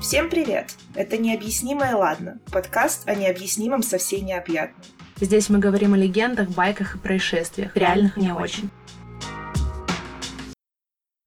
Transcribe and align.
Всем 0.00 0.30
привет! 0.30 0.78
Это 0.94 1.18
«Необъяснимое 1.18 1.94
ладно»— 1.94 2.40
подкаст 2.52 3.06
о 3.06 3.14
необъяснимом 3.14 3.82
со 3.82 3.98
всей 3.98 4.22
необъятной. 4.22 4.82
Здесь 5.16 5.50
мы 5.50 5.58
говорим 5.58 5.92
о 5.92 5.98
легендах, 5.98 6.48
байках 6.48 6.96
и 6.96 6.98
происшествиях, 6.98 7.76
реальных 7.76 8.16
не 8.16 8.32
очень. 8.32 8.70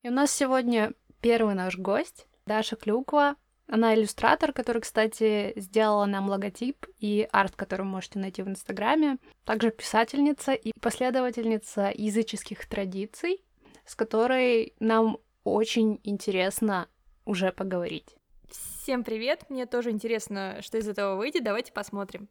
И 0.01 0.09
у 0.09 0.11
нас 0.11 0.31
сегодня 0.31 0.93
первый 1.21 1.53
наш 1.53 1.77
гость, 1.77 2.25
Даша 2.47 2.75
Клюква. 2.75 3.35
Она 3.67 3.93
иллюстратор, 3.93 4.51
который, 4.51 4.81
кстати, 4.81 5.53
сделала 5.55 6.07
нам 6.07 6.27
логотип 6.27 6.87
и 6.97 7.27
арт, 7.31 7.55
который 7.55 7.83
вы 7.83 7.89
можете 7.89 8.17
найти 8.17 8.41
в 8.41 8.47
Инстаграме. 8.47 9.17
Также 9.45 9.69
писательница 9.69 10.53
и 10.53 10.71
последовательница 10.81 11.91
языческих 11.93 12.65
традиций, 12.65 13.43
с 13.85 13.93
которой 13.93 14.73
нам 14.79 15.19
очень 15.43 15.99
интересно 16.03 16.87
уже 17.23 17.51
поговорить. 17.51 18.17
Всем 18.53 19.03
привет! 19.03 19.49
Мне 19.49 19.65
тоже 19.65 19.89
интересно, 19.89 20.57
что 20.61 20.77
из 20.77 20.87
этого 20.87 21.15
выйдет. 21.15 21.43
Давайте 21.43 21.71
посмотрим. 21.71 22.29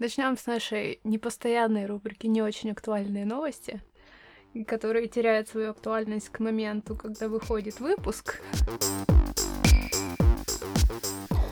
Начнем 0.00 0.36
с 0.36 0.46
нашей 0.46 0.98
непостоянной 1.04 1.86
рубрики 1.86 2.26
«Не 2.26 2.42
очень 2.42 2.72
актуальные 2.72 3.24
новости», 3.26 3.80
которые 4.66 5.06
теряют 5.06 5.48
свою 5.48 5.70
актуальность 5.70 6.30
к 6.30 6.40
моменту, 6.40 6.96
когда 6.96 7.28
выходит 7.28 7.78
выпуск. 7.78 8.40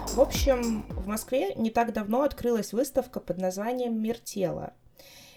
В 0.08 0.20
общем, 0.20 0.82
в 0.88 1.06
Москве 1.06 1.54
не 1.54 1.70
так 1.70 1.92
давно 1.92 2.22
открылась 2.22 2.72
выставка 2.72 3.20
под 3.20 3.38
названием 3.38 4.02
«Мир 4.02 4.18
тела». 4.18 4.74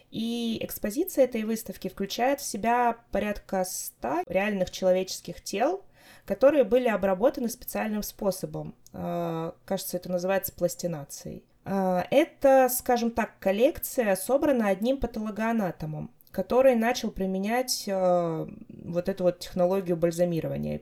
И 0.09 0.57
экспозиция 0.61 1.25
этой 1.25 1.43
выставки 1.43 1.89
включает 1.89 2.39
в 2.39 2.45
себя 2.45 2.97
порядка 3.11 3.63
ста 3.65 4.23
реальных 4.25 4.71
человеческих 4.71 5.43
тел, 5.43 5.83
которые 6.27 6.65
были 6.65 6.89
обработаны 6.89 7.47
специальным 7.47 8.03
способом. 8.03 8.75
А, 8.91 9.55
кажется, 9.65 9.95
это 9.95 10.11
называется 10.11 10.51
пластинацией. 10.53 11.43
А, 11.63 12.05
это, 12.11 12.69
скажем 12.69 13.11
так, 13.11 13.39
коллекция 13.39 14.15
собрана 14.17 14.67
одним 14.67 14.97
патологоанатомом, 14.97 16.11
который 16.31 16.75
начал 16.75 17.11
применять 17.11 17.85
а, 17.89 18.45
вот 18.67 19.07
эту 19.07 19.23
вот 19.23 19.39
технологию 19.39 19.95
бальзамирования. 19.95 20.81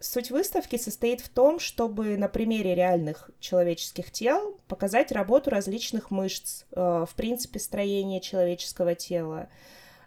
Суть 0.00 0.32
выставки 0.32 0.76
состоит 0.76 1.20
в 1.20 1.28
том, 1.28 1.60
чтобы 1.60 2.16
на 2.16 2.26
примере 2.26 2.74
реальных 2.74 3.30
человеческих 3.38 4.10
тел 4.10 4.58
показать 4.66 5.12
работу 5.12 5.50
различных 5.50 6.10
мышц, 6.10 6.64
в 6.72 7.10
принципе, 7.14 7.60
строения 7.60 8.20
человеческого 8.20 8.96
тела, 8.96 9.48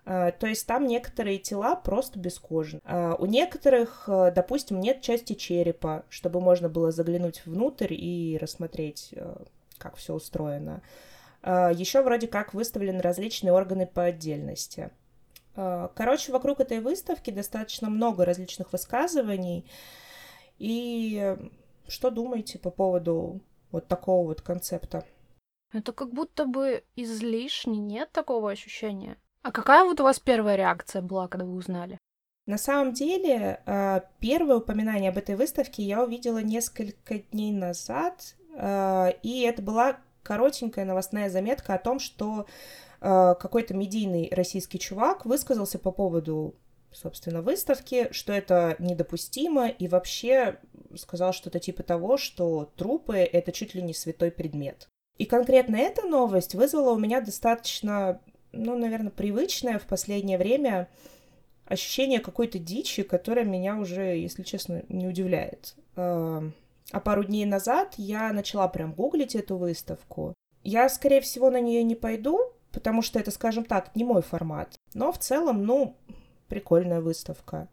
то 0.03 0.47
есть 0.47 0.65
там 0.65 0.87
некоторые 0.87 1.37
тела 1.37 1.75
просто 1.75 2.17
без 2.17 2.39
кожи. 2.39 2.81
А, 2.83 3.15
у 3.15 3.25
некоторых, 3.25 4.05
а, 4.07 4.31
допустим, 4.31 4.79
нет 4.79 5.01
части 5.01 5.33
черепа, 5.33 6.05
чтобы 6.09 6.41
можно 6.41 6.69
было 6.69 6.91
заглянуть 6.91 7.45
внутрь 7.45 7.93
и 7.93 8.37
рассмотреть, 8.41 9.13
как 9.77 9.95
все 9.97 10.13
устроено. 10.13 10.81
Еще 11.43 12.01
вроде 12.03 12.27
как 12.27 12.53
выставлены 12.53 13.01
различные 13.01 13.53
органы 13.53 13.87
по 13.87 14.03
отдельности. 14.03 14.91
Короче, 15.55 16.31
вокруг 16.31 16.59
этой 16.59 16.79
выставки 16.79 17.29
достаточно 17.31 17.89
много 17.89 18.25
различных 18.25 18.71
высказываний. 18.71 19.65
И 20.59 21.35
что 21.87 22.09
думаете 22.09 22.59
по 22.59 22.69
поводу 22.69 23.41
вот 23.71 23.87
такого 23.87 24.27
вот 24.27 24.41
концепта? 24.41 25.03
Это 25.73 25.93
как 25.93 26.13
будто 26.13 26.45
бы 26.45 26.83
излишне, 26.95 27.79
нет 27.79 28.11
такого 28.11 28.51
ощущения? 28.51 29.17
А 29.43 29.51
какая 29.51 29.83
вот 29.83 29.99
у 29.99 30.03
вас 30.03 30.19
первая 30.19 30.55
реакция 30.55 31.01
была, 31.01 31.27
когда 31.27 31.45
вы 31.45 31.55
узнали? 31.55 31.97
На 32.45 32.57
самом 32.57 32.93
деле, 32.93 33.61
а, 33.65 34.03
первое 34.19 34.57
упоминание 34.57 35.09
об 35.09 35.17
этой 35.17 35.35
выставке 35.35 35.83
я 35.83 36.03
увидела 36.03 36.39
несколько 36.39 37.19
дней 37.19 37.51
назад, 37.51 38.35
а, 38.55 39.09
и 39.23 39.41
это 39.41 39.61
была 39.61 39.97
коротенькая 40.23 40.85
новостная 40.85 41.29
заметка 41.29 41.73
о 41.73 41.79
том, 41.79 41.99
что 41.99 42.45
а, 42.99 43.35
какой-то 43.35 43.73
медийный 43.73 44.29
российский 44.31 44.79
чувак 44.79 45.25
высказался 45.25 45.79
по 45.79 45.91
поводу, 45.91 46.55
собственно, 46.91 47.41
выставки, 47.41 48.09
что 48.11 48.33
это 48.33 48.75
недопустимо, 48.77 49.67
и 49.67 49.87
вообще 49.87 50.59
сказал 50.95 51.33
что-то 51.33 51.59
типа 51.59 51.83
того, 51.83 52.17
что 52.17 52.71
трупы— 52.75 53.17
это 53.17 53.51
чуть 53.51 53.73
ли 53.73 53.81
не 53.81 53.93
святой 53.93 54.29
предмет. 54.31 54.87
И 55.17 55.25
конкретно 55.25 55.75
эта 55.75 56.07
новость 56.07 56.55
вызвала 56.55 56.91
у 56.91 56.97
меня 56.97 57.21
достаточно 57.21 58.21
ну, 58.51 58.77
наверное, 58.77 59.11
привычное 59.11 59.79
в 59.79 59.85
последнее 59.85 60.37
время 60.37 60.89
ощущение 61.65 62.19
какой-то 62.19 62.59
дичи, 62.59 63.03
которая 63.03 63.45
меня 63.45 63.77
уже, 63.77 64.17
если 64.17 64.43
честно, 64.43 64.83
не 64.89 65.07
удивляет. 65.07 65.75
А, 65.95 66.43
а 66.91 66.99
пару 66.99 67.23
дней 67.23 67.45
назад 67.45 67.93
я 67.97 68.31
начала 68.33 68.67
прям 68.67 68.93
гуглить 68.93 69.35
эту 69.35 69.57
выставку. 69.57 70.33
Я, 70.63 70.89
скорее 70.89 71.21
всего, 71.21 71.49
на 71.49 71.59
нее 71.59 71.83
не 71.83 71.95
пойду, 71.95 72.39
потому 72.71 73.01
что 73.01 73.19
это, 73.19 73.31
скажем 73.31 73.63
так, 73.63 73.95
не 73.95 74.03
мой 74.03 74.21
формат. 74.21 74.75
Но 74.93 75.11
в 75.11 75.17
целом, 75.17 75.65
ну, 75.65 75.95
прикольная 76.47 77.01
выставка. 77.01 77.69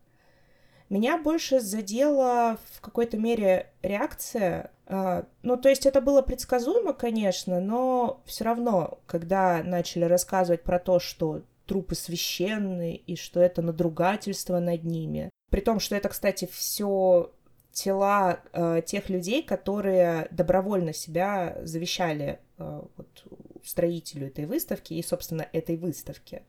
Меня 0.88 1.18
больше 1.18 1.60
задела 1.60 2.58
в 2.72 2.80
какой-то 2.80 3.18
мере 3.18 3.70
реакция. 3.82 4.70
А, 4.86 5.26
ну, 5.42 5.56
то 5.56 5.68
есть 5.68 5.84
это 5.84 6.00
было 6.00 6.22
предсказуемо, 6.22 6.94
конечно, 6.94 7.60
но 7.60 8.22
все 8.24 8.44
равно, 8.44 9.00
когда 9.06 9.62
начали 9.62 10.04
рассказывать 10.04 10.62
про 10.62 10.78
то, 10.78 10.98
что 10.98 11.42
трупы 11.66 11.94
священные 11.94 12.96
и 12.96 13.16
что 13.16 13.40
это 13.40 13.60
надругательство 13.60 14.58
над 14.58 14.84
ними. 14.84 15.30
При 15.50 15.60
том, 15.60 15.78
что 15.78 15.94
это, 15.94 16.08
кстати, 16.08 16.48
все 16.50 17.30
тела 17.70 18.40
э, 18.52 18.82
тех 18.84 19.10
людей, 19.10 19.42
которые 19.42 20.26
добровольно 20.30 20.92
себя 20.92 21.58
завещали 21.62 22.40
э, 22.56 22.82
вот, 22.96 23.24
строителю 23.62 24.28
этой 24.28 24.46
выставки 24.46 24.94
и, 24.94 25.02
собственно, 25.02 25.46
этой 25.52 25.76
выставки. 25.76 26.42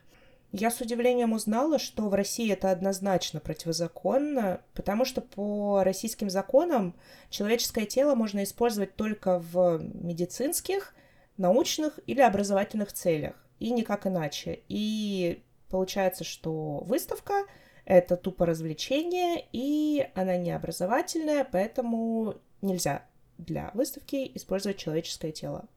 Я 0.51 0.71
с 0.71 0.81
удивлением 0.81 1.33
узнала, 1.33 1.77
что 1.77 2.09
в 2.09 2.13
России 2.15 2.51
это 2.51 2.71
однозначно 2.71 3.39
противозаконно, 3.39 4.61
потому 4.73 5.05
что 5.05 5.21
по 5.21 5.83
российским 5.83 6.29
законам 6.29 6.95
человеческое 7.29 7.85
тело 7.85 8.15
можно 8.15 8.43
использовать 8.43 8.95
только 8.95 9.37
в 9.37 9.79
медицинских, 9.79 10.95
научных 11.37 11.99
или 12.07 12.21
образовательных 12.21 12.91
целях, 12.93 13.35
и 13.59 13.69
никак 13.69 14.07
иначе. 14.07 14.61
И 14.69 15.43
получается, 15.69 16.23
что 16.23 16.79
выставка— 16.79 17.45
это 17.85 18.17
тупо 18.17 18.47
развлечение, 18.47 19.45
и 19.51 20.09
она 20.15 20.35
не 20.37 20.51
образовательная, 20.51 21.47
поэтому 21.49 22.35
нельзя 22.63 23.05
для 23.37 23.69
выставки 23.75 24.31
использовать 24.33 24.77
человеческое 24.77 25.31
тело. 25.31 25.67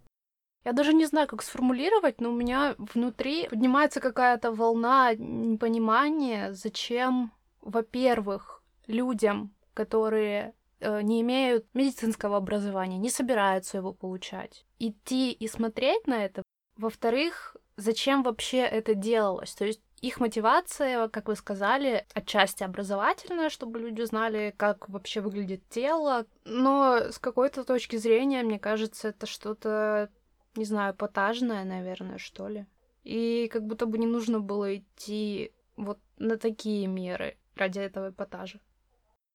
Я 0.64 0.72
даже 0.72 0.92
не 0.92 1.06
знаю, 1.06 1.26
как 1.26 1.42
сформулировать, 1.42 2.20
но 2.20 2.30
у 2.30 2.36
меня 2.36 2.76
внутри 2.78 3.48
поднимается 3.48 4.00
какая-то 4.00 4.52
волна 4.52 5.14
непонимания, 5.14 6.52
зачем, 6.52 7.32
во-первых, 7.60 8.62
людям, 8.86 9.52
которые 9.74 10.54
э, 10.80 11.02
не 11.02 11.20
имеют 11.22 11.66
медицинского 11.74 12.36
образования, 12.36 12.98
не 12.98 13.10
собираются 13.10 13.78
его 13.78 13.92
получать, 13.92 14.64
идти 14.78 15.32
и 15.32 15.48
смотреть 15.48 16.06
на 16.06 16.24
это. 16.24 16.42
Во-вторых, 16.76 17.56
зачем 17.76 18.22
вообще 18.22 18.58
это 18.58 18.94
делалось? 18.94 19.54
То 19.54 19.64
есть 19.64 19.80
их 20.00 20.18
мотивация, 20.18 21.08
как 21.08 21.28
вы 21.28 21.36
сказали, 21.36 22.04
отчасти 22.12 22.64
образовательная, 22.64 23.50
чтобы 23.50 23.78
люди 23.78 24.02
знали, 24.02 24.52
как 24.56 24.88
вообще 24.88 25.20
выглядит 25.20 25.68
тело, 25.68 26.26
но 26.44 27.10
с 27.10 27.18
какой-то 27.18 27.64
точки 27.64 27.96
зрения, 27.96 28.42
мне 28.42 28.58
кажется, 28.58 29.08
это 29.08 29.26
что-то 29.26 30.10
не 30.54 30.64
знаю, 30.64 30.94
эпатажная, 30.94 31.64
наверное, 31.64 32.18
что 32.18 32.48
ли. 32.48 32.66
И 33.04 33.48
как 33.52 33.66
будто 33.66 33.86
бы 33.86 33.98
не 33.98 34.06
нужно 34.06 34.40
было 34.40 34.76
идти 34.76 35.52
вот 35.76 35.98
на 36.18 36.36
такие 36.36 36.86
меры 36.86 37.36
ради 37.56 37.80
этого 37.80 38.10
эпатажа. 38.10 38.60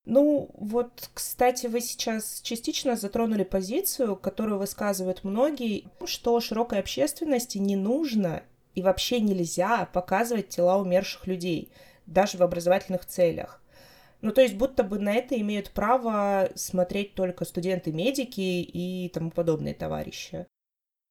Ну, 0.06 0.50
вот, 0.54 1.10
кстати, 1.14 1.68
вы 1.68 1.82
сейчас 1.82 2.40
частично 2.42 2.96
затронули 2.96 3.44
позицию, 3.44 4.16
которую 4.16 4.58
высказывают 4.58 5.26
многие, 5.26 5.90
что 6.06 6.40
широкой 6.40 6.80
общественности 6.80 7.58
не 7.58 7.76
нужно 7.76 8.44
и 8.74 8.82
вообще 8.82 9.20
нельзя 9.20 9.90
показывать 9.92 10.48
тела 10.48 10.78
умерших 10.78 11.28
людей, 11.28 11.72
даже 12.06 12.38
в 12.38 12.44
образовательных 12.44 13.06
целях. 13.06 13.62
Ну, 14.22 14.32
то 14.32 14.42
есть, 14.42 14.56
будто 14.56 14.84
бы 14.84 14.98
на 14.98 15.14
это 15.14 15.40
имеют 15.42 15.72
право 15.72 16.50
смотреть 16.56 17.14
только 17.14 17.44
студенты-медики 17.44 18.40
и 18.40 19.10
тому 19.10 19.30
подобные 19.30 19.74
товарищи. 19.74 20.48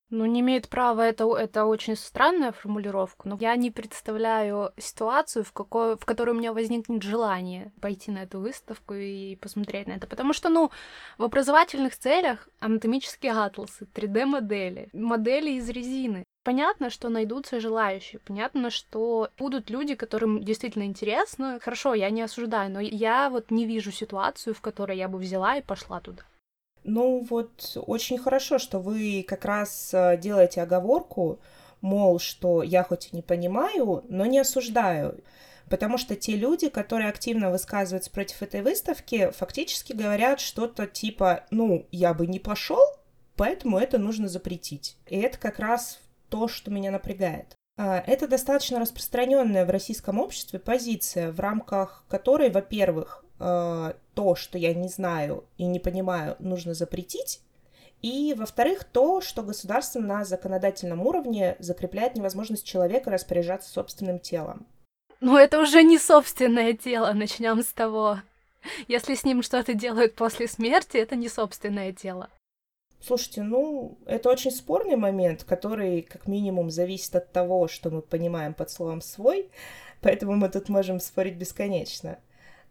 Ну, 0.08 0.24
не 0.24 0.38
имеет 0.40 0.68
права, 0.68 1.00
это, 1.00 1.24
это 1.36 1.64
очень 1.64 1.96
странная 1.96 2.52
формулировка, 2.52 3.28
но 3.28 3.36
я 3.40 3.56
не 3.56 3.72
представляю 3.72 4.72
ситуацию, 4.78 5.42
в, 5.42 5.52
какой, 5.52 5.96
в 5.96 6.04
которой 6.04 6.30
у 6.30 6.38
меня 6.38 6.52
возникнет 6.52 7.02
желание 7.02 7.72
пойти 7.80 8.12
на 8.12 8.22
эту 8.22 8.38
выставку 8.38 8.94
и 8.94 9.34
посмотреть 9.34 9.88
на 9.88 9.94
это. 9.94 10.06
Потому 10.06 10.32
что, 10.32 10.48
ну, 10.48 10.70
в 11.18 11.24
образовательных 11.24 11.98
целях 11.98 12.48
анатомические 12.60 13.32
атласы, 13.32 13.88
3D-модели, 13.94 14.90
модели 14.92 15.52
из 15.52 15.68
резины. 15.70 16.22
Понятно, 16.44 16.90
что 16.90 17.08
найдутся 17.08 17.58
желающие, 17.58 18.20
понятно, 18.20 18.70
что 18.70 19.30
будут 19.36 19.70
люди, 19.70 19.96
которым 19.96 20.44
действительно 20.44 20.84
интересно. 20.84 21.58
Хорошо, 21.60 21.94
я 21.94 22.10
не 22.10 22.22
осуждаю, 22.22 22.70
но 22.70 22.78
я 22.78 23.28
вот 23.28 23.50
не 23.50 23.66
вижу 23.66 23.90
ситуацию, 23.90 24.54
в 24.54 24.60
которой 24.60 24.96
я 24.96 25.08
бы 25.08 25.18
взяла 25.18 25.56
и 25.56 25.62
пошла 25.62 25.98
туда. 25.98 26.22
Ну 26.86 27.26
вот 27.28 27.76
очень 27.84 28.16
хорошо, 28.16 28.58
что 28.58 28.78
вы 28.78 29.24
как 29.26 29.44
раз 29.44 29.90
э, 29.92 30.16
делаете 30.18 30.62
оговорку, 30.62 31.40
мол, 31.80 32.20
что 32.20 32.62
я 32.62 32.84
хоть 32.84 33.08
и 33.12 33.16
не 33.16 33.22
понимаю, 33.22 34.04
но 34.08 34.24
не 34.24 34.38
осуждаю. 34.38 35.20
Потому 35.68 35.98
что 35.98 36.14
те 36.14 36.36
люди, 36.36 36.68
которые 36.68 37.08
активно 37.10 37.50
высказываются 37.50 38.12
против 38.12 38.40
этой 38.40 38.62
выставки, 38.62 39.32
фактически 39.32 39.94
говорят 39.94 40.38
что-то 40.38 40.86
типа, 40.86 41.44
ну, 41.50 41.86
я 41.90 42.14
бы 42.14 42.28
не 42.28 42.38
пошел, 42.38 42.84
поэтому 43.34 43.78
это 43.78 43.98
нужно 43.98 44.28
запретить. 44.28 44.96
И 45.08 45.18
это 45.18 45.38
как 45.38 45.58
раз 45.58 45.98
то, 46.28 46.46
что 46.46 46.70
меня 46.70 46.92
напрягает. 46.92 47.56
А, 47.76 47.98
это 48.06 48.28
достаточно 48.28 48.78
распространенная 48.78 49.66
в 49.66 49.70
российском 49.70 50.20
обществе 50.20 50.60
позиция, 50.60 51.32
в 51.32 51.40
рамках 51.40 52.04
которой, 52.08 52.48
во-первых, 52.48 53.24
а, 53.40 53.96
то, 54.16 54.34
что 54.34 54.56
я 54.56 54.72
не 54.74 54.88
знаю 54.88 55.44
и 55.58 55.66
не 55.66 55.78
понимаю, 55.78 56.36
нужно 56.38 56.72
запретить, 56.72 57.42
и, 58.00 58.34
во-вторых, 58.34 58.84
то, 58.84 59.20
что 59.20 59.42
государство 59.42 60.00
на 60.00 60.24
законодательном 60.24 61.06
уровне 61.06 61.56
закрепляет 61.58 62.16
невозможность 62.16 62.66
человека 62.66 63.10
распоряжаться 63.10 63.70
собственным 63.70 64.18
телом. 64.18 64.66
Ну, 65.20 65.36
это 65.36 65.60
уже 65.60 65.82
не 65.82 65.98
собственное 65.98 66.72
тело, 66.72 67.12
начнем 67.12 67.62
с 67.62 67.72
того. 67.72 68.20
Если 68.88 69.14
с 69.14 69.24
ним 69.24 69.42
что-то 69.42 69.74
делают 69.74 70.14
после 70.14 70.48
смерти, 70.48 70.96
это 70.96 71.14
не 71.14 71.28
собственное 71.28 71.92
тело. 71.92 72.30
Слушайте, 73.00 73.42
ну, 73.42 73.98
это 74.06 74.30
очень 74.30 74.50
спорный 74.50 74.96
момент, 74.96 75.44
который 75.44 76.02
как 76.02 76.26
минимум 76.26 76.70
зависит 76.70 77.14
от 77.14 77.32
того, 77.32 77.68
что 77.68 77.90
мы 77.90 78.00
понимаем 78.00 78.54
под 78.54 78.70
словом 78.70 79.02
«свой», 79.02 79.50
поэтому 80.00 80.36
мы 80.36 80.48
тут 80.48 80.68
можем 80.68 81.00
спорить 81.00 81.36
бесконечно. 81.36 82.18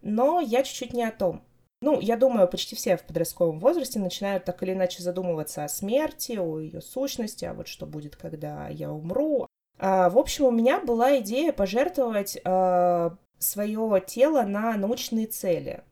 Но 0.02 0.40
я 0.40 0.62
чуть-чуть 0.62 0.92
не 0.92 1.04
о 1.04 1.10
том. 1.10 1.42
Ну, 1.82 2.00
я 2.00 2.16
думаю, 2.16 2.48
почти 2.48 2.74
все 2.74 2.96
в 2.96 3.04
подростковом 3.04 3.60
возрасте 3.60 3.98
начинают 3.98 4.44
так 4.44 4.62
или 4.62 4.72
иначе 4.72 5.02
задумываться 5.02 5.64
о 5.64 5.68
смерти, 5.68 6.32
о 6.32 6.58
ее 6.58 6.80
сущности, 6.80 7.44
а 7.44 7.52
вот 7.52 7.68
что 7.68 7.86
будет, 7.86 8.16
когда 8.16 8.68
я 8.68 8.90
умру. 8.90 9.46
А, 9.78 10.08
в 10.08 10.18
общем, 10.18 10.46
у 10.46 10.50
меня 10.50 10.80
была 10.80 11.18
идея 11.20 11.52
пожертвовать 11.52 12.38
а, 12.44 13.16
свое 13.38 14.02
тело 14.06 14.42
на 14.42 14.76
научные 14.76 15.26
цели. 15.26 15.82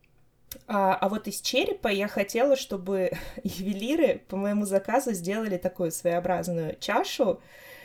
А, 0.67 0.95
а 0.95 1.09
вот 1.09 1.29
из 1.29 1.41
черепа 1.41 1.89
я 1.89 2.09
хотела, 2.09 2.57
чтобы 2.57 3.13
ювелиры 3.43 4.23
по 4.29 4.37
моему 4.37 4.65
заказу 4.65 5.13
сделали 5.13 5.59
такую 5.59 5.93
своеобразную 5.93 6.77
чашу, 6.81 7.41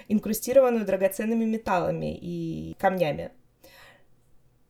инкрустированную 0.07 0.85
драгоценными 0.85 1.43
металлами 1.45 2.17
и 2.17 2.75
камнями. 2.79 3.31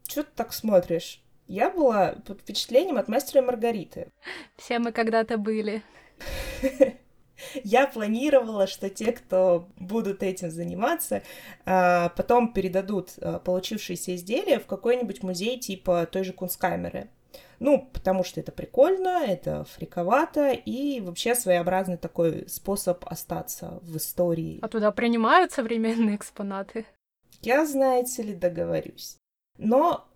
Чё 0.07 0.23
ты 0.23 0.29
так 0.35 0.51
смотришь? 0.51 1.21
Я 1.49 1.71
была 1.71 2.13
под 2.27 2.41
впечатлением 2.41 2.97
от 2.97 3.07
мастера 3.07 3.41
Маргариты. 3.41 4.11
Все 4.55 4.77
мы 4.77 4.91
когда-то 4.91 5.37
были. 5.39 5.81
Я 7.63 7.87
планировала, 7.87 8.67
что 8.67 8.87
те, 8.87 9.13
кто 9.13 9.67
будут 9.77 10.21
этим 10.21 10.51
заниматься, 10.51 11.23
а, 11.65 12.09
потом 12.09 12.53
передадут 12.53 13.13
а, 13.19 13.39
получившиеся 13.39 14.15
изделия 14.15 14.59
в 14.59 14.67
какой-нибудь 14.67 15.23
музей 15.23 15.59
типа 15.59 16.05
той 16.05 16.23
же 16.23 16.33
Кунсткамеры. 16.33 17.09
Ну, 17.57 17.89
потому 17.93 18.23
что 18.23 18.39
это 18.39 18.51
прикольно, 18.51 19.23
это 19.25 19.63
фриковато 19.63 20.51
и 20.51 20.99
вообще 20.99 21.33
своеобразный 21.33 21.97
такой 21.97 22.47
способ 22.47 23.03
остаться 23.07 23.79
в 23.81 23.97
истории. 23.97 24.59
А 24.61 24.67
туда 24.67 24.91
принимают 24.91 25.51
современные 25.51 26.15
экспонаты? 26.15 26.85
Я, 27.41 27.65
знаете 27.65 28.21
ли, 28.21 28.35
договорюсь. 28.35 29.17
Но 29.57 30.08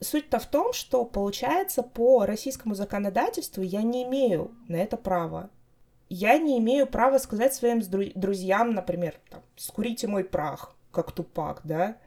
суть-то 0.00 0.38
в 0.38 0.46
том, 0.46 0.72
что, 0.72 1.04
получается, 1.04 1.82
по 1.82 2.26
российскому 2.26 2.74
законодательству 2.74 3.62
я 3.62 3.82
не 3.82 4.04
имею 4.04 4.52
на 4.68 4.76
это 4.76 4.96
права. 4.96 5.50
Я 6.08 6.38
не 6.38 6.58
имею 6.58 6.86
права 6.86 7.18
сказать 7.18 7.54
своим 7.54 7.80
друзьям, 8.14 8.72
например, 8.72 9.14
там, 9.30 9.42
скурите 9.56 10.06
мой 10.06 10.24
прах, 10.24 10.74
как 10.90 11.12
тупак, 11.12 11.60
да, 11.64 11.98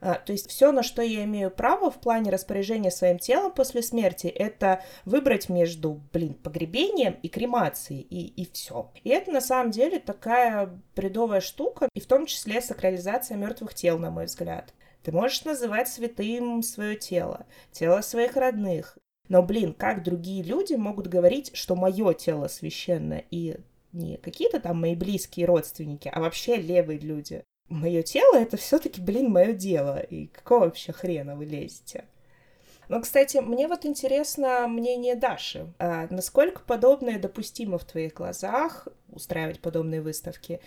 а, 0.00 0.14
то 0.14 0.32
есть 0.32 0.48
все, 0.50 0.72
на 0.72 0.82
что 0.82 1.02
я 1.02 1.24
имею 1.24 1.50
право 1.50 1.90
в 1.90 2.00
плане 2.00 2.30
распоряжения 2.30 2.90
своим 2.90 3.18
телом 3.18 3.52
после 3.52 3.82
смерти, 3.82 4.26
это 4.26 4.82
выбрать 5.04 5.48
между, 5.48 6.00
блин, 6.12 6.34
погребением 6.34 7.16
и 7.22 7.28
кремацией, 7.28 8.00
и, 8.02 8.26
и 8.26 8.50
все. 8.52 8.90
И 9.04 9.10
это 9.10 9.30
на 9.30 9.40
самом 9.40 9.70
деле 9.70 9.98
такая 9.98 10.70
бредовая 10.94 11.40
штука, 11.40 11.88
и 11.94 12.00
в 12.00 12.06
том 12.06 12.26
числе 12.26 12.60
сакрализация 12.60 13.36
мертвых 13.36 13.74
тел, 13.74 13.98
на 13.98 14.10
мой 14.10 14.26
взгляд. 14.26 14.72
Ты 15.06 15.12
можешь 15.12 15.44
называть 15.44 15.86
святым 15.86 16.64
свое 16.64 16.96
тело, 16.96 17.46
тело 17.70 18.00
своих 18.00 18.34
родных, 18.34 18.98
но, 19.28 19.40
блин, 19.40 19.72
как 19.72 20.02
другие 20.02 20.42
люди 20.42 20.74
могут 20.74 21.06
говорить, 21.06 21.52
что 21.54 21.76
мое 21.76 22.12
тело 22.12 22.48
священное 22.48 23.24
и 23.30 23.56
не 23.92 24.16
какие-то 24.16 24.58
там 24.58 24.80
мои 24.80 24.96
близкие 24.96 25.46
родственники, 25.46 26.10
а 26.12 26.18
вообще 26.18 26.56
левые 26.56 26.98
люди 26.98 27.44
мое 27.68 28.02
тело 28.02 28.34
это 28.34 28.56
все-таки, 28.56 29.00
блин, 29.00 29.30
мое 29.30 29.52
дело. 29.52 30.00
И 30.00 30.26
какого 30.26 30.64
вообще 30.64 30.90
хрена 30.90 31.36
вы 31.36 31.44
лезете? 31.44 32.06
Но, 32.88 33.00
кстати, 33.00 33.36
мне 33.36 33.68
вот 33.68 33.86
интересно 33.86 34.66
мнение 34.66 35.14
Даши. 35.14 35.72
А 35.78 36.08
насколько 36.10 36.62
подобное 36.62 37.20
допустимо 37.20 37.78
в 37.78 37.84
твоих 37.84 38.14
глазах 38.14 38.88
устраивать 39.08 39.60
подобные 39.60 40.02
выставки? 40.02 40.58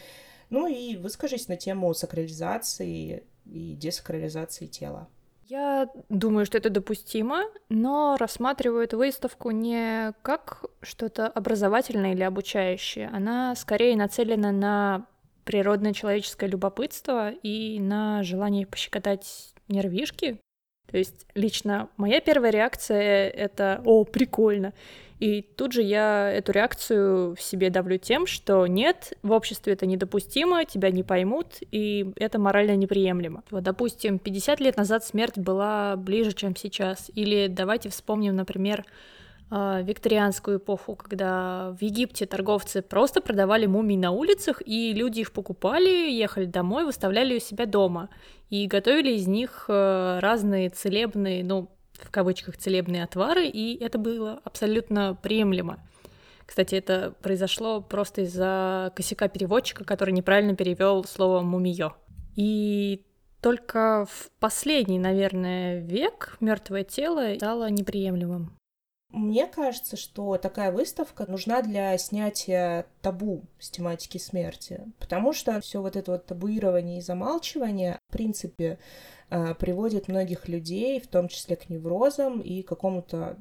Ну 0.50 0.66
и 0.66 0.96
выскажись 0.96 1.50
на 1.50 1.58
тему 1.58 1.94
сакрализации 1.94 3.26
и 3.52 3.76
десакрализации 3.76 4.68
тела. 4.68 5.08
Я 5.50 5.90
думаю, 6.10 6.46
что 6.46 6.60
это 6.60 6.70
допустимо, 6.70 7.46
но 7.70 8.18
рассматриваю 8.20 8.84
эту 8.84 8.98
выставку 9.00 9.50
не 9.50 10.14
как 10.22 10.66
что-то 10.84 11.28
образовательное 11.28 12.14
или 12.14 12.22
обучающее. 12.22 13.10
Она 13.12 13.56
скорее 13.56 13.96
нацелена 13.96 14.52
на 14.52 15.08
природное 15.46 15.94
человеческое 15.94 16.46
любопытство 16.46 17.32
и 17.32 17.80
на 17.80 18.22
желание 18.22 18.68
пощекотать 18.68 19.56
нервишки. 19.68 20.40
То 20.92 20.98
есть 20.98 21.28
лично 21.36 21.90
моя 21.98 22.20
первая 22.22 22.52
реакция— 22.52 23.30
это 23.30 23.82
«О, 23.86 24.04
прикольно!» 24.04 24.74
И 25.20 25.42
тут 25.42 25.74
же 25.74 25.82
я 25.82 26.32
эту 26.32 26.54
реакцию 26.54 27.36
в 27.36 27.42
себе 27.42 27.70
давлю 27.70 27.98
тем, 27.98 28.26
что 28.26 28.66
нет, 28.68 29.18
в 29.22 29.34
обществе 29.34 29.74
это 29.74 29.86
недопустимо, 29.86 30.64
тебя 30.64 30.92
не 30.92 31.04
поймут, 31.04 31.58
и 31.72 32.14
это 32.16 32.40
морально 32.40 32.78
неприемлемо. 32.78 33.44
Вот, 33.52 33.64
допустим, 33.64 34.18
50 34.18 34.62
лет 34.62 34.78
назад 34.78 35.04
смерть 35.04 35.38
была 35.38 35.98
ближе, 35.98 36.32
чем 36.32 36.56
сейчас. 36.56 37.12
Или 37.16 37.48
давайте 37.48 37.90
вспомним, 37.90 38.38
например, 38.38 38.86
викторианскую 39.52 40.58
эпоху, 40.60 40.96
когда 40.96 41.76
в 41.80 41.82
Египте 41.82 42.26
торговцы 42.26 42.82
просто 42.82 43.20
продавали 43.20 43.66
мумий 43.66 43.98
на 43.98 44.12
улицах, 44.12 44.62
и 44.66 44.94
люди 44.94 45.22
их 45.22 45.32
покупали, 45.32 46.12
ехали 46.12 46.46
домой, 46.46 46.86
выставляли 46.86 47.38
у 47.38 47.40
себя 47.40 47.66
дома 47.66 48.10
и 48.50 48.68
готовили 48.68 49.14
из 49.14 49.28
них 49.28 49.66
э, 49.68 50.20
разные 50.20 50.70
целебные, 50.70 51.44
ну, 51.44 51.70
в 51.94 52.12
кавычках, 52.12 52.58
целебные 52.58 53.04
отвары, 53.04 53.48
и 53.48 53.76
это 53.84 53.98
было 53.98 54.40
абсолютно 54.44 55.18
приемлемо. 55.22 55.80
Кстати, 56.46 56.76
это 56.76 57.14
произошло 57.22 57.82
просто 57.82 58.22
из-за 58.22 58.92
косяка 58.96 59.28
переводчика, 59.28 59.84
который 59.84 60.12
неправильно 60.12 60.56
перевел 60.56 61.04
слово 61.04 61.42
мумиё. 61.42 61.94
И 62.36 63.06
только 63.42 64.06
в 64.10 64.32
последний, 64.40 65.00
наверное, 65.00 65.80
век 65.80 66.38
мертвое 66.40 66.84
тело 66.84 67.36
стало 67.36 67.70
неприемлемым. 67.70 68.59
Мне 69.12 69.48
кажется, 69.48 69.98
что 69.98 70.38
такая 70.38 70.72
выставка 70.72 71.30
нужна 71.30 71.64
для 71.64 71.98
снятия 71.98 72.86
табу 73.02 73.42
с 73.58 73.70
тематики 73.70 74.20
смерти, 74.20 74.82
потому 75.00 75.34
что 75.34 75.60
все 75.62 75.82
вот 75.82 75.96
это 75.96 76.12
вот 76.12 76.28
табуирование 76.28 77.00
и 77.00 77.02
замалчивание, 77.02 77.98
в 78.10 78.14
принципе, 78.14 78.78
э, 79.32 79.56
приводит 79.56 80.10
многих 80.10 80.48
людей, 80.48 81.00
в 81.00 81.08
том 81.08 81.28
числе 81.28 81.56
к 81.56 81.70
неврозам 81.70 82.40
и 82.40 82.62
какому-то 82.62 83.38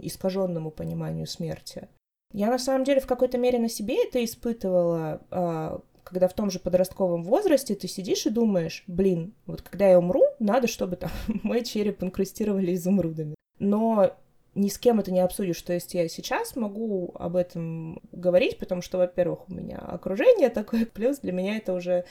искаженному 0.00 0.70
пониманию 0.70 1.26
смерти. 1.26 1.88
Я 2.32 2.48
на 2.48 2.58
самом 2.58 2.84
деле 2.84 3.00
в 3.00 3.06
какой-то 3.06 3.38
мере 3.38 3.58
на 3.58 3.68
себе 3.68 4.04
это 4.06 4.24
испытывала, 4.24 5.20
а, 5.30 5.80
когда 6.04 6.28
в 6.28 6.34
том 6.34 6.50
же 6.50 6.60
подростковом 6.60 7.24
возрасте 7.24 7.74
ты 7.74 7.88
сидишь 7.88 8.26
и 8.26 8.30
думаешь, 8.30 8.84
блин, 8.86 9.34
вот 9.46 9.62
когда 9.62 9.88
я 9.88 9.98
умру, 9.98 10.22
надо, 10.38 10.68
чтобы 10.68 10.94
там 10.94 11.10
мой 11.42 11.64
череп 11.64 12.02
инкрустировали 12.02 12.74
изумрудами. 12.74 13.34
Но 13.58 14.16
ни 14.60 14.68
с 14.68 14.78
кем 14.78 15.00
это 15.00 15.10
не 15.10 15.20
обсудишь. 15.20 15.60
То 15.62 15.72
есть 15.72 15.94
я 15.94 16.08
сейчас 16.08 16.56
могу 16.56 17.12
об 17.14 17.36
этом 17.36 18.00
говорить, 18.12 18.58
потому 18.58 18.82
что, 18.82 18.98
во-первых, 18.98 19.48
у 19.48 19.54
меня 19.54 19.78
окружение 19.78 20.48
такое, 20.50 20.86
плюс 20.86 21.18
для 21.18 21.32
меня 21.32 21.56
это 21.56 21.72
уже 21.72 22.04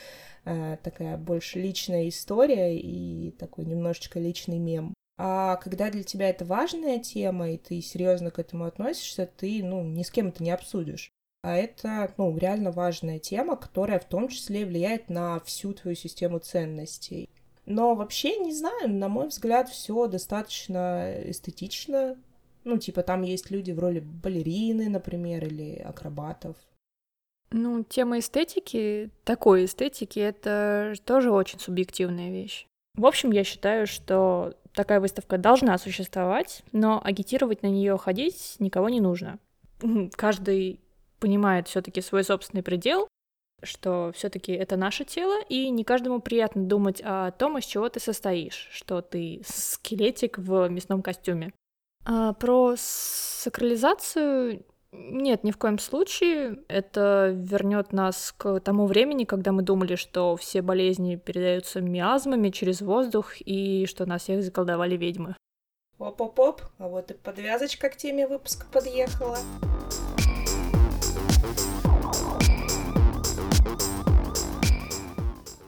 э, 0.46 0.78
такая 0.84 1.18
больше 1.18 1.60
личная 1.60 2.10
история 2.10 2.78
и 2.78 3.32
такой 3.32 3.66
немножечко 3.66 4.20
личный 4.20 4.58
мем. 4.58 4.94
А 5.22 5.58
когда 5.58 5.90
для 5.90 6.04
тебя 6.04 6.30
это 6.30 6.46
важная 6.46 6.98
тема, 7.00 7.52
и 7.52 7.58
ты 7.58 7.82
серьезно 7.82 8.32
к 8.32 8.40
этому 8.40 8.66
относишься, 8.66 9.26
ты, 9.26 9.62
ну, 9.64 9.84
ни 9.84 10.04
с 10.04 10.12
кем 10.12 10.28
это 10.28 10.42
не 10.42 10.52
обсудишь. 10.52 11.12
А 11.42 11.56
это, 11.56 12.14
ну, 12.18 12.38
реально 12.38 12.72
важная 12.72 13.20
тема, 13.20 13.56
которая 13.58 14.00
в 14.00 14.06
том 14.06 14.30
числе 14.30 14.66
влияет 14.66 15.10
на 15.10 15.40
всю 15.42 15.74
твою 15.74 15.96
систему 15.96 16.40
ценностей. 16.40 17.30
Но 17.66 17.96
вообще, 17.96 18.38
не 18.38 18.54
знаю, 18.54 18.90
на 18.90 19.10
мой 19.10 19.28
взгляд, 19.28 19.70
все 19.70 20.08
достаточно 20.08 21.14
эстетично, 21.26 22.18
Ну, 22.64 22.78
типа, 22.78 23.04
там 23.04 23.22
есть 23.22 23.52
люди 23.52 23.72
в 23.72 23.80
роли 23.80 24.00
балерины, 24.00 24.90
например, 24.90 25.46
или 25.46 25.76
акробатов. 25.76 26.58
Ну, 27.52 27.84
тема 27.84 28.20
эстетики, 28.20 29.10
такой 29.24 29.66
эстетики, 29.66 30.20
это 30.20 30.94
тоже 31.06 31.32
очень 31.32 31.60
субъективная 31.60 32.30
вещь. 32.30 32.68
В 32.96 33.06
общем, 33.06 33.32
я 33.32 33.44
считаю, 33.44 33.88
что 33.88 34.54
такая 34.74 35.00
выставка 35.00 35.38
должна 35.38 35.78
существовать, 35.78 36.64
но 36.72 37.02
агитировать 37.04 37.64
на 37.64 37.68
нее 37.68 37.98
ходить 37.98 38.56
никого 38.60 38.90
не 38.90 39.02
нужно. 39.02 39.40
Каждый 40.12 40.80
понимает 41.20 41.68
все-таки 41.68 42.02
свой 42.02 42.24
собственный 42.24 42.64
предел, 42.64 43.08
что 43.64 44.12
все-таки 44.16 44.52
это 44.52 44.78
наше 44.78 45.06
тело, 45.06 45.42
и 45.50 45.70
не 45.70 45.84
каждому 45.84 46.22
приятно 46.22 46.64
думать 46.64 47.02
о 47.04 47.32
том, 47.32 47.58
из 47.58 47.66
чего 47.66 47.90
ты 47.90 48.00
состоишь, 48.00 48.70
что 48.72 49.02
ты 49.02 49.42
скелетик 49.46 50.38
в 50.38 50.70
мясном 50.70 51.02
костюме. 51.02 51.52
А 52.06 52.34
про 52.34 52.76
сакрализацию 52.78 54.64
нет, 54.92 55.44
ни 55.44 55.52
в 55.52 55.58
коем 55.58 55.78
случае. 55.78 56.60
Это 56.68 57.32
вернет 57.36 57.94
нас 57.94 58.34
к 58.36 58.60
тому 58.60 58.88
времени, 58.88 59.24
когда 59.24 59.52
мы 59.52 59.62
думали, 59.62 59.96
что 59.96 60.36
все 60.36 60.62
болезни 60.62 61.16
передаются 61.16 61.80
миазмами 61.80 62.50
через 62.50 62.82
воздух 62.82 63.34
и 63.40 63.86
что 63.86 64.06
нас 64.06 64.24
всех 64.24 64.44
заколдовали 64.44 64.98
ведьмы. 64.98 65.36
Оп-оп-оп, 66.00 66.62
а 66.78 66.88
вот 66.88 67.12
и 67.12 67.14
подвязочка 67.14 67.90
к 67.90 67.98
теме 67.98 68.28
выпуска 68.28 68.66
подъехала. 68.72 69.38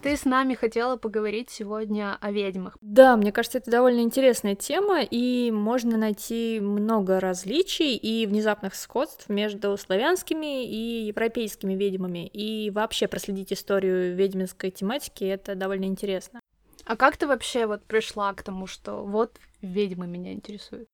Ты 0.02 0.18
с 0.18 0.26
нами 0.26 0.56
хотела 0.56 0.98
поговорить 0.98 1.52
сегодня 1.52 2.18
о 2.20 2.32
ведьмах. 2.32 2.76
Да, 2.82 3.16
мне 3.18 3.32
кажется, 3.32 3.60
это 3.60 3.70
довольно 3.70 4.00
интересная 4.00 4.56
тема, 4.56 5.04
и 5.04 5.52
можно 5.52 5.96
найти 5.96 6.60
много 6.60 7.20
различий 7.20 7.96
и 7.96 8.26
внезапных 8.26 8.74
сходств 8.74 9.30
между 9.30 9.78
славянскими 9.78 10.66
и 10.66 11.06
европейскими 11.06 11.76
ведьмами. 11.76 12.26
И 12.28 12.72
вообще 12.72 13.08
проследить 13.08 13.54
историю 13.54 14.16
ведьминской 14.16 14.72
тематики— 14.72 15.24
это 15.26 15.54
довольно 15.54 15.86
интересно. 15.86 16.40
А 16.86 16.96
как 16.96 17.18
ты 17.18 17.28
вообще 17.28 17.68
вот 17.68 17.84
пришла 17.84 18.34
к 18.34 18.42
тому, 18.42 18.66
что 18.66 19.04
вот 19.04 19.38
ведьмы 19.62 20.08
меня 20.08 20.34
интересуют? 20.34 20.88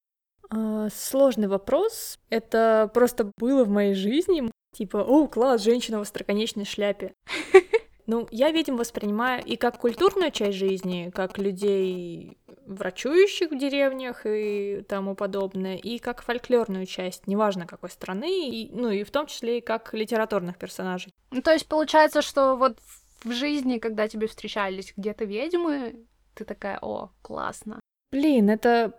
А, 0.49 0.89
сложный 0.93 1.47
вопрос. 1.47 2.19
Это 2.29 2.91
просто 2.93 3.31
было 3.37 3.63
в 3.63 3.69
моей 3.69 3.93
жизни. 3.93 4.51
Типа, 4.75 4.97
о, 4.97 5.27
класс, 5.27 5.63
женщина 5.63 5.99
в 5.99 6.01
остроконечной 6.01 6.65
шляпе. 6.65 7.13
Ну, 8.07 8.27
я, 8.31 8.51
видимо, 8.51 8.77
воспринимаю 8.77 9.43
и 9.43 9.57
как 9.57 9.79
культурную 9.79 10.31
часть 10.31 10.57
жизни, 10.57 11.11
как 11.13 11.37
людей 11.37 12.37
врачующих 12.65 13.51
в 13.51 13.57
деревнях 13.57 14.21
и 14.25 14.83
тому 14.87 15.13
подобное, 15.13 15.75
и 15.75 15.99
как 15.99 16.21
фольклорную 16.21 16.85
часть, 16.85 17.27
неважно 17.27 17.67
какой 17.67 17.89
страны, 17.89 18.49
и, 18.49 18.71
ну 18.73 18.89
и 18.89 19.03
в 19.03 19.11
том 19.11 19.27
числе 19.27 19.59
и 19.59 19.61
как 19.61 19.93
литературных 19.93 20.57
персонажей. 20.57 21.13
Ну, 21.31 21.41
то 21.41 21.51
есть 21.51 21.67
получается, 21.67 22.21
что 22.21 22.55
вот 22.55 22.77
в 23.23 23.31
жизни, 23.31 23.77
когда 23.77 24.07
тебе 24.07 24.27
встречались 24.27 24.93
где-то 24.95 25.25
ведьмы, 25.25 26.05
ты 26.33 26.45
такая, 26.45 26.79
о, 26.81 27.11
классно. 27.21 27.79
Блин, 28.11 28.49
это 28.49 28.93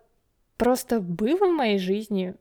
просто 0.56 1.00
было 1.00 1.46
в 1.46 1.54
моей 1.54 1.78
жизни. 1.78 2.34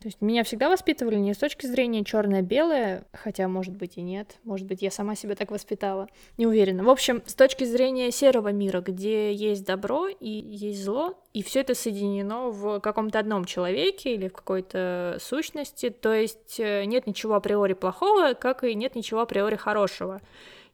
То 0.00 0.08
есть 0.08 0.20
меня 0.20 0.44
всегда 0.44 0.68
воспитывали 0.68 1.16
не 1.16 1.34
с 1.34 1.38
точки 1.38 1.66
зрения 1.66 2.04
черное-белое, 2.04 3.06
хотя, 3.12 3.48
может 3.48 3.74
быть, 3.76 3.96
и 3.96 4.02
нет. 4.02 4.36
Может 4.44 4.66
быть, 4.66 4.82
я 4.82 4.90
сама 4.90 5.14
себя 5.14 5.34
так 5.34 5.50
воспитала. 5.50 6.08
Не 6.36 6.46
уверена. 6.46 6.84
В 6.84 6.90
общем, 6.90 7.22
с 7.26 7.34
точки 7.34 7.64
зрения 7.64 8.10
серого 8.10 8.48
мира, 8.52 8.80
где 8.80 9.32
есть 9.32 9.64
добро 9.64 10.08
и 10.08 10.28
есть 10.28 10.84
зло, 10.84 11.18
и 11.32 11.42
все 11.42 11.60
это 11.60 11.74
соединено 11.74 12.50
в 12.50 12.80
каком-то 12.80 13.18
одном 13.18 13.44
человеке 13.44 14.14
или 14.14 14.28
в 14.28 14.32
какой-то 14.32 15.18
сущности. 15.20 15.90
То 15.90 16.12
есть 16.12 16.58
э, 16.58 16.84
нет 16.84 17.06
ничего 17.06 17.34
априори 17.34 17.74
плохого, 17.74 18.34
как 18.34 18.64
и 18.64 18.74
нет 18.74 18.94
ничего 18.96 19.20
априори 19.20 19.56
хорошего. 19.56 20.20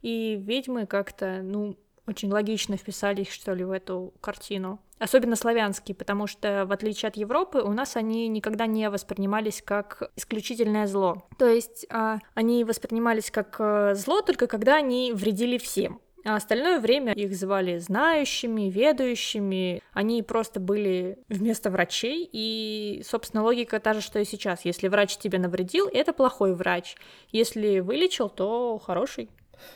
И 0.01 0.35
ведьмы 0.35 0.87
как-то, 0.87 1.41
ну, 1.43 1.77
очень 2.07 2.31
логично 2.31 2.75
вписались, 2.75 3.29
что 3.29 3.53
ли, 3.53 3.63
в 3.63 3.71
эту 3.71 4.13
картину. 4.19 4.79
Особенно 5.01 5.35
славянские, 5.35 5.95
потому 5.95 6.27
что, 6.27 6.65
в 6.67 6.71
отличие 6.71 7.09
от 7.09 7.17
Европы, 7.17 7.57
у 7.57 7.71
нас 7.73 7.95
они 7.95 8.27
никогда 8.27 8.67
не 8.67 8.87
воспринимались 8.87 9.63
как 9.65 10.11
исключительное 10.15 10.85
зло. 10.85 11.27
То 11.39 11.47
есть 11.47 11.87
а, 11.89 12.19
они 12.35 12.63
воспринимались 12.63 13.31
как 13.31 13.55
а, 13.57 13.95
зло 13.95 14.21
только 14.21 14.45
когда 14.45 14.75
они 14.75 15.11
вредили 15.11 15.57
всем. 15.57 15.99
А 16.23 16.35
остальное 16.35 16.79
время 16.79 17.13
их 17.13 17.35
звали 17.35 17.79
знающими, 17.79 18.69
ведающими. 18.69 19.81
Они 19.91 20.21
просто 20.21 20.59
были 20.59 21.17
вместо 21.29 21.71
врачей. 21.71 22.29
И, 22.31 23.01
собственно, 23.03 23.41
логика 23.41 23.79
та 23.79 23.93
же, 23.93 24.01
что 24.01 24.19
и 24.19 24.23
сейчас. 24.23 24.65
Если 24.65 24.87
врач 24.87 25.17
тебе 25.17 25.39
навредил, 25.39 25.89
это 25.91 26.13
плохой 26.13 26.53
врач. 26.53 26.95
Если 27.31 27.79
вылечил, 27.79 28.29
то 28.29 28.77
хороший. 28.77 29.31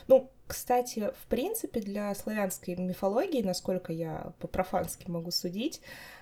Ну, 0.08 0.30
кстати, 0.46 1.10
в 1.20 1.26
принципе, 1.26 1.80
для 1.80 2.14
славянской 2.14 2.76
мифологии, 2.76 3.42
насколько 3.42 3.92
я 3.92 4.32
по-профански 4.38 5.10
могу 5.10 5.30
судить, 5.30 5.80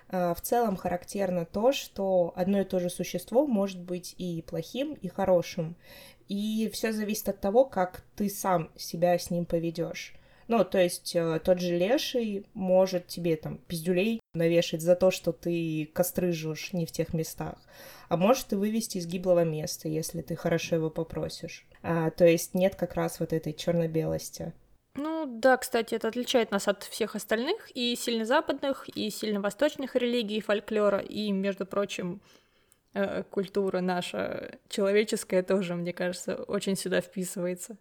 э, 0.09 0.35
в 0.35 0.41
целом 0.41 0.77
характерно 0.77 1.45
то, 1.45 1.73
что 1.73 2.33
одно 2.35 2.61
и 2.61 2.65
то 2.65 2.81
же 2.81 2.89
существо 2.89 3.47
может 3.47 3.81
быть 3.81 4.15
и 4.19 4.43
плохим, 4.47 4.95
и 4.95 5.09
хорошим. 5.09 5.77
И 6.29 6.71
все 6.73 6.93
зависит 6.93 7.29
от 7.29 7.41
того, 7.41 7.67
как 7.67 8.03
ты 8.17 8.31
сам 8.31 8.71
себя 8.77 9.19
с 9.19 9.31
ним 9.31 9.45
поведешь. 9.45 10.15
Ну, 10.47 10.65
то 10.65 10.79
есть 10.79 11.15
э, 11.17 11.41
тот 11.43 11.61
же 11.61 11.77
леший 11.77 12.47
может 12.55 13.07
тебе 13.07 13.37
там 13.37 13.59
пиздюлей 13.59 14.21
навешать 14.35 14.83
за 14.83 14.95
то, 14.95 15.11
что 15.11 15.33
ты 15.33 15.91
костры 15.93 16.33
жжешь 16.33 16.73
не 16.73 16.85
в 16.85 16.93
тех 16.93 17.15
местах, 17.15 17.59
а 18.09 18.17
может 18.17 18.53
и 18.53 18.57
вывести 18.57 18.99
из 18.99 19.07
гиблого 19.07 19.45
места, 19.45 19.89
если 19.89 20.21
ты 20.21 20.37
хорошо 20.37 20.77
его 20.77 20.91
попросишь. 20.91 21.67
А, 21.87 22.11
то 22.11 22.25
есть 22.25 22.55
нет 22.55 22.77
как 22.77 22.95
раз 22.95 23.21
вот 23.21 23.35
этой 23.35 23.53
черно-белости. 23.53 24.55
Ну 24.95 25.27
да, 25.27 25.59
кстати, 25.59 25.95
это 25.95 26.09
отличает 26.09 26.51
нас 26.51 26.67
от 26.67 26.83
всех 26.85 27.15
остальных 27.15 27.71
и 27.77 27.95
сильно 27.95 28.25
западных, 28.25 28.89
и 28.89 29.11
сильно 29.11 29.41
восточных 29.41 29.95
религий, 29.95 30.39
и 30.39 30.41
фольклора, 30.41 31.01
и, 31.01 31.31
между 31.31 31.67
прочим, 31.67 32.23
э, 32.95 33.23
культура 33.25 33.81
наша 33.81 34.59
человеческая 34.69 35.43
тоже, 35.43 35.75
мне 35.75 35.93
кажется, 35.93 36.37
очень 36.45 36.75
сюда 36.75 37.03
вписывается. 37.03 37.77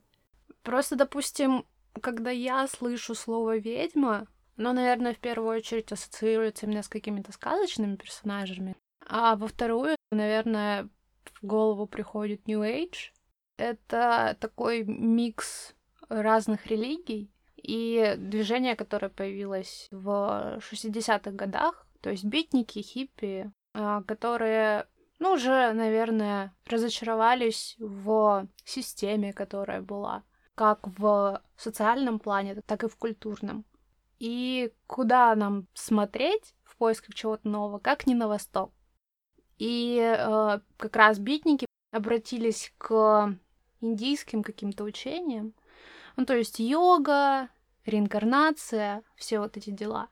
Просто, 0.64 0.98
допустим, 0.98 1.66
когда 2.02 2.30
я 2.32 2.68
слышу 2.68 3.16
слово 3.16 3.58
ведьма, 3.58 4.28
оно, 4.58 4.74
наверное, 4.74 5.14
в 5.14 5.20
первую 5.20 5.58
очередь 5.58 5.94
ассоциируется 5.94 6.66
именно 6.66 6.84
с 6.84 6.90
какими-то 6.90 7.32
сказочными 7.32 7.96
персонажами, 7.96 8.76
а 9.08 9.38
во 9.38 9.48
вторую, 9.48 9.96
наверное, 10.12 10.90
в 11.24 11.46
голову 11.46 11.88
приходит 11.88 12.48
New 12.48 12.64
Age. 12.64 13.14
Это 13.58 14.38
такой 14.40 14.84
микс 14.84 15.76
разных 16.10 16.66
религий 16.68 17.32
и 17.58 18.16
движение, 18.18 18.76
которое 18.76 19.10
появилось 19.10 19.88
в 19.92 20.60
60-х 20.60 21.32
годах, 21.32 21.88
то 22.02 22.10
есть 22.10 22.26
битники, 22.26 22.80
хиппи, 22.80 23.52
а, 23.74 24.04
которые, 24.04 24.88
ну, 25.20 25.34
уже, 25.34 25.72
наверное, 25.74 26.54
разочаровались 26.66 27.76
в 27.80 28.48
системе, 28.66 29.34
которая 29.34 29.82
была 29.82 30.24
как 30.56 30.88
в 31.00 31.42
социальном 31.58 32.20
плане, 32.20 32.62
так 32.66 32.84
и 32.84 32.88
в 32.88 32.96
культурном. 32.98 33.66
И 34.20 34.72
куда 34.88 35.34
нам 35.36 35.68
смотреть 35.74 36.54
в 36.64 36.78
поисках 36.78 37.16
чего-то 37.16 37.48
нового, 37.48 37.80
как 37.80 38.06
не 38.06 38.14
на 38.14 38.28
восток. 38.28 38.72
И 39.58 39.98
э, 40.00 40.60
как 40.78 40.96
раз 40.96 41.20
битники 41.20 41.66
обратились 41.94 42.74
к 42.78 43.38
индийским 43.80 44.44
каким-то 44.44 44.84
учениям. 44.84 45.54
Ну, 46.16 46.26
то 46.26 46.36
есть 46.36 46.60
йога, 46.60 47.50
реинкарнация, 47.86 49.04
все 49.16 49.40
вот 49.40 49.58
эти 49.58 49.70
дела. 49.70 50.10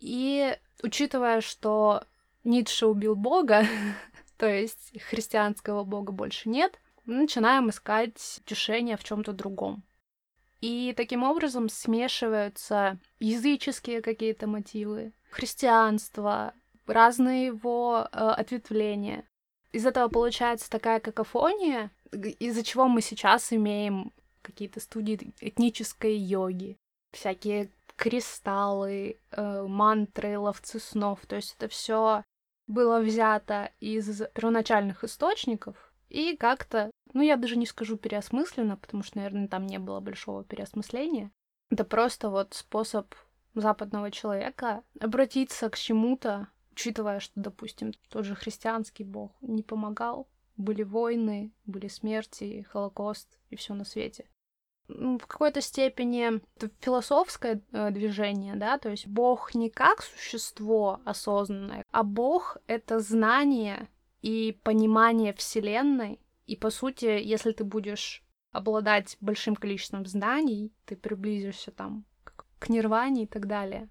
И 0.00 0.56
учитывая, 0.82 1.40
что 1.40 2.04
Ницше 2.44 2.86
убил 2.86 3.16
Бога, 3.16 3.64
то 4.36 4.46
есть 4.46 4.92
христианского 5.08 5.84
Бога 5.84 6.12
больше 6.12 6.48
нет, 6.48 6.78
мы 7.06 7.14
начинаем 7.14 7.70
искать 7.70 8.40
утешение 8.42 8.96
в 8.96 9.04
чем-то 9.04 9.32
другом. 9.32 9.82
И 10.60 10.94
таким 10.96 11.22
образом 11.22 11.68
смешиваются 11.68 12.98
языческие 13.18 14.02
какие-то 14.02 14.46
мотивы, 14.46 15.12
христианство, 15.30 16.54
разные 16.86 17.46
его 17.46 18.08
э, 18.10 18.16
ответвления. 18.16 19.26
Из 19.74 19.84
этого 19.84 20.08
получается 20.08 20.70
такая 20.70 21.00
какофония, 21.00 21.90
из-за 22.12 22.62
чего 22.62 22.86
мы 22.86 23.02
сейчас 23.02 23.52
имеем 23.52 24.12
какие-то 24.40 24.78
студии 24.78 25.34
этнической 25.40 26.16
йоги, 26.16 26.78
всякие 27.10 27.70
кристаллы, 27.96 29.18
э, 29.32 29.66
мантры, 29.66 30.38
ловцы 30.38 30.78
снов. 30.78 31.26
То 31.26 31.34
есть 31.34 31.56
это 31.58 31.66
все 31.66 32.22
было 32.68 33.00
взято 33.00 33.72
из 33.80 34.22
первоначальных 34.34 35.02
источников 35.02 35.92
и 36.08 36.36
как-то, 36.36 36.92
ну 37.12 37.22
я 37.22 37.36
даже 37.36 37.56
не 37.56 37.66
скажу 37.66 37.96
переосмысленно, 37.96 38.76
потому 38.76 39.02
что, 39.02 39.16
наверное, 39.18 39.48
там 39.48 39.66
не 39.66 39.80
было 39.80 39.98
большого 39.98 40.44
переосмысления. 40.44 41.32
Это 41.72 41.82
просто 41.82 42.30
вот 42.30 42.54
способ 42.54 43.12
западного 43.56 44.12
человека 44.12 44.84
обратиться 45.00 45.68
к 45.68 45.76
чему-то 45.76 46.46
учитывая, 46.74 47.20
что, 47.20 47.32
допустим, 47.36 47.92
тот 48.08 48.24
же 48.24 48.34
христианский 48.34 49.04
бог 49.04 49.30
не 49.40 49.62
помогал, 49.62 50.28
были 50.56 50.82
войны, 50.82 51.52
были 51.66 51.88
смерти, 51.88 52.66
Холокост 52.70 53.38
и 53.50 53.56
все 53.56 53.74
на 53.74 53.84
свете. 53.84 54.24
В 54.88 55.26
какой-то 55.26 55.60
степени 55.60 56.40
это 56.56 56.70
философское 56.80 57.62
э, 57.72 57.90
движение, 57.90 58.54
да, 58.56 58.76
то 58.78 58.90
есть 58.90 59.06
Бог 59.06 59.54
не 59.54 59.70
как 59.70 60.02
существо 60.02 61.00
осознанное, 61.04 61.84
а 61.90 62.02
Бог— 62.02 62.58
это 62.66 62.98
знание 62.98 63.88
и 64.20 64.58
понимание 64.62 65.32
Вселенной. 65.32 66.20
И, 66.46 66.56
по 66.56 66.70
сути, 66.70 67.06
если 67.06 67.52
ты 67.52 67.64
будешь 67.64 68.22
обладать 68.52 69.16
большим 69.20 69.56
количеством 69.56 70.04
знаний, 70.04 70.72
ты 70.84 70.96
приблизишься 70.96 71.70
там 71.70 72.04
к 72.58 72.68
нирване 72.68 73.22
и 73.22 73.26
так 73.26 73.46
далее. 73.46 73.88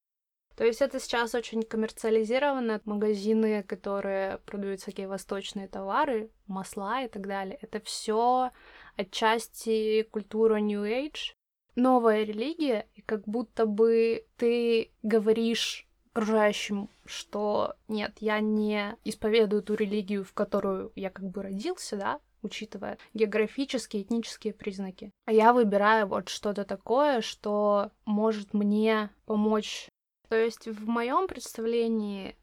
То 0.56 0.64
есть 0.64 0.82
это 0.82 1.00
сейчас 1.00 1.34
очень 1.34 1.64
коммерциализировано. 1.64 2.82
Магазины, 2.86 3.64
которые 3.64 4.38
продают 4.40 4.82
всякие 4.82 5.08
восточные 5.08 5.68
товары, 5.68 6.30
масла 6.48 7.04
и 7.04 7.08
так 7.08 7.28
далее, 7.28 7.58
это 7.62 7.80
все 7.80 8.52
отчасти 8.96 10.04
культура 10.04 10.58
New 10.58 10.84
Age. 10.84 11.34
Новая 11.76 12.24
религия, 12.24 12.88
и 12.94 13.02
как 13.02 13.28
будто 13.28 13.66
бы 13.66 14.28
ты 14.38 14.92
говоришь 15.02 15.88
окружающим, 16.14 16.90
что 17.06 17.74
нет, 17.88 18.14
я 18.20 18.40
не 18.40 18.96
исповедую 19.04 19.64
ту 19.64 19.74
религию, 19.74 20.24
в 20.24 20.34
которую 20.34 20.92
я 20.96 21.10
как 21.10 21.26
бы 21.26 21.42
родился, 21.42 21.98
да, 21.98 22.20
учитывая 22.44 23.00
географические, 23.16 24.04
этнические 24.04 24.54
признаки. 24.54 25.12
А 25.26 25.32
я 25.32 25.54
выбираю 25.54 26.08
вот 26.08 26.30
что-то 26.30 26.66
такое, 26.66 27.22
что 27.22 27.90
может 28.06 28.54
мне 28.54 29.10
помочь 29.26 29.90
то 30.34 30.44
есть 30.44 30.68
в 30.68 30.88
моем 30.88 31.28
представлении, 31.28 32.36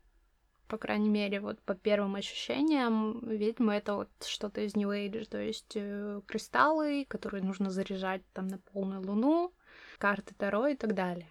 по 0.68 0.78
крайней 0.78 1.08
мере, 1.08 1.40
вот 1.40 1.60
по 1.62 1.74
первым 1.74 2.14
ощущениям, 2.14 3.18
ведьма 3.28 3.78
это 3.78 3.96
вот 3.96 4.10
что-то 4.24 4.60
из 4.60 4.76
New 4.76 4.90
Age, 4.90 5.28
то 5.28 5.38
есть 5.38 5.72
э, 5.74 6.20
кристаллы, 6.24 7.04
которые 7.08 7.42
нужно 7.42 7.68
заряжать 7.68 8.22
там 8.32 8.46
на 8.46 8.58
полную 8.58 9.04
луну, 9.04 9.52
карты 9.98 10.36
Таро 10.38 10.68
и 10.68 10.76
так 10.76 10.94
далее. 10.94 11.26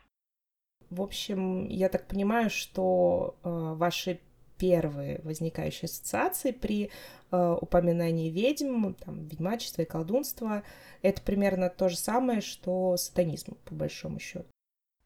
В 0.90 1.02
общем, 1.02 1.66
я 1.66 1.88
так 1.88 2.10
понимаю, 2.10 2.50
что 2.50 3.38
э, 3.46 3.50
ваши 3.50 4.20
первые 4.58 5.22
возникающие 5.24 5.86
ассоциации 5.86 6.52
при 6.52 6.92
э, 7.32 7.58
упоминании 7.62 8.30
ведьм, 8.30 8.96
там, 8.96 9.28
ведьмачества 9.28 9.84
и 9.84 9.86
колдунства, 9.86 10.64
это 11.04 11.22
примерно 11.22 11.70
то 11.70 11.88
же 11.88 11.96
самое, 11.96 12.42
что 12.42 12.98
сатанизм, 12.98 13.56
по 13.64 13.74
большому 13.74 14.20
счету. 14.20 14.50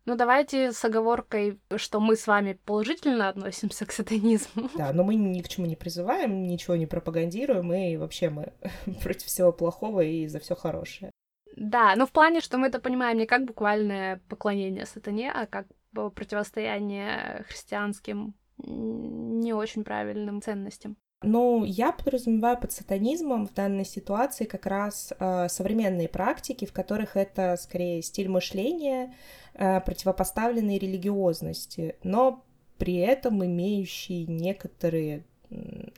Ну, 0.06 0.16
давайте 0.16 0.74
с 0.74 0.84
оговоркой, 0.84 1.62
что 1.78 2.02
мы 2.02 2.18
с 2.18 2.28
вами 2.28 2.60
положительно 2.66 3.30
относимся 3.30 3.86
к 3.86 3.92
сатанизму. 3.94 4.70
Да, 4.76 4.92
но 4.92 5.04
мы 5.04 5.16
ни 5.16 5.42
к 5.42 5.48
чему 5.48 5.66
не 5.66 5.78
призываем, 5.78 6.44
ничего 6.44 6.76
не 6.76 6.88
пропагандируем, 6.88 7.72
и 7.74 7.96
вообще 7.96 8.30
мы 8.30 8.54
против 9.02 9.28
всего 9.28 9.54
плохого 9.54 10.02
и 10.02 10.28
за 10.28 10.40
все 10.40 10.56
хорошее. 10.56 11.12
Да, 11.56 11.96
но 11.96 12.06
в 12.06 12.12
плане, 12.12 12.42
что 12.42 12.58
мы 12.58 12.68
это 12.68 12.80
понимаем 12.80 13.18
не 13.18 13.26
как 13.26 13.46
буквальное 13.46 14.22
поклонение 14.28 14.86
сатане, 14.86 15.32
а 15.32 15.46
как 15.46 15.68
противостояние 15.94 17.46
христианским 17.48 18.34
не 18.58 19.54
очень 19.54 19.84
правильным 19.84 20.42
ценностям. 20.42 20.98
Ну, 21.24 21.64
я 21.64 21.92
подразумеваю 21.92 22.60
под 22.60 22.72
сатанизмом 22.72 23.48
в 23.48 23.54
данной 23.54 23.86
ситуации 23.86 24.44
как 24.44 24.66
раз 24.66 25.14
э, 25.18 25.48
современные 25.48 26.10
практики, 26.10 26.66
в 26.66 26.74
которых 26.74 27.16
это 27.16 27.56
скорее 27.60 28.02
стиль 28.02 28.28
мышления, 28.28 29.16
э, 29.54 29.80
противопоставленный 29.80 30.78
религиозности, 30.78 31.96
но 32.04 32.44
при 32.78 32.98
этом 32.98 33.44
имеющий 33.46 34.26
некоторые 34.28 35.24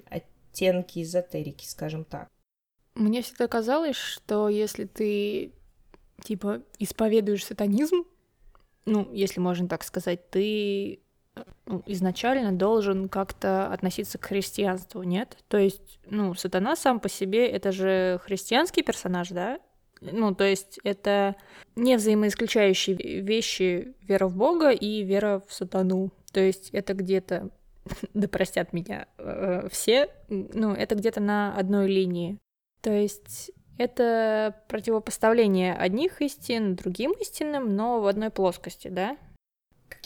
оттенки 0.10 1.02
эзотерики, 1.02 1.66
скажем 1.66 2.06
так. 2.06 2.30
Мне 2.94 3.22
всегда 3.22 3.48
казалось, 3.48 3.96
что 3.96 4.48
если 4.48 4.86
ты 4.86 5.54
типа 6.24 6.62
исповедуешь 6.80 7.46
сатанизм, 7.46 8.06
ну, 8.86 9.12
если 9.12 9.40
можно 9.40 9.68
так 9.68 9.84
сказать, 9.84 10.30
ты 10.30 11.02
изначально 11.86 12.52
должен 12.52 13.10
как-то 13.10 13.68
относиться 13.68 14.18
к 14.18 14.26
христианству, 14.26 15.04
нет? 15.04 15.38
То 15.48 15.58
есть, 15.58 16.00
ну, 16.10 16.34
сатана 16.34 16.76
сам 16.76 17.00
по 17.00 17.10
себе 17.10 17.48
это 17.48 17.72
же 17.72 18.20
христианский 18.24 18.84
персонаж, 18.84 19.30
да? 19.30 19.60
Ну, 20.02 20.36
то 20.36 20.44
есть 20.44 20.80
это 20.84 21.36
не 21.76 21.96
взаимоисключающие 21.96 22.96
вещи 23.22 23.96
вера 24.02 24.28
в 24.28 24.36
Бога 24.36 24.70
и 24.70 25.04
вера 25.04 25.42
в 25.48 25.54
сатану. 25.54 26.12
То 26.32 26.42
есть 26.42 26.70
это 26.72 26.94
где-то, 26.94 27.50
да 28.14 28.28
простят 28.28 28.74
меня 28.74 29.08
э, 29.18 29.68
все, 29.72 30.10
ну, 30.30 30.74
это 30.74 30.96
где-то 30.96 31.22
на 31.22 31.56
одной 31.56 31.88
линии. 31.88 32.38
То 32.82 32.92
есть 32.92 33.52
это 33.78 34.56
противопоставление 34.68 35.74
одних 35.74 36.22
истин 36.22 36.76
другим 36.76 37.12
истинным, 37.14 37.76
но 37.76 38.00
в 38.00 38.08
одной 38.08 38.30
плоскости, 38.30 38.88
да? 38.88 39.18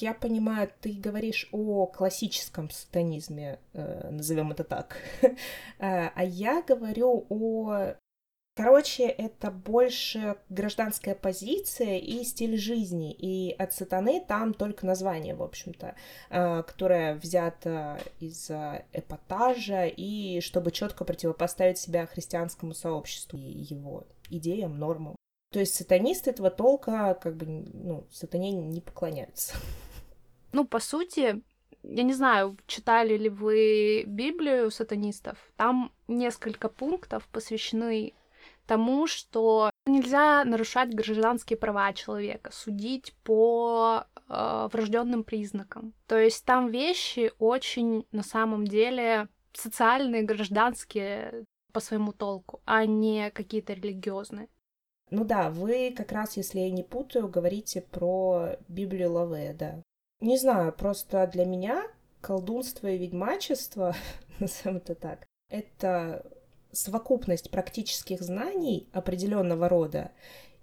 Я 0.02 0.14
понимаю, 0.14 0.70
ты 0.82 0.94
говоришь 0.94 1.50
о 1.52 1.86
классическом 1.88 2.70
сатанизме, 2.70 3.60
э, 3.74 4.10
назовем 4.10 4.52
это 4.52 4.64
так, 4.64 4.98
э, 5.22 5.30
а 5.80 6.24
я 6.24 6.62
говорю 6.62 7.26
о 7.30 7.96
Короче, 8.56 9.04
это 9.04 9.52
больше 9.52 10.36
гражданская 10.50 11.16
позиция 11.16 11.98
и 11.98 12.26
стиль 12.26 12.58
жизни. 12.58 13.14
И 13.14 13.56
от 13.58 13.72
сатаны 13.72 14.20
там 14.20 14.54
только 14.54 14.86
название, 14.86 15.34
в 15.34 15.42
общем-то, 15.44 15.96
э, 16.30 16.64
которое 16.64 17.16
взято 17.16 18.02
из 18.20 18.52
эпатажа, 18.92 19.86
и 19.86 20.42
чтобы 20.42 20.72
четко 20.72 21.06
противопоставить 21.06 21.78
себя 21.78 22.06
христианскому 22.06 22.74
сообществу 22.74 23.38
и 23.38 23.44
его 23.50 24.08
идеям, 24.30 24.78
нормам. 24.78 25.16
То 25.52 25.60
есть 25.60 25.74
сатанисты 25.76 26.30
этого 26.30 26.52
толка, 26.52 27.18
как 27.20 27.38
бы, 27.38 27.46
ну, 27.46 28.08
сатане 28.12 28.52
не 28.52 28.82
поклоняются. 28.82 29.56
Ну, 30.52 30.66
по 30.66 30.80
сути, 30.80 31.42
я 31.84 32.04
не 32.04 32.14
знаю, 32.14 32.58
читали 32.68 33.18
ли 33.18 33.30
вы 33.30 34.04
Библию 34.06 34.72
сатанистов. 34.72 35.38
Там 35.56 35.92
несколько 36.08 36.70
пунктов 36.70 37.28
посвящены 37.32 38.14
тому, 38.66 39.08
что 39.08 39.72
нельзя 39.88 40.44
нарушать 40.46 40.94
гражданские 40.94 41.58
права 41.58 41.92
человека, 41.94 42.52
судить 42.54 43.14
по 43.24 44.06
э, 44.28 44.70
врожденным 44.72 45.24
признакам. 45.24 45.94
То 46.06 46.18
есть 46.18 46.46
там 46.46 46.70
вещи 46.70 47.32
очень 47.40 48.06
на 48.12 48.22
самом 48.22 48.68
деле 48.68 49.28
социальные, 49.54 50.22
гражданские 50.22 51.46
по 51.74 51.80
своему 51.80 52.14
толку, 52.14 52.62
а 52.66 52.86
не 52.86 53.32
какие-то 53.32 53.74
религиозные. 53.74 54.48
Ну 55.10 55.24
да, 55.24 55.50
вы 55.50 55.92
как 55.96 56.12
раз, 56.12 56.38
если 56.38 56.60
я 56.60 56.70
не 56.70 56.84
путаю, 56.84 57.28
говорите 57.28 57.82
про 57.82 58.58
Библию 58.68 59.14
Лавея, 59.14 59.56
да. 59.56 59.82
Не 60.22 60.38
знаю, 60.38 60.74
просто 60.74 61.26
для 61.28 61.46
меня 61.46 61.84
колдунство 62.22 62.88
и 62.88 62.98
ведьмачество, 62.98 63.96
назовем 64.40 64.78
это 64.78 64.96
так, 64.96 65.28
это 65.50 66.26
совокупность 66.72 67.50
практических 67.50 68.22
знаний 68.22 68.88
определенного 68.92 69.70
рода 69.70 70.12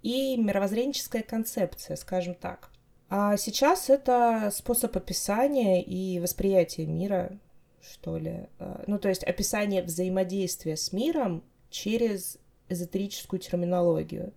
и 0.01 0.37
мировоззренческая 0.37 1.23
концепция, 1.23 1.95
скажем 1.95 2.35
так. 2.35 2.69
А 3.09 3.37
сейчас 3.37 3.89
это 3.89 4.51
способ 4.53 4.95
описания 4.95 5.81
и 5.81 6.19
восприятия 6.19 6.85
мира, 6.85 7.37
что 7.81 8.17
ли. 8.17 8.47
А, 8.59 8.83
ну, 8.87 8.99
то 8.99 9.09
есть 9.09 9.23
описание 9.23 9.81
взаимодействия 9.81 10.75
с 10.75 10.91
миром 10.91 11.43
через 11.69 12.37
эзотерическую 12.69 13.39
терминологию. 13.39 14.33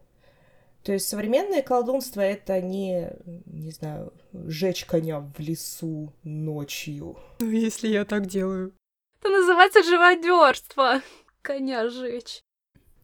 То 0.83 0.93
есть 0.93 1.09
современное 1.09 1.62
колдунство— 1.62 2.21
это 2.23 2.61
не, 2.61 3.11
не 3.47 3.71
знаю, 3.71 4.12
жечь 4.33 4.87
коня 4.87 5.21
в 5.21 5.38
лесу 5.38 6.12
ночью. 6.23 7.19
Ну, 7.40 7.51
если 7.51 7.88
я 7.88 8.05
так 8.05 8.27
делаю. 8.27 8.73
Это 9.21 9.29
называется 9.29 9.83
живодерство. 9.83 11.03
Коня 11.43 11.88
жечь. 11.90 12.40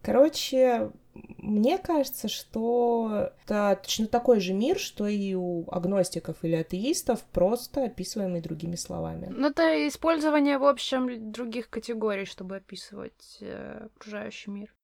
Короче, 0.03 0.93
мне 1.39 1.79
кажется, 1.79 2.29
что 2.29 3.33
это 3.45 3.79
точно 3.83 4.07
такой 4.07 4.41
же 4.41 4.53
мир, 4.53 4.79
что 4.79 5.07
и 5.07 5.35
у 5.35 5.69
агностиков 5.71 6.37
или 6.43 6.55
атеистов, 6.55 7.25
просто 7.33 7.85
описываемый 7.85 8.41
другими 8.41 8.77
словами. 8.77 9.27
Ну, 9.31 9.49
это 9.49 9.89
использование, 9.89 10.59
в 10.59 10.65
общем, 10.65 11.33
других 11.33 11.71
категорий, 11.71 12.25
чтобы 12.25 12.57
описывать 12.57 13.39
э, 13.41 13.89
окружающий 13.97 14.51
мир. 14.51 14.76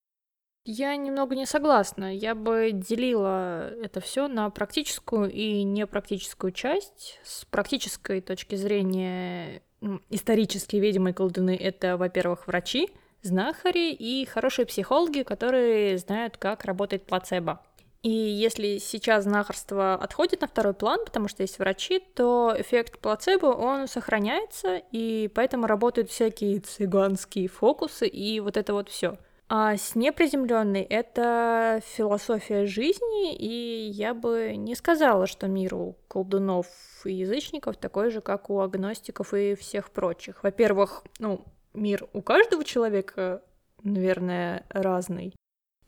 Я 0.64 0.94
немного 0.94 1.35
не 1.35 1.44
согласна. 1.44 2.14
Я 2.14 2.37
бы 2.37 2.70
делила 2.72 3.70
это 3.83 4.01
все 4.01 4.29
на 4.29 4.48
практическую 4.48 5.29
и 5.29 5.64
непрактическую 5.64 6.53
часть. 6.53 7.18
С 7.25 7.44
практической 7.46 8.20
точки 8.20 8.55
зрения 8.55 9.62
исторические 10.09 10.81
ведьмы 10.81 11.11
и 11.11 11.12
колдуны— 11.12 11.57
это, 11.61 11.96
во-первых, 11.96 12.46
врачи, 12.46 12.90
знахари 13.22 13.92
и 13.92 14.25
хорошие 14.25 14.64
психологи, 14.64 15.22
которые 15.22 15.98
знают, 15.98 16.37
как 16.37 16.64
работает 16.64 17.07
плацебо. 17.07 17.61
И 18.05 18.11
если 18.11 18.79
сейчас 18.79 19.25
знахарство 19.25 19.94
отходит 19.94 20.40
на 20.42 20.48
второй 20.48 20.75
план, 20.75 21.05
потому 21.05 21.27
что 21.27 21.42
есть 21.42 21.59
врачи, 21.59 22.01
то 22.14 22.55
эффект 22.57 23.01
плацебо, 23.01 23.46
он 23.46 23.88
сохраняется, 23.88 24.81
и 24.92 25.29
поэтому 25.35 25.66
работают 25.66 26.11
всякие 26.11 26.61
цыганские 26.61 27.48
фокусы 27.48 28.07
и 28.07 28.38
вот 28.38 28.57
это 28.57 28.75
вот 28.75 28.88
все. 28.88 29.18
А 29.54 29.76
с 29.76 29.94
неприземленной 29.94 30.80
это 30.80 31.82
философия 31.84 32.64
жизни, 32.64 33.36
и 33.36 33.86
я 33.90 34.14
бы 34.14 34.54
не 34.56 34.74
сказала, 34.74 35.26
что 35.26 35.46
мир 35.46 35.74
у 35.74 35.98
колдунов 36.08 36.68
и 37.04 37.12
язычников 37.12 37.76
такой 37.76 38.10
же, 38.10 38.22
как 38.22 38.48
у 38.48 38.60
агностиков 38.60 39.34
и 39.34 39.54
всех 39.54 39.90
прочих. 39.90 40.42
Во-первых, 40.42 41.04
ну, 41.18 41.44
мир 41.74 42.08
у 42.14 42.22
каждого 42.22 42.64
человека, 42.64 43.42
наверное, 43.82 44.64
разный. 44.70 45.34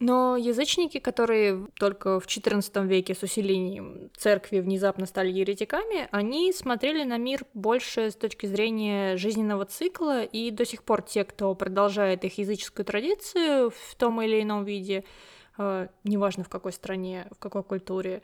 Но 0.07 0.37
язычники, 0.37 0.99
которые 0.99 1.67
только 1.79 2.21
в 2.21 2.27
XIV 2.27 2.87
веке 2.87 3.15
с 3.15 3.23
усилением 3.23 4.11
церкви 4.15 4.61
внезапно 4.61 5.07
стали 5.07 5.31
еретиками, 5.31 6.09
они 6.11 6.53
смотрели 6.53 7.05
на 7.05 7.17
мир 7.17 7.47
больше 7.55 8.11
с 8.11 8.15
точки 8.15 8.45
зрения 8.45 9.17
жизненного 9.17 9.65
цикла, 9.65 10.23
и 10.23 10.51
до 10.51 10.67
сих 10.67 10.83
пор 10.83 11.01
те, 11.01 11.25
кто 11.25 11.55
продолжает 11.55 12.23
их 12.25 12.37
языческую 12.37 12.85
традицию 12.85 13.71
в 13.71 13.95
том 13.95 14.21
или 14.21 14.43
ином 14.43 14.67
виде, 14.67 15.05
э, 15.57 15.89
неважно 16.05 16.45
в 16.45 16.51
какой 16.51 16.75
стране, 16.75 17.27
в 17.31 17.39
какой 17.39 17.63
культуре, 17.63 18.21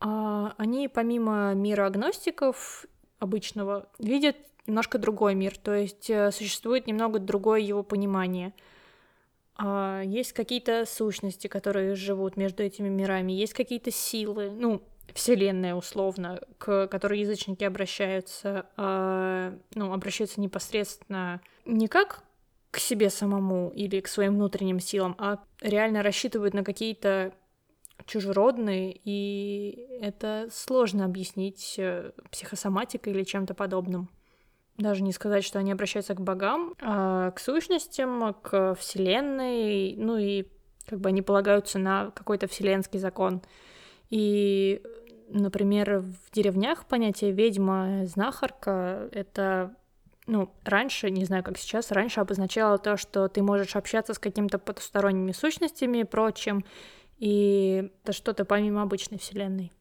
э, 0.00 0.48
они 0.56 0.88
помимо 0.88 1.52
мира 1.52 1.84
агностиков 1.88 2.86
обычного 3.18 3.86
видят 3.98 4.38
немножко 4.66 4.96
другой 4.96 5.34
мир, 5.34 5.58
то 5.58 5.74
есть 5.74 6.08
э, 6.08 6.30
существует 6.30 6.86
немного 6.86 7.18
другое 7.18 7.60
его 7.60 7.82
понимание— 7.82 8.54
а, 8.64 8.71
есть 10.04 10.32
какие-то 10.32 10.84
сущности, 10.86 11.46
которые 11.46 11.94
живут 11.94 12.36
между 12.36 12.62
этими 12.62 12.88
мирами, 12.88 13.32
есть 13.32 13.52
какие-то 13.52 13.90
силы, 13.90 14.50
ну, 14.50 14.82
вселенная 15.14 15.74
условно, 15.74 16.40
к 16.58 16.86
которой 16.88 17.20
язычники 17.20 17.64
обращаются, 17.64 18.66
а, 18.76 19.54
ну, 19.74 19.92
обращаются 19.92 20.40
непосредственно 20.40 21.40
не 21.64 21.88
как 21.88 22.24
к 22.70 22.78
себе 22.78 23.10
самому 23.10 23.70
или 23.74 24.00
к 24.00 24.08
своим 24.08 24.34
внутренним 24.34 24.80
силам, 24.80 25.14
а 25.18 25.44
реально 25.60 26.02
рассчитывают 26.02 26.54
на 26.54 26.64
какие-то 26.64 27.34
чужеродные, 28.06 28.98
и 29.04 29.98
это 30.00 30.48
сложно 30.50 31.04
объяснить 31.04 31.74
э, 31.78 32.12
психосоматикой 32.30 33.12
или 33.12 33.22
чем-то 33.22 33.54
подобным 33.54 34.08
даже 34.82 35.02
не 35.02 35.12
сказать, 35.12 35.44
что 35.44 35.58
они 35.58 35.72
обращаются 35.72 36.14
к 36.14 36.20
богам, 36.20 36.74
а 36.80 37.30
к 37.30 37.40
сущностям, 37.40 38.34
к 38.42 38.74
вселенной, 38.74 39.94
ну 39.96 40.18
и 40.18 40.46
как 40.86 41.00
бы 41.00 41.08
они 41.08 41.22
полагаются 41.22 41.78
на 41.78 42.10
какой-то 42.10 42.46
вселенский 42.48 42.98
закон. 42.98 43.42
И, 44.10 44.82
например, 45.28 46.00
в 46.00 46.30
деревнях 46.32 46.84
понятие 46.86 47.32
ведьма, 47.32 48.04
знахарка— 48.06 49.08
это 49.12 49.74
ну, 50.26 50.52
раньше, 50.64 51.10
не 51.10 51.24
знаю, 51.24 51.42
как 51.42 51.58
сейчас, 51.58 51.90
раньше 51.90 52.20
обозначало 52.20 52.78
то, 52.78 52.96
что 52.96 53.28
ты 53.28 53.42
можешь 53.42 53.74
общаться 53.74 54.14
с 54.14 54.18
какими-то 54.18 54.58
потусторонними 54.58 55.32
сущностями 55.32 55.98
и 55.98 56.04
прочим, 56.04 56.64
и 57.18 57.90
это 58.02 58.12
что-то 58.12 58.44
помимо 58.44 58.82
обычной 58.82 59.18
вселенной. 59.18 59.72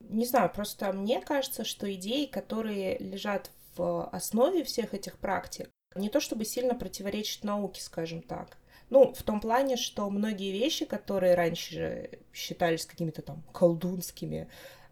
Не 0.00 0.26
знаю, 0.26 0.50
просто 0.52 0.92
мне 0.92 1.20
кажется, 1.20 1.64
что 1.64 1.92
идеи, 1.94 2.26
которые 2.26 2.98
лежат 2.98 3.50
в 3.76 4.08
основе 4.10 4.64
всех 4.64 4.94
этих 4.94 5.18
практик 5.18 5.70
не 5.94 6.08
то 6.08 6.20
чтобы 6.20 6.44
сильно 6.44 6.74
противоречит 6.74 7.44
науке, 7.44 7.82
скажем 7.82 8.22
так. 8.22 8.58
Ну, 8.90 9.14
в 9.14 9.22
том 9.22 9.40
плане, 9.40 9.76
что 9.76 10.08
многие 10.10 10.52
вещи, 10.52 10.84
которые 10.84 11.34
раньше 11.34 12.18
считались 12.32 12.86
какими-то 12.86 13.22
там 13.22 13.42
колдунскими, 13.52 14.48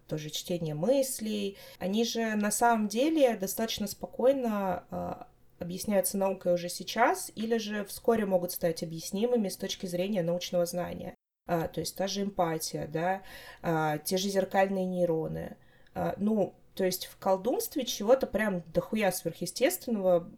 тоже 0.07 0.29
чтение 0.29 0.75
мыслей, 0.75 1.57
они 1.79 2.03
же 2.03 2.35
на 2.35 2.51
самом 2.51 2.87
деле 2.87 3.35
достаточно 3.35 3.87
спокойно 3.87 4.83
э, 4.91 5.13
объясняются 5.59 6.17
наукой 6.17 6.53
уже 6.53 6.69
сейчас, 6.69 7.31
или 7.35 7.57
же 7.57 7.85
вскоре 7.85 8.25
могут 8.25 8.51
стать 8.51 8.83
объяснимыми 8.83 9.49
с 9.49 9.57
точки 9.57 9.85
зрения 9.85 10.23
научного 10.23 10.65
знания. 10.65 11.15
А, 11.45 11.67
то 11.67 11.79
есть 11.79 11.95
та 11.95 12.07
же 12.07 12.23
эмпатия, 12.23 12.87
да, 12.87 13.21
а, 13.61 13.97
те 13.99 14.17
же 14.17 14.29
зеркальные 14.29 14.85
нейроны. 14.85 15.57
А, 15.93 16.15
ну, 16.17 16.55
то 16.75 16.83
есть 16.83 17.05
в 17.05 17.17
колдунстве 17.17 17.85
чего-то 17.85 18.27
прям 18.27 18.63
дохуя 18.73 19.11
сверхъестественного 19.11 20.29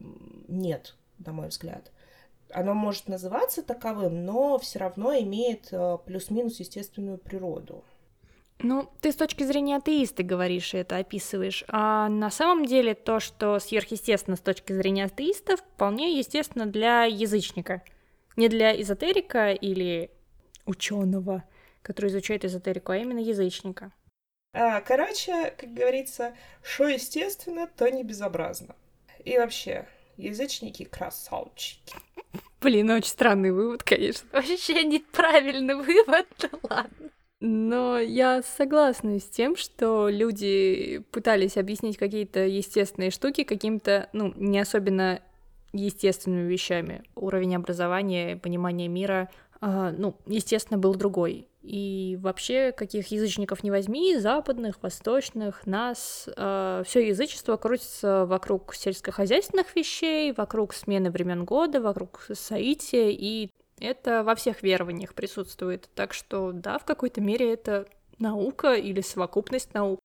нет, 0.47 0.95
на 1.19 1.31
мой 1.31 1.47
взгляд. 1.47 1.91
Оно 2.51 2.73
может 2.73 3.07
называться 3.07 3.63
таковым, 3.63 4.25
но 4.25 4.59
все 4.59 4.79
равно 4.79 5.13
имеет 5.17 5.69
э, 5.71 5.97
плюс-минус 6.05 6.59
естественную 6.59 7.17
природу. 7.17 7.83
Ну, 8.59 8.89
ты 9.01 9.11
с 9.11 9.15
точки 9.15 9.43
зрения 9.43 9.77
атеиста 9.77 10.23
говоришь 10.23 10.73
и 10.73 10.77
это 10.77 10.97
описываешь, 10.97 11.65
а 11.67 12.07
на 12.07 12.29
самом 12.29 12.65
деле 12.65 12.93
то, 12.93 13.19
что 13.19 13.59
сверхъестественно 13.59 14.37
с 14.37 14.41
точки 14.41 14.71
зрения 14.73 15.05
атеиста, 15.05 15.57
вполне 15.57 16.17
естественно 16.17 16.65
для 16.65 17.03
язычника. 17.03 17.81
Не 18.37 18.47
для 18.47 18.79
эзотерика 18.79 19.51
или 19.51 20.11
ученого, 20.65 21.43
который 21.81 22.09
изучает 22.09 22.45
эзотерику, 22.45 22.91
а 22.91 22.97
именно 22.97 23.19
язычника. 23.19 23.91
А, 24.57 24.79
короче, 24.79 25.53
как 25.57 25.73
говорится, 25.73 26.33
что 26.63 26.87
естественно, 26.87 27.67
то 27.67 27.91
не 27.91 28.03
безобразно. 28.03 28.75
И 29.25 29.37
вообще, 29.37 29.85
язычники 30.15 30.85
красавчики. 30.85 31.93
Блин, 32.61 32.89
очень 32.89 33.09
странный 33.09 33.51
вывод, 33.51 33.83
конечно. 33.83 34.27
Вообще 34.31 34.85
неправильный 34.85 35.75
вывод, 35.75 36.25
ну 36.41 36.59
ладно. 36.69 37.09
Но 37.41 37.99
я 37.99 38.41
согласна 38.43 39.19
с 39.19 39.25
тем, 39.25 39.57
что 39.57 40.07
люди 40.07 41.03
пытались 41.11 41.57
объяснить 41.57 41.97
какие-то 41.97 42.39
естественные 42.47 43.11
штуки 43.11 43.43
каким-то, 43.43 44.09
ну, 44.13 44.33
не 44.37 44.57
особенно 44.57 45.21
естественными 45.73 46.49
вещами. 46.49 47.03
Уровень 47.15 47.57
образования, 47.57 48.37
понимания 48.37 48.87
мира, 48.87 49.29
э, 49.61 49.93
ну, 49.97 50.15
естественно, 50.25 50.79
был 50.79 50.95
другой. 50.95 51.49
И 51.65 52.17
вообще, 52.21 52.71
каких 52.71 53.07
язычников 53.07 53.63
не 53.63 53.71
возьми, 53.71 54.17
западных, 54.17 54.83
восточных, 54.83 55.65
нас, 55.65 56.29
э, 56.35 56.83
все 56.85 57.07
язычество 57.07 57.57
крутится 57.57 58.27
вокруг 58.27 58.75
сельскохозяйственных 58.75 59.75
вещей, 59.75 60.31
вокруг 60.31 60.75
смены 60.75 61.09
времен 61.09 61.43
года, 61.43 61.81
вокруг 61.81 62.27
соития, 62.33 63.09
и 63.09 63.49
это 63.79 64.23
во 64.23 64.35
всех 64.35 64.61
верованиях 64.61 65.15
присутствует. 65.15 65.89
Так 65.95 66.13
что, 66.13 66.51
да, 66.51 66.77
в 66.77 66.85
какой-то 66.85 67.19
мере 67.19 67.51
это 67.51 67.87
наука 68.19 68.75
или 68.75 69.01
совокупность 69.01 69.73
наук. 69.73 69.99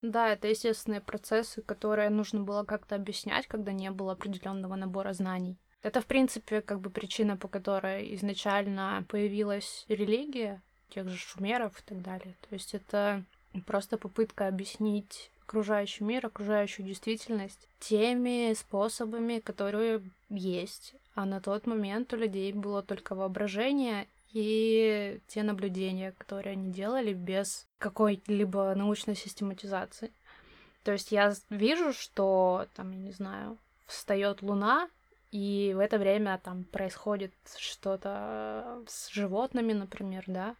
Да, 0.00 0.30
это 0.30 0.48
естественные 0.48 1.02
процессы, 1.02 1.60
которые 1.60 2.08
нужно 2.08 2.40
было 2.40 2.64
как-то 2.64 2.94
объяснять, 2.94 3.46
когда 3.46 3.72
не 3.72 3.90
было 3.90 4.12
определенного 4.12 4.74
набора 4.74 5.12
знаний. 5.12 5.58
Это, 5.82 6.00
в 6.00 6.06
принципе, 6.06 6.62
как 6.62 6.80
бы 6.80 6.88
причина, 6.88 7.36
по 7.36 7.46
которой 7.46 8.14
изначально 8.14 9.04
появилась 9.06 9.84
религия, 9.88 10.62
тех 10.94 11.08
же 11.08 11.16
шумеров 11.16 11.78
и 11.78 11.82
так 11.82 12.02
далее. 12.02 12.34
То 12.48 12.54
есть 12.54 12.74
это 12.74 13.24
просто 13.66 13.98
попытка 13.98 14.46
объяснить 14.46 15.30
окружающий 15.46 16.04
мир, 16.04 16.26
окружающую 16.26 16.86
действительность 16.86 17.68
теми 17.80 18.54
способами, 18.54 19.40
которые 19.40 20.02
есть. 20.30 20.94
А 21.14 21.26
на 21.26 21.40
тот 21.40 21.66
момент 21.66 22.12
у 22.12 22.16
людей 22.16 22.52
было 22.52 22.82
только 22.82 23.14
воображение 23.14 24.08
и 24.32 25.20
те 25.28 25.42
наблюдения, 25.42 26.12
которые 26.12 26.52
они 26.52 26.72
делали 26.72 27.12
без 27.12 27.66
какой-либо 27.78 28.74
научной 28.74 29.14
систематизации. 29.14 30.12
То 30.82 30.92
есть 30.92 31.12
я 31.12 31.34
вижу, 31.50 31.92
что 31.92 32.66
там, 32.74 32.90
я 32.90 32.98
не 32.98 33.12
знаю, 33.12 33.58
встает 33.86 34.42
луна, 34.42 34.88
и 35.30 35.72
в 35.74 35.80
это 35.80 35.98
время 35.98 36.40
там 36.42 36.64
происходит 36.64 37.32
что-то 37.56 38.82
с 38.86 39.08
животными, 39.10 39.72
например, 39.72 40.24
да, 40.26 40.56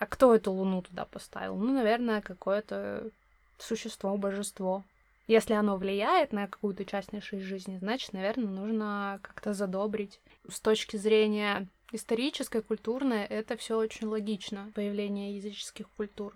а 0.00 0.06
кто 0.06 0.34
эту 0.34 0.50
луну 0.50 0.80
туда 0.80 1.04
поставил? 1.04 1.56
Ну, 1.56 1.74
наверное, 1.74 2.22
какое-то 2.22 3.10
существо, 3.58 4.16
божество. 4.16 4.82
Если 5.26 5.52
оно 5.52 5.76
влияет 5.76 6.32
на 6.32 6.48
какую-то 6.48 6.86
часть 6.86 7.12
нашей 7.12 7.40
жизни, 7.40 7.76
значит, 7.76 8.14
наверное, 8.14 8.48
нужно 8.48 9.20
как-то 9.22 9.52
задобрить. 9.52 10.18
С 10.48 10.58
точки 10.58 10.96
зрения 10.96 11.68
исторической, 11.92 12.62
культурной, 12.62 13.26
это 13.26 13.58
все 13.58 13.76
очень 13.76 14.06
логично, 14.06 14.72
появление 14.74 15.36
языческих 15.36 15.86
культур. 15.90 16.34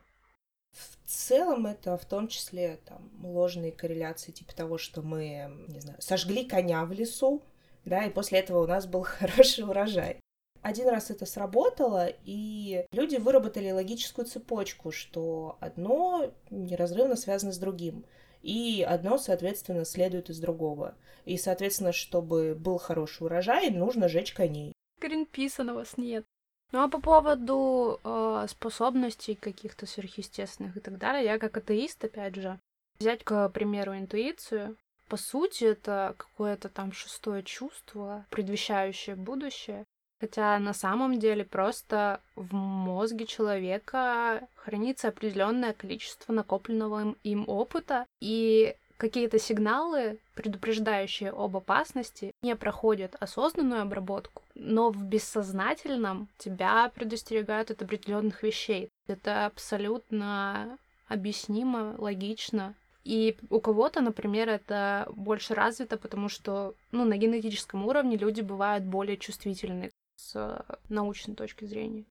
В 0.73 1.09
целом 1.09 1.67
это 1.67 1.97
в 1.97 2.05
том 2.05 2.29
числе 2.29 2.81
там, 2.85 3.11
ложные 3.23 3.73
корреляции, 3.73 4.31
типа 4.31 4.55
того, 4.55 4.77
что 4.77 5.01
мы, 5.01 5.51
не 5.69 5.81
знаю, 5.81 6.03
сожгли 6.03 6.45
коня 6.45 6.85
в 6.85 6.93
лесу, 6.93 7.43
да, 7.87 8.05
и 8.05 8.11
после 8.11 8.41
этого 8.41 8.65
у 8.65 8.67
нас 8.67 8.85
был 8.87 9.03
хороший 9.05 9.65
урожай 9.65 10.24
один 10.65 10.89
раз 10.89 11.11
это 11.11 11.27
сработало, 11.27 12.09
и 12.25 12.87
люди 12.91 13.17
выработали 13.17 13.71
логическую 13.71 14.25
цепочку, 14.25 14.93
что 14.93 15.59
одно 15.61 16.33
неразрывно 16.49 17.17
связано 17.17 17.53
с 17.53 17.59
другим, 17.59 18.07
и 18.41 18.83
одно, 18.83 19.19
соответственно, 19.19 19.85
следует 19.85 20.31
из 20.31 20.41
другого. 20.41 20.95
И, 21.27 21.37
соответственно, 21.37 21.93
чтобы 21.93 22.55
был 22.55 22.79
хороший 22.79 23.25
урожай, 23.25 23.69
нужно 23.69 24.09
жечь 24.09 24.33
коней. 24.33 24.73
Гринписа 25.03 25.65
на 25.65 25.75
вас 25.75 25.99
нет. 25.99 26.25
Ну 26.73 26.83
а 26.83 26.89
по 26.89 26.99
поводу 26.99 28.01
э, 28.03 28.47
способностей 28.49 29.35
каких-то 29.35 29.85
сверхъестественных 29.85 30.79
и 30.79 30.81
так 30.81 30.97
далее, 30.97 31.25
я 31.25 31.39
как 31.39 31.59
атеист, 31.59 32.03
опять 32.03 32.37
же, 32.37 32.59
взять, 32.99 33.23
к 33.23 33.51
примеру, 33.51 33.95
интуицию. 33.99 34.79
По 35.11 35.19
сути, 35.19 35.65
это 35.65 36.15
какое-то 36.17 36.71
там 36.71 36.91
шестое 36.93 37.43
чувство, 37.43 38.25
предвещающее 38.31 39.15
будущее. 39.15 39.85
Хотя 40.21 40.59
на 40.59 40.73
самом 40.73 41.19
деле 41.19 41.45
просто 41.45 42.21
в 42.37 42.55
мозге 42.55 43.27
человека 43.27 44.47
хранится 44.55 45.09
определенное 45.09 45.73
количество 45.73 46.33
накопленного 46.33 47.15
им 47.25 47.45
опыта, 47.47 48.07
и 48.21 48.75
какие-то 48.97 49.39
сигналы, 49.39 50.19
предупреждающие 50.35 51.31
об 51.31 51.57
опасности, 51.57 52.33
не 52.43 52.57
проходят 52.57 53.17
осознанную 53.21 53.83
обработку, 53.83 54.43
но 54.55 54.91
в 54.91 55.03
бессознательном 55.03 56.29
тебя 56.39 56.91
предостерегают 56.95 57.71
от 57.71 57.83
определенных 57.83 58.43
вещей. 58.43 58.89
Это 59.07 59.47
абсолютно 59.47 60.79
объяснимо, 61.09 61.95
логично. 61.99 62.75
И 63.05 63.37
у 63.51 63.61
кого-то, 63.61 64.01
например, 64.01 64.49
это 64.49 65.07
больше 65.15 65.55
развито, 65.55 65.99
потому 65.99 66.31
что 66.31 66.75
ну, 66.91 67.05
на 67.05 67.19
генетическом 67.19 67.85
уровне 67.85 68.17
люди 68.17 68.41
бывают 68.41 68.85
более 68.85 69.19
чувствительны 69.19 69.91
с 70.25 70.65
научной 70.89 71.35
точки 71.35 71.65
зрения. 71.65 72.05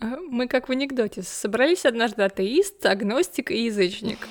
Мы 0.00 0.48
как 0.48 0.68
в 0.68 0.72
анекдоте. 0.72 1.22
Собрались 1.22 1.86
однажды 1.86 2.22
атеист, 2.22 2.84
агностик 2.84 3.50
и 3.50 3.64
язычник. 3.64 4.28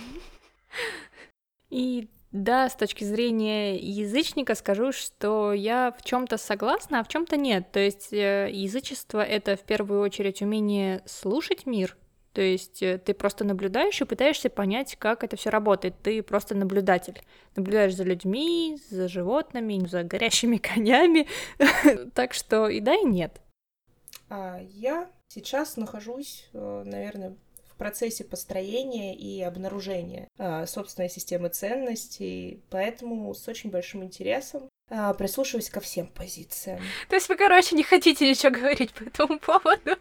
И 1.69 2.07
да, 2.31 2.69
с 2.69 2.75
точки 2.75 3.03
зрения 3.03 3.77
язычника 3.77 4.55
скажу, 4.55 4.91
что 4.91 5.53
я 5.53 5.95
в 5.97 6.03
чем-то 6.03 6.37
согласна, 6.37 6.99
а 6.99 7.03
в 7.03 7.07
чем-то 7.07 7.37
нет. 7.37 7.71
То 7.71 7.79
есть 7.79 8.11
э, 8.11 8.49
язычество 8.51 9.23
это 9.23 9.55
в 9.55 9.61
первую 9.61 10.01
очередь 10.01 10.41
умение 10.41 11.01
слушать 11.05 11.65
мир. 11.65 11.95
То 12.33 12.41
есть 12.41 12.81
э, 12.81 12.97
ты 12.97 13.13
просто 13.13 13.43
наблюдаешь 13.43 14.01
и 14.01 14.05
пытаешься 14.05 14.49
понять, 14.49 14.95
как 14.97 15.23
это 15.23 15.37
все 15.37 15.49
работает. 15.49 15.95
Ты 16.01 16.23
просто 16.23 16.55
наблюдатель. 16.55 17.21
Наблюдаешь 17.55 17.95
за 17.95 18.03
людьми, 18.03 18.79
за 18.89 19.07
животными, 19.07 19.85
за 19.87 20.03
горящими 20.03 20.57
конями. 20.73 21.27
Так 22.13 22.33
что 22.33 22.67
и 22.67 22.79
да, 22.79 22.95
и 22.95 23.03
нет. 23.03 23.41
А 24.29 24.59
я 24.71 25.09
сейчас 25.27 25.77
нахожусь, 25.77 26.49
э, 26.53 26.83
наверное, 26.85 27.35
в 27.69 27.75
процессе 27.75 28.23
построения 28.23 29.15
и 29.15 29.41
обнаружения 29.41 30.27
а, 30.37 30.67
собственной 30.67 31.09
системы 31.09 31.49
ценностей, 31.49 32.61
поэтому 32.69 33.33
с 33.33 33.47
очень 33.47 33.71
большим 33.71 34.03
интересом 34.03 34.69
а, 34.91 35.13
прислушиваюсь 35.15 35.71
ко 35.71 35.79
всем 35.79 36.07
позициям. 36.07 36.79
То 37.09 37.15
есть 37.15 37.29
вы, 37.29 37.35
короче, 37.35 37.75
не 37.75 37.81
хотите 37.81 38.29
ничего 38.29 38.51
говорить 38.51 38.93
по 38.93 39.03
этому 39.03 39.39
поводу? 39.39 39.97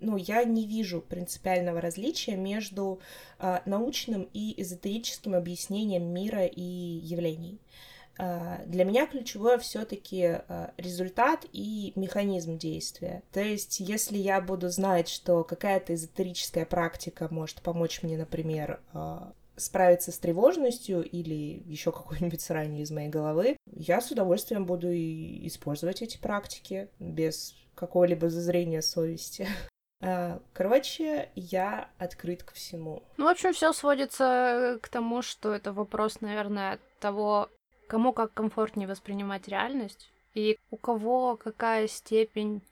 Ну, 0.00 0.16
я 0.16 0.44
не 0.44 0.66
вижу 0.66 1.00
принципиального 1.00 1.80
различия 1.80 2.36
между 2.36 3.00
э, 3.38 3.60
научным 3.66 4.28
и 4.32 4.60
эзотерическим 4.60 5.34
объяснением 5.34 6.04
мира 6.04 6.46
и 6.46 6.62
явлений. 6.62 7.58
А, 8.18 8.62
для 8.66 8.84
меня 8.84 9.06
ключевое 9.06 9.58
все-таки 9.58 10.24
а, 10.24 10.72
результат 10.78 11.46
и 11.52 11.92
механизм 11.96 12.56
действия. 12.56 13.22
То 13.32 13.40
есть, 13.40 13.80
если 13.80 14.16
я 14.16 14.40
буду 14.40 14.68
знать, 14.70 15.08
что 15.08 15.44
какая-то 15.44 15.94
эзотерическая 15.94 16.64
практика 16.64 17.28
может 17.30 17.60
помочь 17.60 18.02
мне, 18.02 18.16
например, 18.16 18.80
а, 18.92 19.32
справиться 19.56 20.12
с 20.12 20.18
тревожностью 20.18 21.02
или 21.02 21.62
еще 21.66 21.92
какой-нибудь 21.92 22.40
срань 22.40 22.78
из 22.78 22.90
моей 22.90 23.08
головы, 23.08 23.56
я 23.72 24.00
с 24.00 24.10
удовольствием 24.10 24.64
буду 24.64 24.90
и 24.90 25.46
использовать 25.46 26.02
эти 26.02 26.18
практики 26.18 26.88
без 26.98 27.54
какого-либо 27.74 28.30
зазрения 28.30 28.80
совести. 28.80 29.46
Короче, 30.52 31.30
я 31.34 31.88
открыт 31.98 32.42
к 32.42 32.52
всему. 32.52 33.02
Ну, 33.16 33.24
в 33.24 33.28
общем, 33.28 33.52
все 33.52 33.72
сводится 33.72 34.78
к 34.82 34.88
тому, 34.88 35.22
что 35.22 35.54
это 35.54 35.72
вопрос, 35.72 36.20
наверное, 36.20 36.78
того, 37.00 37.48
кому 37.88 38.12
как 38.12 38.34
комфортнее 38.34 38.88
воспринимать 38.88 39.48
реальность 39.48 40.10
и 40.34 40.58
у 40.70 40.76
кого 40.76 41.36
какая 41.36 41.88
степень 41.88 42.62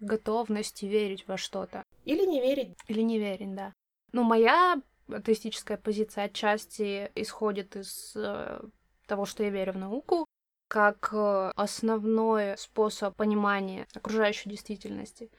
готовности 0.00 0.86
верить 0.86 1.26
во 1.28 1.36
что-то. 1.36 1.84
Или 2.04 2.26
не 2.26 2.40
верить. 2.40 2.76
Или 2.88 3.02
не 3.02 3.18
верить, 3.18 3.54
да. 3.54 3.72
Ну, 4.12 4.24
моя 4.24 4.80
атеистическая 5.08 5.76
позиция 5.76 6.24
отчасти 6.24 7.10
исходит 7.14 7.76
из 7.76 8.12
э, 8.16 8.60
того, 9.06 9.24
что 9.24 9.44
я 9.44 9.50
верю 9.50 9.74
в 9.74 9.78
науку, 9.78 10.26
как 10.68 11.10
э, 11.12 11.52
основной 11.54 12.58
способ 12.58 13.14
понимания 13.14 13.86
окружающей 13.94 14.48
действительности. 14.48 15.30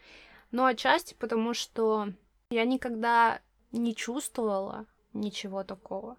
Но 0.54 0.66
отчасти 0.66 1.16
потому, 1.16 1.56
что 1.56 2.10
я 2.52 2.64
никогда 2.66 3.42
не 3.72 3.96
чувствовала 3.96 4.86
ничего 5.12 5.64
такого. 5.64 6.16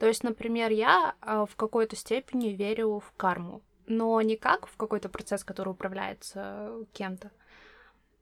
То 0.00 0.08
есть, 0.08 0.24
например, 0.24 0.72
я 0.72 1.14
а, 1.20 1.46
в 1.46 1.54
какой-то 1.54 1.94
степени 1.94 2.48
верю 2.48 2.98
в 2.98 3.12
карму, 3.16 3.62
но 3.86 4.20
не 4.22 4.36
как 4.36 4.66
в 4.66 4.76
какой-то 4.76 5.08
процесс, 5.08 5.44
который 5.44 5.68
управляется 5.68 6.84
кем-то, 6.92 7.30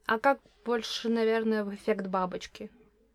а 0.05 0.19
как 0.19 0.39
больше, 0.67 1.09
наверное, 1.09 1.65
в 1.65 1.75
эффект 1.75 2.09
бабочки. 2.09 2.71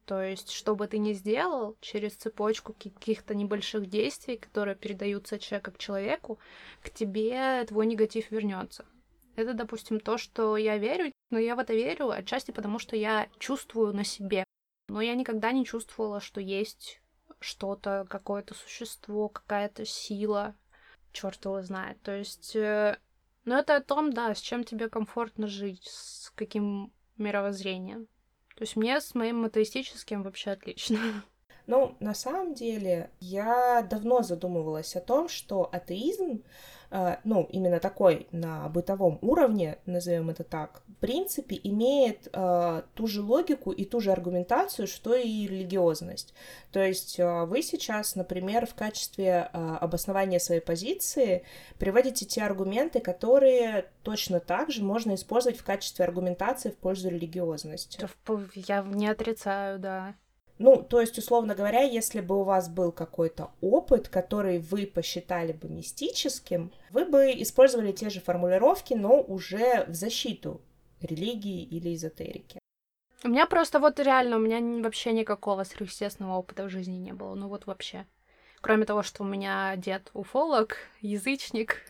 То 0.06 0.20
есть, 0.20 0.50
что 0.50 0.76
бы 0.76 0.88
ты 0.88 0.98
ни 0.98 1.14
сделал, 1.14 1.78
через 1.82 2.16
цепочку 2.16 2.74
каких-то 2.74 3.36
небольших 3.36 3.88
действий, 3.88 4.38
которые 4.38 4.76
передаются 4.76 5.36
от 5.36 5.42
человека 5.42 5.70
к 5.70 5.78
человеку, 5.78 6.40
к 6.82 6.90
тебе 6.90 7.64
твой 7.66 7.86
негатив 7.86 8.32
вернется. 8.32 8.86
Это, 9.36 9.54
допустим, 9.54 10.00
то, 10.00 10.18
что 10.18 10.58
я 10.58 10.78
верю, 10.78 11.12
но 11.32 11.40
я 11.40 11.56
в 11.56 11.60
это 11.60 11.74
верю 11.74 12.10
отчасти 12.10 12.52
потому, 12.52 12.80
что 12.80 12.96
я 12.96 13.28
чувствую 13.40 13.94
на 13.94 14.04
себе. 14.04 14.44
Но 14.90 15.02
я 15.02 15.16
никогда 15.16 15.52
не 15.52 15.66
чувствовала, 15.66 16.20
что 16.20 16.40
есть 16.40 17.02
что-то, 17.40 18.06
какое-то 18.10 18.54
существо, 18.54 19.30
какая-то 19.30 19.86
сила, 19.86 20.56
черт 21.12 21.44
его 21.46 21.62
знает. 21.62 22.02
То 22.02 22.16
есть, 22.16 22.56
э, 22.56 22.98
ну 23.46 23.56
это 23.56 23.78
о 23.78 23.82
том, 23.82 24.14
да, 24.14 24.34
с 24.34 24.40
чем 24.40 24.64
тебе 24.64 24.90
комфортно 24.90 25.48
жить, 25.48 25.86
с 25.86 26.32
каким 26.36 26.94
мировоззрением. 27.18 28.08
То 28.56 28.64
есть 28.64 28.76
мне 28.76 29.00
с 29.00 29.16
моим 29.16 29.46
атеистическим 29.46 30.24
вообще 30.24 30.52
отлично. 30.52 31.00
Ну, 31.66 31.96
на 32.02 32.14
самом 32.14 32.54
деле, 32.54 33.10
я 33.22 33.88
давно 33.90 34.22
задумывалась 34.22 34.98
о 34.98 35.00
том, 35.00 35.30
что 35.30 35.70
атеизм 35.72 36.44
ну, 37.24 37.48
именно 37.52 37.80
такой 37.80 38.28
на 38.32 38.70
бытовом 38.70 39.18
уровне, 39.22 39.80
назовем 39.86 40.30
это 40.30 40.44
так, 40.44 40.84
в 40.88 40.94
принципе, 41.00 41.60
имеет 41.64 42.28
э, 42.32 42.82
ту 42.94 43.08
же 43.08 43.22
логику 43.22 43.72
и 43.72 43.84
ту 43.84 44.00
же 44.00 44.12
аргументацию, 44.12 44.88
что 44.88 45.16
и 45.16 45.48
религиозность. 45.48 46.34
То 46.72 46.82
есть 46.82 47.20
э, 47.20 47.46
вы 47.46 47.62
сейчас, 47.62 48.16
например, 48.16 48.66
в 48.66 48.76
качестве 48.76 49.50
э, 49.52 49.78
обоснования 49.82 50.40
своей 50.40 50.62
позиции 50.62 51.44
приводите 51.80 52.26
те 52.26 52.44
аргументы, 52.44 53.00
которые 53.00 53.90
точно 54.04 54.40
так 54.40 54.72
же 54.72 54.84
можно 54.84 55.16
использовать 55.16 55.58
в 55.58 55.64
качестве 55.64 56.06
аргументации 56.06 56.70
в 56.70 56.78
пользу 56.78 57.10
религиозности. 57.10 57.98
Я 58.54 58.84
не 58.84 59.08
отрицаю, 59.08 59.80
да. 59.80 60.16
Ну, 60.64 60.82
то 60.82 61.02
есть, 61.02 61.18
условно 61.18 61.56
говоря, 61.56 61.82
если 61.82 62.22
бы 62.22 62.40
у 62.40 62.44
вас 62.44 62.70
был 62.70 62.94
какой-то 62.94 63.52
опыт, 63.60 64.08
который 64.08 64.60
вы 64.60 64.88
посчитали 64.88 65.52
бы 65.52 65.68
мистическим, 65.68 66.72
вы 66.90 67.04
бы 67.04 67.34
использовали 67.36 67.92
те 67.92 68.10
же 68.10 68.22
формулировки, 68.22 68.94
но 68.94 69.22
уже 69.22 69.84
в 69.90 69.94
защиту 69.94 70.62
религии 71.02 71.64
или 71.64 71.94
эзотерики. 71.94 72.60
У 73.26 73.28
меня 73.28 73.46
просто 73.46 73.80
вот 73.80 74.00
реально, 74.00 74.38
у 74.38 74.40
меня 74.40 74.62
вообще 74.82 75.12
никакого 75.12 75.66
сверхъестественного 75.66 76.38
опыта 76.38 76.64
в 76.64 76.70
жизни 76.70 76.96
не 76.96 77.12
было. 77.12 77.36
Ну 77.36 77.50
вот 77.50 77.66
вообще. 77.66 78.06
Кроме 78.62 78.86
того, 78.86 79.04
что 79.04 79.24
у 79.24 79.26
меня 79.26 79.76
дед 79.76 80.12
уфолог, 80.14 80.78
язычник, 81.02 81.82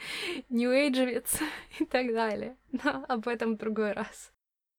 ньюэйджевец 0.50 1.38
и 1.78 1.86
так 1.86 2.12
далее. 2.12 2.58
Но 2.72 3.06
об 3.08 3.26
этом 3.26 3.54
в 3.54 3.58
другой 3.58 3.92
раз. 3.92 4.32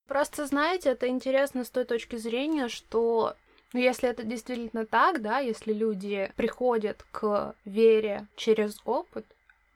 Просто, 0.09 0.47
знаете, 0.47 0.89
это 0.89 1.07
интересно 1.07 1.63
с 1.63 1.69
той 1.69 1.85
точки 1.85 2.15
зрения, 2.15 2.67
что 2.67 3.35
ну, 3.73 3.79
если 3.79 4.09
это 4.09 4.23
действительно 4.23 4.87
так, 4.87 5.21
да, 5.21 5.37
если 5.37 5.71
люди 5.71 6.33
приходят 6.35 7.05
к 7.11 7.53
вере 7.63 8.25
через 8.35 8.79
опыт, 8.85 9.23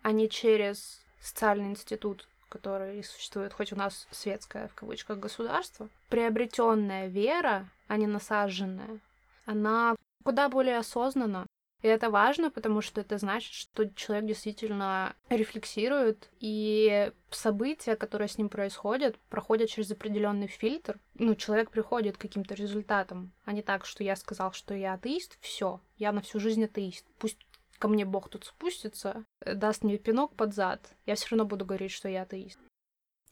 а 0.02 0.12
не 0.12 0.28
через 0.28 1.00
социальный 1.22 1.70
институт, 1.70 2.28
который 2.50 3.04
существует, 3.04 3.54
хоть 3.54 3.74
у 3.74 3.76
нас 3.76 4.08
светское, 4.10 4.70
в 4.70 4.74
кавычках, 4.74 5.20
государство, 5.20 5.88
приобретенная 6.10 7.08
вера, 7.10 7.70
а 7.88 7.98
не 7.98 8.08
насаженная, 8.08 9.00
она 9.46 9.96
куда 10.24 10.50
более 10.50 10.80
осознанна, 10.80 11.46
и 11.84 11.88
это 11.88 12.10
важно, 12.10 12.50
потому 12.50 12.80
что 12.80 13.02
это 13.02 13.18
значит, 13.18 13.52
что 13.52 13.90
человек 13.90 14.26
действительно 14.26 15.16
рефлексирует, 15.30 16.30
и 16.40 17.12
события, 17.30 17.98
которые 17.98 18.30
с 18.30 18.38
ним 18.38 18.48
происходят, 18.48 19.20
проходят 19.30 19.70
через 19.70 19.92
определенный 19.92 20.48
фильтр. 20.48 20.98
Ну, 21.16 21.36
человек 21.36 21.72
приходит 21.72 22.18
к 22.18 22.22
каким-то 22.22 22.56
результатам, 22.56 23.34
а 23.44 23.52
не 23.52 23.62
так, 23.62 23.86
что 23.86 24.02
я 24.02 24.16
сказал, 24.16 24.54
что 24.54 24.74
я 24.74 24.94
атеист, 24.94 25.38
все, 25.42 25.82
я 25.98 26.14
на 26.14 26.22
всю 26.22 26.40
жизнь 26.40 26.64
атеист. 26.64 27.06
Пусть 27.20 27.46
ко 27.80 27.90
мне 27.90 28.06
Бог 28.06 28.30
тут 28.30 28.46
спустится, 28.46 29.26
даст 29.46 29.84
мне 29.84 29.98
пинок 29.98 30.36
под 30.36 30.54
зад, 30.54 30.96
я 31.06 31.16
все 31.16 31.32
равно 31.32 31.44
буду 31.44 31.66
говорить, 31.66 31.92
что 31.92 32.08
я 32.08 32.22
атеист. 32.22 32.60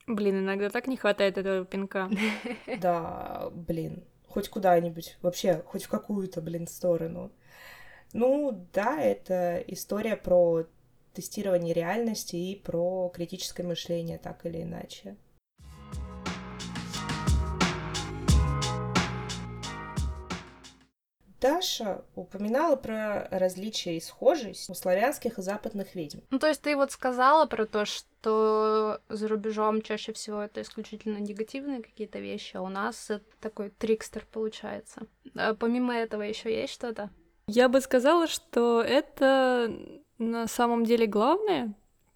Блин, 0.08 0.40
иногда 0.40 0.70
так 0.70 0.88
не 0.88 0.98
хватает 0.98 1.38
этого 1.38 1.64
пинка. 1.64 2.10
Да, 2.82 3.50
блин, 3.52 4.04
хоть 4.28 4.50
куда-нибудь, 4.50 5.18
вообще, 5.22 5.64
хоть 5.66 5.86
в 5.86 5.90
какую-то, 5.90 6.42
блин, 6.42 6.68
сторону. 6.68 7.32
Ну, 8.14 8.68
да, 8.74 9.02
это 9.02 9.64
история 9.68 10.18
про 10.18 10.66
тестирование 11.14 11.74
реальности 11.74 12.36
и 12.36 12.56
про 12.56 13.10
критическое 13.14 13.64
мышление, 13.64 14.18
так 14.18 14.46
или 14.46 14.62
иначе. 14.64 15.16
Даша 21.40 22.06
упоминала 22.14 22.76
про 22.76 23.28
различия 23.32 23.98
и 23.98 24.00
схожесть 24.00 24.70
у 24.70 24.76
славянских 24.76 25.40
и 25.40 25.42
западных 25.42 25.96
ведьм. 25.96 26.20
Ну, 26.30 26.38
то 26.38 26.48
есть 26.48 26.62
ты 26.62 26.76
вот 26.76 26.92
сказала 26.92 27.48
про 27.48 27.66
то, 27.66 27.84
что 27.84 29.02
за 29.10 29.28
рубежом 29.28 29.82
чаще 29.82 30.14
всего 30.14 30.44
это 30.44 30.62
исключительно 30.62 31.18
негативные 31.18 31.82
какие-то 31.82 32.20
вещи, 32.20 32.58
а 32.58 32.62
у 32.62 32.70
нас 32.70 33.10
такой 33.40 33.72
трикстер 33.72 34.28
получается. 34.32 35.08
А 35.36 35.56
помимо 35.56 35.96
этого 35.96 36.22
еще 36.22 36.54
есть 36.54 36.74
что-то? 36.74 37.10
Я 37.54 37.68
бы 37.68 37.82
сказала, 37.82 38.28
что 38.28 38.82
это 38.82 39.70
на 40.18 40.48
самом 40.48 40.86
деле 40.86 41.06
главное, 41.06 41.74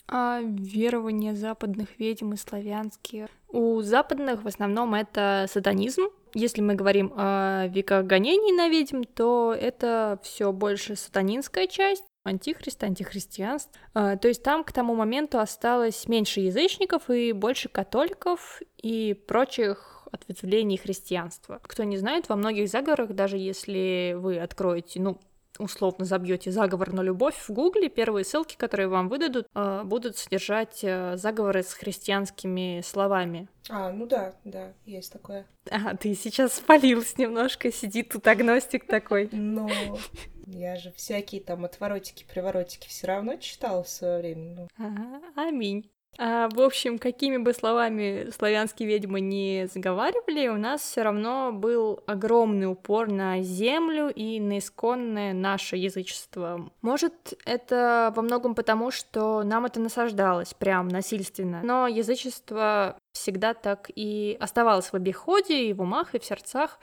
а 0.08 0.40
верование 0.42 1.36
западных 1.36 2.00
ведьм 2.00 2.34
и 2.34 2.38
славянские. 2.38 3.28
У 3.50 3.82
западных 3.82 4.44
в 4.44 4.48
основном 4.48 4.96
это 4.96 5.46
сатанизм, 5.50 6.04
если 6.34 6.62
мы 6.62 6.76
говорим 6.76 7.12
о 7.18 7.68
веках 7.68 8.06
гонений 8.06 8.54
на 8.54 8.70
ведьм, 8.70 9.04
то 9.04 9.54
это 9.54 10.20
все 10.24 10.54
больше 10.54 10.96
сатанинская 10.96 11.68
часть, 11.68 12.06
антихрист, 12.24 12.82
антихристианство. 12.86 13.78
А, 13.94 14.16
то 14.16 14.30
есть 14.30 14.42
там 14.42 14.64
к 14.64 14.72
тому 14.72 14.96
моменту 14.96 15.40
осталось 15.40 16.08
меньше 16.08 16.40
язычников 16.40 17.10
и 17.10 17.34
больше 17.34 17.68
католиков 17.68 18.62
и 18.82 19.14
прочих 19.14 19.95
ответвлений 20.16 20.78
христианства. 20.78 21.60
Кто 21.62 21.84
не 21.84 21.98
знает, 21.98 22.30
во 22.30 22.36
многих 22.36 22.70
заговорах, 22.70 23.14
даже 23.14 23.38
если 23.38 24.16
вы 24.18 24.40
откроете, 24.40 25.00
ну, 25.00 25.20
условно 25.60 26.06
забьете 26.06 26.52
заговор 26.52 26.94
на 26.94 27.02
любовь 27.02 27.36
в 27.36 27.50
Гугле, 27.52 27.90
первые 27.90 28.26
ссылки, 28.26 28.56
которые 28.56 28.88
вам 28.88 29.10
выдадут, 29.10 29.48
э, 29.54 29.82
будут 29.84 30.18
содержать 30.18 30.80
э, 30.84 31.18
заговоры 31.18 31.64
с 31.64 31.74
христианскими 31.74 32.82
словами. 32.84 33.48
А, 33.70 33.92
ну 33.92 34.06
да, 34.06 34.36
да, 34.44 34.74
есть 34.86 35.12
такое. 35.12 35.46
А, 35.70 35.96
ты 35.96 36.14
сейчас 36.16 36.56
спалилась 36.56 37.18
немножко, 37.18 37.72
сидит 37.72 38.10
тут 38.10 38.28
агностик 38.28 38.86
такой. 38.86 39.30
Ну, 39.32 39.70
я 40.46 40.76
же 40.76 40.92
всякие 40.92 41.42
там 41.42 41.66
отворотики, 41.66 42.26
приворотики 42.32 42.88
все 42.88 43.08
равно 43.08 43.36
читала 43.38 43.84
в 43.84 43.90
свое 43.90 44.20
время. 44.20 44.56
Ну. 44.56 44.68
Ага, 44.78 45.22
аминь. 45.36 45.90
А, 46.18 46.50
в 46.50 46.62
общем, 46.62 46.98
какими 46.98 47.38
бы 47.38 47.54
словами 47.54 48.30
славянские 48.36 48.88
ведьмы 48.88 49.20
не 49.20 49.68
заговаривали, 49.74 50.48
у 50.48 50.58
нас 50.58 50.82
все 50.82 51.02
равно 51.02 51.52
был 51.52 52.04
огромный 52.06 52.68
упор 52.68 53.12
на 53.12 53.42
землю 53.42 54.10
и 54.10 54.40
на 54.40 54.60
исконное 54.60 55.34
наше 55.34 55.76
язычество. 55.76 56.70
Может, 56.82 57.34
это 57.46 58.14
во 58.16 58.22
многом 58.22 58.56
потому, 58.56 58.92
что 58.92 59.44
нам 59.44 59.66
это 59.66 59.80
насаждалось 59.80 60.54
прям 60.54 60.88
насильственно, 60.88 61.62
но 61.64 61.88
язычество 61.88 62.98
всегда 63.12 63.54
так 63.54 63.90
и 63.94 64.38
оставалось 64.40 64.88
в 64.88 64.94
обиходе, 64.94 65.66
и 65.66 65.74
в 65.74 65.82
умах, 65.82 66.16
и 66.16 66.20
в 66.20 66.26
сердцах. 66.26 66.80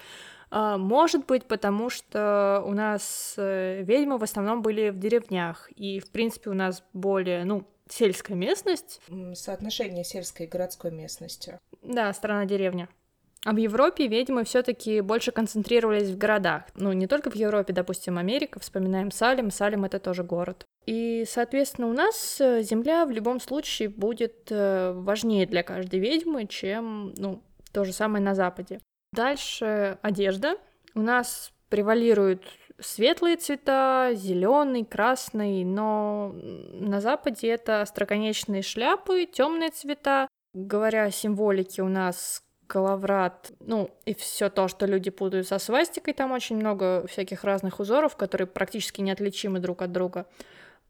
А, 0.50 0.76
может 0.76 1.24
быть, 1.24 1.46
потому 1.46 1.88
что 1.88 2.62
у 2.66 2.74
нас 2.74 3.34
э, 3.38 3.82
ведьмы 3.82 4.18
в 4.18 4.22
основном 4.22 4.60
были 4.60 4.90
в 4.90 4.98
деревнях, 4.98 5.70
и, 5.74 5.98
в 5.98 6.10
принципе, 6.10 6.50
у 6.50 6.54
нас 6.54 6.84
более, 6.92 7.44
ну, 7.44 7.66
сельская 7.92 8.34
местность. 8.34 9.00
Соотношение 9.34 10.04
сельской 10.04 10.46
и 10.46 10.48
городской 10.48 10.90
местности. 10.90 11.58
Да, 11.82 12.12
страна-деревня. 12.12 12.88
А 13.44 13.52
в 13.52 13.56
Европе 13.56 14.06
ведьмы 14.06 14.44
все-таки 14.44 15.00
больше 15.00 15.32
концентрировались 15.32 16.10
в 16.10 16.16
городах. 16.16 16.62
Ну, 16.76 16.92
не 16.92 17.08
только 17.08 17.28
в 17.28 17.34
Европе, 17.34 17.72
допустим, 17.72 18.18
Америка, 18.18 18.60
вспоминаем 18.60 19.10
Салем, 19.10 19.50
Салем 19.50 19.84
это 19.84 19.98
тоже 19.98 20.22
город. 20.22 20.64
И, 20.86 21.24
соответственно, 21.28 21.88
у 21.88 21.92
нас 21.92 22.40
э, 22.40 22.62
земля 22.62 23.04
в 23.04 23.10
любом 23.10 23.40
случае 23.40 23.88
будет 23.88 24.46
э, 24.50 24.92
важнее 24.92 25.46
для 25.46 25.64
каждой 25.64 25.98
ведьмы, 25.98 26.46
чем, 26.46 27.14
ну, 27.16 27.42
то 27.72 27.84
же 27.84 27.92
самое 27.92 28.22
на 28.22 28.34
Западе. 28.36 28.80
Дальше 29.12 29.98
одежда. 30.02 30.56
У 30.94 31.00
нас 31.00 31.52
превалируют 31.68 32.44
светлые 32.82 33.36
цвета, 33.36 34.10
зеленый, 34.14 34.84
красный, 34.84 35.64
но 35.64 36.34
на 36.34 37.00
Западе 37.00 37.48
это 37.48 37.82
остроконечные 37.82 38.62
шляпы, 38.62 39.26
темные 39.26 39.70
цвета. 39.70 40.28
Говоря 40.54 41.04
о 41.04 41.10
символике, 41.10 41.82
у 41.82 41.88
нас 41.88 42.42
коловрат, 42.66 43.52
ну 43.60 43.90
и 44.06 44.14
все 44.14 44.48
то, 44.48 44.68
что 44.68 44.86
люди 44.86 45.10
путают 45.10 45.46
со 45.46 45.58
свастикой, 45.58 46.14
там 46.14 46.32
очень 46.32 46.56
много 46.56 47.06
всяких 47.06 47.44
разных 47.44 47.80
узоров, 47.80 48.16
которые 48.16 48.46
практически 48.46 49.00
неотличимы 49.00 49.60
друг 49.60 49.82
от 49.82 49.92
друга. 49.92 50.26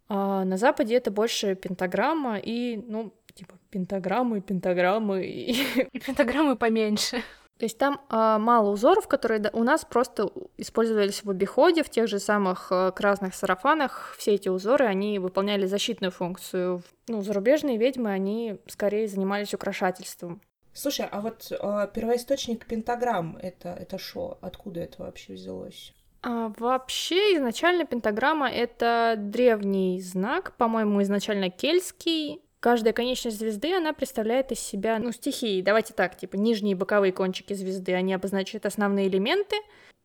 А 0.08 0.44
на 0.44 0.56
Западе 0.56 0.94
это 0.94 1.10
больше 1.10 1.54
пентаграмма 1.54 2.38
и, 2.38 2.76
ну, 2.76 3.12
типа 3.34 3.54
пентаграммы, 3.70 4.40
пентаграммы 4.40 5.24
и... 5.26 5.56
И 5.92 5.98
пентаграммы 6.06 6.56
поменьше. 6.56 7.22
То 7.58 7.64
есть 7.64 7.78
там 7.78 8.00
э, 8.10 8.38
мало 8.38 8.70
узоров, 8.70 9.06
которые 9.06 9.50
у 9.52 9.62
нас 9.62 9.84
просто 9.84 10.30
использовались 10.56 11.22
в 11.22 11.30
обиходе, 11.30 11.82
в 11.82 11.90
тех 11.90 12.08
же 12.08 12.18
самых 12.18 12.68
э, 12.70 12.92
красных 12.92 13.34
сарафанах. 13.34 14.16
Все 14.18 14.34
эти 14.34 14.48
узоры, 14.48 14.86
они 14.86 15.18
выполняли 15.18 15.66
защитную 15.66 16.10
функцию. 16.10 16.82
Ну, 17.08 17.22
зарубежные 17.22 17.78
ведьмы, 17.78 18.10
они 18.10 18.58
скорее 18.66 19.06
занимались 19.06 19.54
украшательством. 19.54 20.40
Слушай, 20.72 21.06
а 21.10 21.20
вот 21.20 21.52
э, 21.52 21.88
первоисточник 21.94 22.66
пентаграмм 22.66 23.36
это 23.40 23.68
это 23.68 23.98
что? 23.98 24.38
Откуда 24.40 24.80
это 24.80 25.02
вообще 25.02 25.34
взялось? 25.34 25.92
А, 26.22 26.52
вообще 26.56 27.36
изначально 27.36 27.84
пентаграмма 27.84 28.48
это 28.50 29.14
древний 29.18 30.00
знак, 30.00 30.56
по-моему, 30.56 31.02
изначально 31.02 31.50
кельтский, 31.50 32.40
Каждая 32.62 32.92
конечность 32.92 33.40
звезды, 33.40 33.74
она 33.74 33.92
представляет 33.92 34.52
из 34.52 34.60
себя, 34.60 35.00
ну, 35.00 35.10
стихии. 35.10 35.62
Давайте 35.62 35.94
так, 35.94 36.16
типа, 36.16 36.36
нижние 36.36 36.76
боковые 36.76 37.12
кончики 37.12 37.54
звезды, 37.54 37.92
они 37.92 38.14
обозначают 38.14 38.66
основные 38.66 39.08
элементы. 39.08 39.56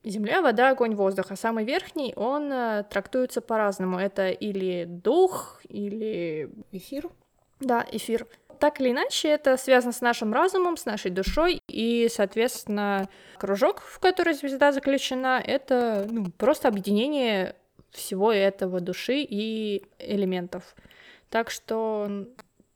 Земля, 0.04 0.42
вода, 0.42 0.72
огонь, 0.72 0.96
воздух. 0.96 1.28
А 1.30 1.36
самый 1.36 1.66
верхний, 1.66 2.14
он 2.16 2.52
э, 2.52 2.84
трактуется 2.90 3.42
по-разному. 3.42 4.00
Это 4.00 4.32
или 4.32 4.86
дух, 4.88 5.62
или... 5.70 6.50
Эфир? 6.72 7.12
Да, 7.60 7.86
эфир. 7.92 8.26
Так 8.58 8.82
или 8.82 8.90
иначе, 8.90 9.28
это 9.28 9.56
связано 9.56 9.94
с 9.94 10.02
нашим 10.02 10.34
разумом, 10.34 10.78
с 10.78 10.86
нашей 10.86 11.12
душой, 11.12 11.62
и, 11.68 12.08
соответственно, 12.12 13.08
кружок, 13.38 13.82
в 13.82 14.00
который 14.00 14.34
звезда 14.34 14.72
заключена, 14.72 15.40
это 15.46 16.08
ну, 16.10 16.32
просто 16.32 16.70
объединение 16.70 17.56
всего 17.92 18.32
этого 18.32 18.80
души 18.80 19.20
и 19.20 19.84
элементов. 20.00 20.76
Так 21.30 21.52
что 21.52 22.26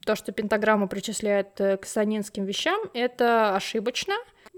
то, 0.05 0.15
что 0.15 0.31
пентаграмма 0.31 0.87
причисляет 0.87 1.59
э, 1.59 1.77
к 1.77 1.85
санинским 1.85 2.45
вещам, 2.45 2.79
это 2.93 3.55
ошибочно, 3.55 4.15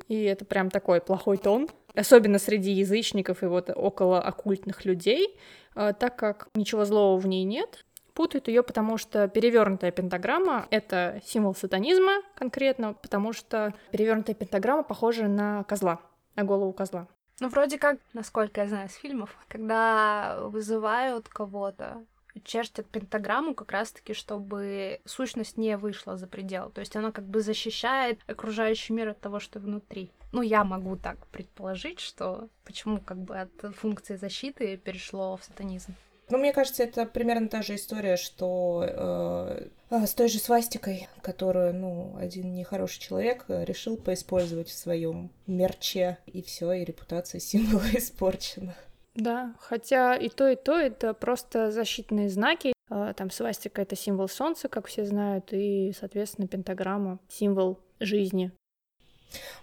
и 0.08 0.24
это 0.24 0.46
прям 0.46 0.70
такой 0.70 1.02
плохой 1.02 1.38
тон, 1.38 1.70
особенно 1.96 2.40
среди 2.40 2.72
язычников 2.72 3.44
и 3.44 3.46
вот 3.46 3.70
около 3.76 4.22
оккультных 4.22 4.86
людей, 4.86 5.38
э, 5.76 5.94
так 6.00 6.16
как 6.16 6.48
ничего 6.56 6.86
злого 6.86 7.20
в 7.20 7.28
ней 7.28 7.44
нет. 7.44 7.86
Путают 8.14 8.48
ее, 8.48 8.62
потому 8.62 8.98
что 8.98 9.28
перевернутая 9.28 9.92
пентаграмма— 9.92 10.68
это 10.70 11.20
символ 11.26 11.56
сатанизма 11.56 12.22
конкретно, 12.36 12.94
потому 12.94 13.34
что 13.34 13.74
перевернутая 13.92 14.36
пентаграмма 14.36 14.84
похожа 14.84 15.28
на 15.28 15.64
козла, 15.64 16.00
на 16.36 16.44
голову 16.44 16.74
козла. 16.74 17.08
Ну, 17.40 17.50
вроде 17.50 17.80
как, 17.80 17.98
насколько 18.14 18.62
я 18.62 18.68
знаю 18.68 18.90
с 18.90 18.94
фильмов, 18.94 19.36
когда 19.48 20.38
вызывают 20.44 21.28
кого-то, 21.28 22.06
чертят 22.44 22.88
пентаграмму 22.88 23.54
как 23.54 23.72
раз-таки, 23.72 24.14
чтобы 24.14 25.00
сущность 25.06 25.58
не 25.58 25.78
вышла 25.78 26.18
за 26.18 26.28
предел. 26.28 26.70
То 26.72 26.82
есть 26.82 26.96
она 26.96 27.12
как 27.12 27.26
бы 27.26 27.42
защищает 27.42 28.20
окружающий 28.28 28.94
мир 28.94 29.10
от 29.10 29.20
того, 29.20 29.40
что 29.40 29.60
внутри. 29.60 30.12
Ну, 30.32 30.42
я 30.42 30.64
могу 30.64 30.96
так 30.96 31.28
предположить, 31.28 32.00
что 32.00 32.50
почему 32.64 33.00
как 33.00 33.18
бы 33.18 33.40
от 33.40 33.76
функции 33.76 34.16
защиты 34.16 34.78
перешло 34.78 35.38
в 35.38 35.44
сатанизм. 35.44 35.94
Ну, 36.30 36.38
мне 36.38 36.54
кажется, 36.54 36.84
это 36.84 37.06
примерно 37.06 37.48
та 37.50 37.62
же 37.62 37.76
история, 37.76 38.18
что 38.18 38.84
э, 38.88 39.68
э 39.92 40.08
с 40.08 40.14
той 40.14 40.30
же 40.30 40.40
свастикой, 40.40 41.08
которую, 41.22 41.76
ну, 41.76 42.16
один 42.18 42.54
нехороший 42.54 43.02
человек 43.02 43.46
решил 43.48 43.98
поиспользовать 43.98 44.70
в 44.70 44.78
своем 44.78 45.32
мерче, 45.46 46.18
и 46.26 46.42
все, 46.42 46.72
и 46.72 46.86
репутация 46.86 47.40
символа 47.40 47.84
испорчена. 47.94 48.74
Да, 49.16 49.54
хотя 49.60 50.16
и 50.16 50.30
то, 50.30 50.48
и 50.48 50.56
то 50.56 50.74
это 50.74 51.14
просто 51.14 51.72
защитные 51.72 52.30
знаки. 52.30 52.74
А, 52.90 53.14
там 53.14 53.30
свастика— 53.30 53.82
это 53.84 53.96
символ 53.96 54.28
солнца, 54.28 54.70
как 54.70 54.88
все 54.88 55.06
знают, 55.06 55.54
и, 55.54 55.94
соответственно, 55.98 56.48
пентаграмма— 56.48 57.20
символ 57.30 57.80
жизни. 58.00 58.52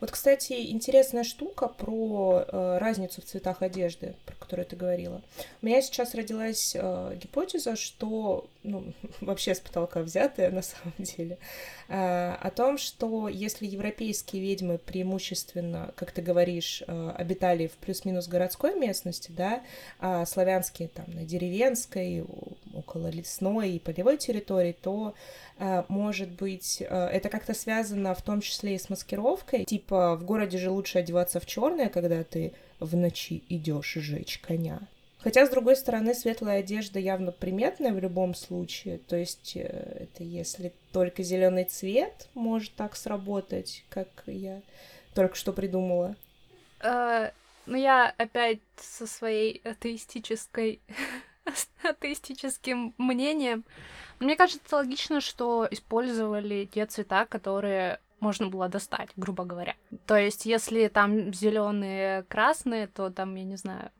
Вот, 0.01 0.11
кстати, 0.11 0.71
интересная 0.71 1.25
штука 1.25 1.69
про 1.69 2.45
э, 2.47 2.79
разницу 2.79 3.21
в 3.21 3.25
цветах 3.25 3.63
одежды, 3.63 4.17
про 4.27 4.35
которую 4.37 4.67
ты 4.67 4.77
говорила. 4.77 5.23
У 5.63 5.67
меня 5.67 5.81
сейчас 5.83 6.15
родилась 6.15 6.75
э, 6.75 7.17
гипотеза, 7.23 7.77
что, 7.77 8.49
ну, 8.63 8.93
вообще 9.21 9.55
с 9.55 9.61
потолка 9.61 10.01
взятая 10.01 10.51
на 10.51 10.63
самом 10.63 10.95
деле, 10.99 11.39
э, 11.89 12.35
о 12.41 12.51
том, 12.51 12.79
что 12.79 13.29
если 13.29 13.67
европейские 13.67 14.43
ведьмы 14.43 14.79
преимущественно, 14.79 15.93
как 15.97 16.13
ты 16.13 16.23
говоришь, 16.23 16.83
э, 16.87 17.11
обитали 17.17 17.67
в 17.67 17.73
плюс-минус 17.73 18.29
городской 18.29 18.79
местности, 18.79 19.31
да, 19.31 19.63
а 19.99 20.25
славянские 20.27 20.89
там 20.89 21.07
на 21.09 21.25
деревенской, 21.25 22.25
около 22.75 23.09
лесной 23.09 23.73
и 23.73 23.79
полевой 23.79 24.17
территории, 24.17 24.77
то 24.81 25.15
Э, 25.61 25.85
может 25.89 26.31
быть, 26.31 26.81
э, 26.81 26.87
это 26.87 27.29
как-то 27.29 27.53
связано 27.55 28.15
в 28.15 28.23
том 28.23 28.41
числе 28.41 28.75
и 28.75 28.79
с 28.79 28.89
маскировкой. 28.89 29.65
Типа, 29.67 30.17
в 30.17 30.25
городе 30.25 30.59
же 30.59 30.71
лучше 30.71 30.99
одеваться 30.99 31.39
в 31.39 31.47
черное, 31.47 31.91
когда 31.91 32.25
ты 32.25 32.55
в 32.81 32.97
ночи 32.97 33.43
идешь 33.51 33.93
жечь 33.97 34.39
коня. 34.39 34.81
Хотя, 35.23 35.47
с 35.47 35.51
другой 35.51 35.77
стороны, 35.77 36.15
светлая 36.15 36.61
одежда 36.61 36.99
явно 36.99 37.31
приметная 37.31 37.93
в 37.93 37.99
любом 37.99 38.35
случае. 38.35 38.99
То 38.99 39.17
есть, 39.17 39.53
э, 39.57 40.07
это 40.09 40.25
если 40.25 40.73
только 40.93 41.23
зеленый 41.23 41.65
цвет 41.65 42.29
может 42.35 42.75
так 42.75 42.97
сработать, 42.97 43.85
как 43.91 44.09
я 44.27 44.63
только 45.15 45.37
что 45.37 45.53
придумала. 45.53 46.17
Ну, 47.67 47.77
я 47.77 48.13
опять 48.17 48.59
со 48.77 49.07
своей 49.07 49.61
атеистической 49.65 50.81
атеистическим 51.83 52.95
мнением. 52.99 53.65
Мне 54.19 54.37
кажется 54.37 54.77
логично, 54.77 55.21
что 55.21 55.69
использовали 55.71 56.65
те 56.65 56.87
цвета, 56.87 57.27
которые 57.27 58.01
можно 58.19 58.49
было 58.49 58.69
достать, 58.69 59.11
грубо 59.17 59.45
говоря. 59.45 59.77
То 60.07 60.17
есть, 60.17 60.47
если 60.47 60.89
там 60.89 61.33
зеленые, 61.33 62.25
красные, 62.25 62.87
то 62.87 63.11
там, 63.11 63.35
я 63.37 63.45
не 63.45 63.57
знаю, 63.57 63.91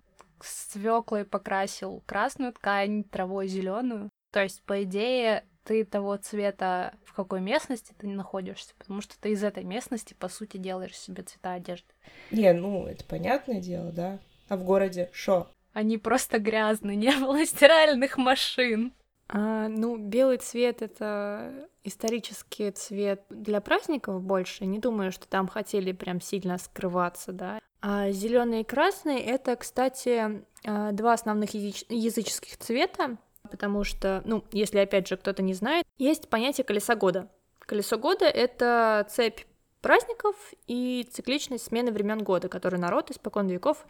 свеклой 0.45 1.25
покрасил 1.25 2.03
красную 2.07 2.53
ткань, 2.53 3.05
травой 3.05 3.49
зеленую. 3.49 4.11
То 4.33 4.43
есть, 4.43 4.63
по 4.63 4.83
идее, 4.83 5.45
ты 5.65 5.85
того 5.85 6.17
цвета, 6.17 6.95
в 7.05 7.13
какой 7.13 7.41
местности 7.41 7.95
ты 7.99 8.07
находишься, 8.07 8.75
потому 8.79 9.01
что 9.01 9.19
ты 9.21 9.31
из 9.31 9.43
этой 9.45 9.65
местности, 9.65 10.15
по 10.15 10.29
сути, 10.29 10.57
делаешь 10.57 10.97
себе 10.97 11.23
цвета 11.23 11.53
одежды. 11.55 11.89
Не, 12.31 12.53
ну, 12.53 12.87
это 12.87 13.05
понятное 13.05 13.61
дело, 13.61 13.93
да. 13.93 14.19
А 14.49 14.57
в 14.57 14.65
городе 14.65 15.11
шо? 15.13 15.49
Они 15.73 15.99
просто 15.99 16.39
грязные, 16.39 16.97
не 16.97 17.13
было 17.13 17.45
стиральных 17.47 18.17
машин. 18.17 18.93
А, 19.29 19.69
ну, 19.69 19.97
белый 19.97 20.39
цвет 20.39 20.83
это 20.83 21.69
исторический 21.85 22.73
цвет 22.73 23.25
для 23.31 23.61
праздников 23.61 24.21
больше. 24.23 24.67
Не 24.67 24.81
думаю, 24.81 25.13
что 25.13 25.29
там 25.29 25.47
хотели 25.47 25.93
прям 25.93 26.21
сильно 26.21 26.59
скрываться, 26.59 27.33
да. 27.33 27.61
А 27.83 28.11
зеленый 28.11 28.61
и 28.61 28.65
красный 28.65 29.21
это, 29.21 29.57
кстати, 29.57 30.45
а, 30.65 30.93
два 30.93 31.15
основных 31.15 31.55
языческих 31.55 32.59
цвета, 32.59 33.17
потому 33.51 33.85
что, 33.85 34.23
ну, 34.25 34.45
если 34.53 34.79
опять 34.79 35.09
же 35.09 35.17
кто-то 35.17 35.43
не 35.43 35.55
знает, 35.55 35.85
есть 35.99 36.29
понятие 36.29 36.65
колеса 36.65 36.95
года. 36.95 37.29
Колесо 37.59 37.97
года 37.99 38.27
это 38.27 39.07
цепь 39.11 39.41
праздников 39.81 40.37
и 40.67 41.09
цикличность 41.11 41.65
смены 41.65 41.93
времен 41.93 42.23
года, 42.23 42.49
который 42.49 42.79
народ 42.79 43.11
испокон 43.11 43.49
веков 43.49 43.87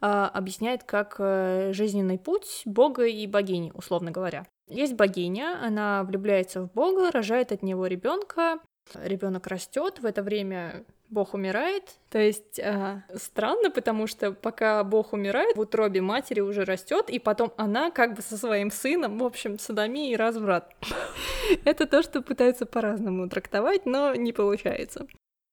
э, 0.00 0.06
объясняет 0.06 0.82
как 0.82 1.16
э, 1.18 1.72
жизненный 1.72 2.18
путь 2.18 2.62
Бога 2.64 3.06
и 3.06 3.26
богини, 3.26 3.70
условно 3.74 4.10
говоря. 4.10 4.46
Есть 4.68 4.94
богиня, 4.94 5.58
она 5.62 6.02
влюбляется 6.04 6.62
в 6.62 6.72
Бога, 6.72 7.10
рожает 7.10 7.52
от 7.52 7.62
него 7.62 7.86
ребенка, 7.86 8.58
ребенок 8.94 9.46
растет, 9.46 10.00
в 10.00 10.06
это 10.06 10.22
время 10.22 10.84
Бог 11.10 11.34
умирает. 11.34 11.96
То 12.10 12.18
есть 12.18 12.58
э, 12.58 13.02
странно, 13.14 13.70
потому 13.70 14.06
что 14.06 14.32
пока 14.32 14.84
Бог 14.84 15.12
умирает, 15.12 15.56
в 15.56 15.60
утробе 15.60 16.00
матери 16.00 16.40
уже 16.40 16.64
растет, 16.64 17.08
и 17.08 17.18
потом 17.18 17.52
она 17.56 17.90
как 17.90 18.14
бы 18.14 18.22
со 18.22 18.36
своим 18.36 18.70
сыном, 18.70 19.18
в 19.18 19.24
общем, 19.24 19.58
садомия 19.58 20.12
и 20.12 20.16
разврат. 20.16 20.74
Это 21.64 21.86
то, 21.86 22.02
что 22.02 22.22
пытаются 22.22 22.66
по-разному 22.66 23.28
трактовать, 23.28 23.86
но 23.86 24.14
не 24.14 24.32
получается. 24.32 25.06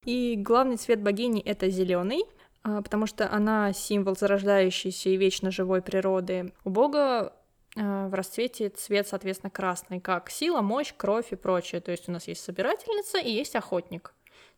И 0.05 0.35
главный 0.37 0.77
цвет 0.77 1.01
богини 1.01 1.41
это 1.41 1.67
зеленый, 1.69 2.23
а, 2.63 2.81
потому 2.83 3.07
что 3.07 3.31
она 3.31 3.73
символ 3.73 4.15
зарождающейся 4.15 5.09
и 5.09 5.17
вечно 5.17 5.49
живой 5.49 5.81
природы. 5.81 6.53
У 6.63 6.69
Бога 6.69 7.33
а, 7.75 8.07
в 8.07 8.13
расцвете 8.13 8.69
цвет, 8.69 9.07
соответственно, 9.07 9.49
красный, 9.49 9.99
как 9.99 10.29
сила, 10.29 10.61
мощь, 10.61 10.93
кровь 10.95 11.31
и 11.31 11.35
прочее. 11.35 11.81
То 11.81 11.91
есть 11.91 12.07
у 12.07 12.11
нас 12.11 12.27
есть 12.27 12.43
собирательница 12.43 13.17
и 13.17 13.31
есть 13.31 13.55
охотник. 13.55 14.13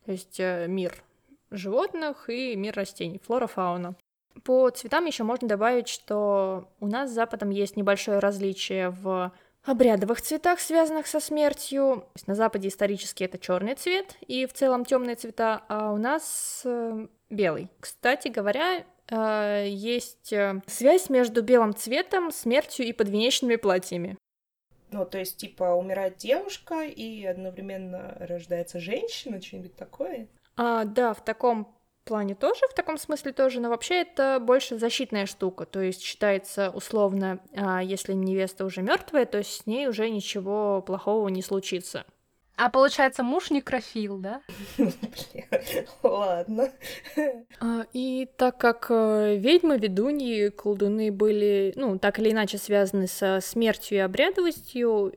То 0.08 0.12
есть 0.12 0.40
э, 0.40 0.64
мир 0.68 1.04
животных 1.50 2.30
и 2.30 2.56
мир 2.56 2.74
растений, 2.74 3.20
флора, 3.22 3.46
фауна. 3.46 3.94
По 4.42 4.70
цветам 4.70 5.04
еще 5.04 5.22
можно 5.22 5.46
добавить, 5.46 5.86
что 5.86 6.70
у 6.80 6.86
нас 6.86 7.10
с 7.10 7.12
Западом 7.12 7.50
есть 7.50 7.76
небольшое 7.76 8.18
различие 8.18 8.88
в 8.88 9.30
обрядовых 9.64 10.22
цветах, 10.22 10.60
связанных 10.60 11.08
со 11.08 11.20
смертью. 11.20 12.06
На 12.26 12.34
Западе 12.34 12.68
исторически 12.68 13.24
это 13.24 13.36
черный 13.36 13.74
цвет 13.74 14.16
и 14.26 14.46
в 14.46 14.54
целом 14.54 14.86
темные 14.86 15.16
цвета, 15.16 15.62
а 15.68 15.92
у 15.92 15.98
нас 15.98 16.62
э, 16.64 17.06
белый. 17.28 17.68
Кстати 17.78 18.28
говоря, 18.28 18.86
э, 19.10 19.66
есть 19.68 20.32
связь 20.68 21.10
между 21.10 21.42
белым 21.42 21.76
цветом, 21.76 22.30
смертью 22.30 22.86
и 22.86 22.94
подвенечными 22.94 23.56
платьями. 23.56 24.16
Ну, 24.90 25.04
то 25.04 25.18
есть, 25.18 25.36
типа, 25.36 25.74
умирает 25.74 26.16
девушка 26.16 26.84
и 26.84 27.24
одновременно 27.24 28.16
рождается 28.20 28.78
женщина, 28.78 29.40
что-нибудь 29.40 29.76
такое? 29.76 30.28
А, 30.56 30.84
да, 30.84 31.14
в 31.14 31.24
таком 31.24 31.74
плане 32.04 32.34
тоже, 32.34 32.66
в 32.70 32.74
таком 32.74 32.96
смысле 32.96 33.32
тоже, 33.32 33.60
но 33.60 33.68
вообще 33.68 34.00
это 34.00 34.40
больше 34.40 34.78
защитная 34.78 35.26
штука, 35.26 35.66
то 35.66 35.80
есть 35.80 36.02
считается 36.02 36.70
условно, 36.70 37.40
а, 37.54 37.82
если 37.82 38.14
невеста 38.14 38.64
уже 38.64 38.80
мертвая, 38.80 39.26
то 39.26 39.42
с 39.42 39.66
ней 39.66 39.88
уже 39.88 40.08
ничего 40.08 40.80
плохого 40.80 41.28
не 41.28 41.42
случится. 41.42 42.06
А 42.58 42.70
получается, 42.70 43.22
муж 43.22 43.50
некрофил, 43.50 44.18
да? 44.18 44.42
Ладно. 46.02 46.72
А, 47.60 47.86
и 47.92 48.28
так 48.36 48.58
как 48.58 48.86
э, 48.90 49.36
ведьмы, 49.36 49.78
ведуньи, 49.78 50.48
колдуны 50.48 51.12
были, 51.12 51.72
ну, 51.76 52.00
так 52.00 52.18
или 52.18 52.32
иначе 52.32 52.58
связаны 52.58 53.06
со 53.06 53.38
смертью 53.40 53.98
и 53.98 54.00
обрядовостью, 54.00 55.14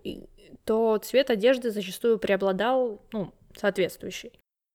то 0.65 0.99
цвет 0.99 1.31
одежды 1.31 1.71
зачастую 1.71 2.19
преобладал, 2.19 3.01
ну, 3.11 3.33
соответствующий. 3.57 4.33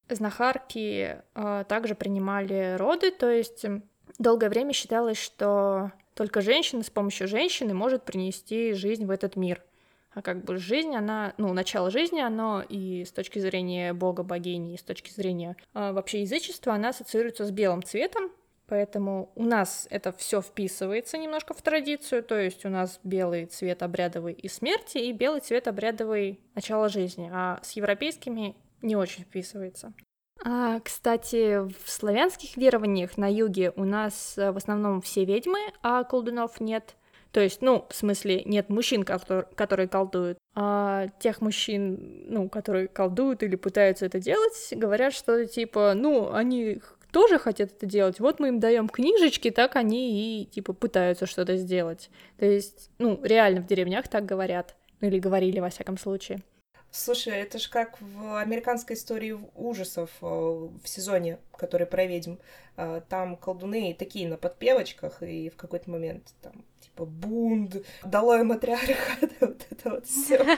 Знахарки 0.08 1.18
э, 1.36 1.64
также 1.68 1.94
принимали 1.94 2.74
роды, 2.76 3.12
то 3.12 3.30
есть 3.30 3.64
долгое 4.18 4.48
время 4.48 4.72
считалось, 4.72 5.22
что 5.22 5.92
только 6.14 6.40
женщина 6.40 6.82
с 6.82 6.90
помощью 6.90 7.28
женщины 7.28 7.74
может 7.74 8.02
принести 8.02 8.72
жизнь 8.72 9.06
в 9.06 9.10
этот 9.10 9.36
мир. 9.36 9.62
А 10.16 10.22
как 10.22 10.44
бы 10.44 10.56
жизнь, 10.56 10.96
она, 10.96 11.34
ну, 11.36 11.52
начало 11.52 11.90
жизни, 11.90 12.20
оно 12.20 12.64
и 12.66 13.04
с 13.04 13.12
точки 13.12 13.38
зрения 13.38 13.92
бога, 13.92 14.22
богини, 14.22 14.72
и 14.72 14.78
с 14.78 14.82
точки 14.82 15.10
зрения 15.10 15.58
э, 15.74 15.92
вообще 15.92 16.22
язычества, 16.22 16.72
она 16.72 16.88
ассоциируется 16.88 17.44
с 17.44 17.50
белым 17.50 17.82
цветом, 17.82 18.30
Поэтому 18.68 19.30
у 19.36 19.44
нас 19.44 19.86
это 19.90 20.10
все 20.10 20.42
вписывается 20.42 21.18
немножко 21.18 21.54
в 21.54 21.62
традицию, 21.62 22.24
то 22.24 22.36
есть 22.36 22.64
у 22.64 22.68
нас 22.68 22.98
белый 23.04 23.46
цвет 23.46 23.82
обрядовый 23.84 24.32
и 24.32 24.48
смерти, 24.48 24.98
и 24.98 25.12
белый 25.12 25.40
цвет 25.40 25.68
обрядовый 25.68 26.40
начало 26.56 26.88
жизни, 26.88 27.30
а 27.32 27.60
с 27.62 27.72
европейскими 27.72 28.56
не 28.82 28.96
очень 28.96 29.22
вписывается. 29.22 29.92
А, 30.44 30.80
кстати, 30.80 31.58
в 31.60 31.88
славянских 31.88 32.56
верованиях 32.56 33.16
на 33.16 33.32
юге 33.32 33.72
у 33.76 33.84
нас 33.84 34.36
э, 34.36 34.50
в 34.50 34.56
основном 34.56 35.00
все 35.00 35.24
ведьмы, 35.24 35.60
а 35.82 36.02
колдунов 36.04 36.58
нет. 36.60 36.96
То 37.36 37.42
есть, 37.42 37.60
ну, 37.60 37.84
в 37.90 37.94
смысле, 37.94 38.44
нет 38.46 38.70
мужчин, 38.70 39.04
которые 39.04 39.88
колдуют, 39.88 40.38
а 40.54 41.08
тех 41.18 41.42
мужчин, 41.42 42.24
ну, 42.30 42.48
которые 42.48 42.88
колдуют 42.88 43.42
или 43.42 43.56
пытаются 43.56 44.06
это 44.06 44.18
делать, 44.18 44.68
говорят, 44.70 45.12
что 45.12 45.44
типа, 45.44 45.92
ну, 45.94 46.32
они 46.32 46.80
тоже 47.12 47.38
хотят 47.38 47.72
это 47.72 47.84
делать, 47.84 48.20
вот 48.20 48.40
мы 48.40 48.48
им 48.48 48.58
даем 48.58 48.88
книжечки, 48.88 49.50
так 49.50 49.76
они 49.76 50.40
и 50.40 50.46
типа 50.46 50.72
пытаются 50.72 51.26
что-то 51.26 51.58
сделать. 51.58 52.08
То 52.38 52.46
есть, 52.46 52.88
ну, 52.96 53.20
реально 53.22 53.60
в 53.60 53.66
деревнях 53.66 54.08
так 54.08 54.24
говорят, 54.24 54.74
ну 55.02 55.08
или 55.08 55.18
говорили 55.18 55.60
во 55.60 55.68
всяком 55.68 55.98
случае. 55.98 56.40
Слушай, 56.90 57.34
это 57.40 57.58
же 57.58 57.68
как 57.68 58.00
в 58.00 58.40
американской 58.40 58.96
истории 58.96 59.36
ужасов 59.54 60.10
э, 60.22 60.26
в 60.26 60.82
сезоне, 60.84 61.38
который 61.56 61.86
про 61.86 62.06
ведьм. 62.06 62.36
Э, 62.76 63.00
там 63.08 63.36
колдуны 63.36 63.94
такие 63.98 64.28
на 64.28 64.36
подпевочках, 64.36 65.22
и 65.22 65.50
в 65.50 65.56
какой-то 65.56 65.90
момент 65.90 66.32
там 66.42 66.64
типа 66.80 67.04
бунд, 67.04 67.76
долой 68.04 68.44
матриархат, 68.44 69.30
вот 69.40 69.66
это 69.70 69.90
вот 69.90 70.06
все. 70.06 70.44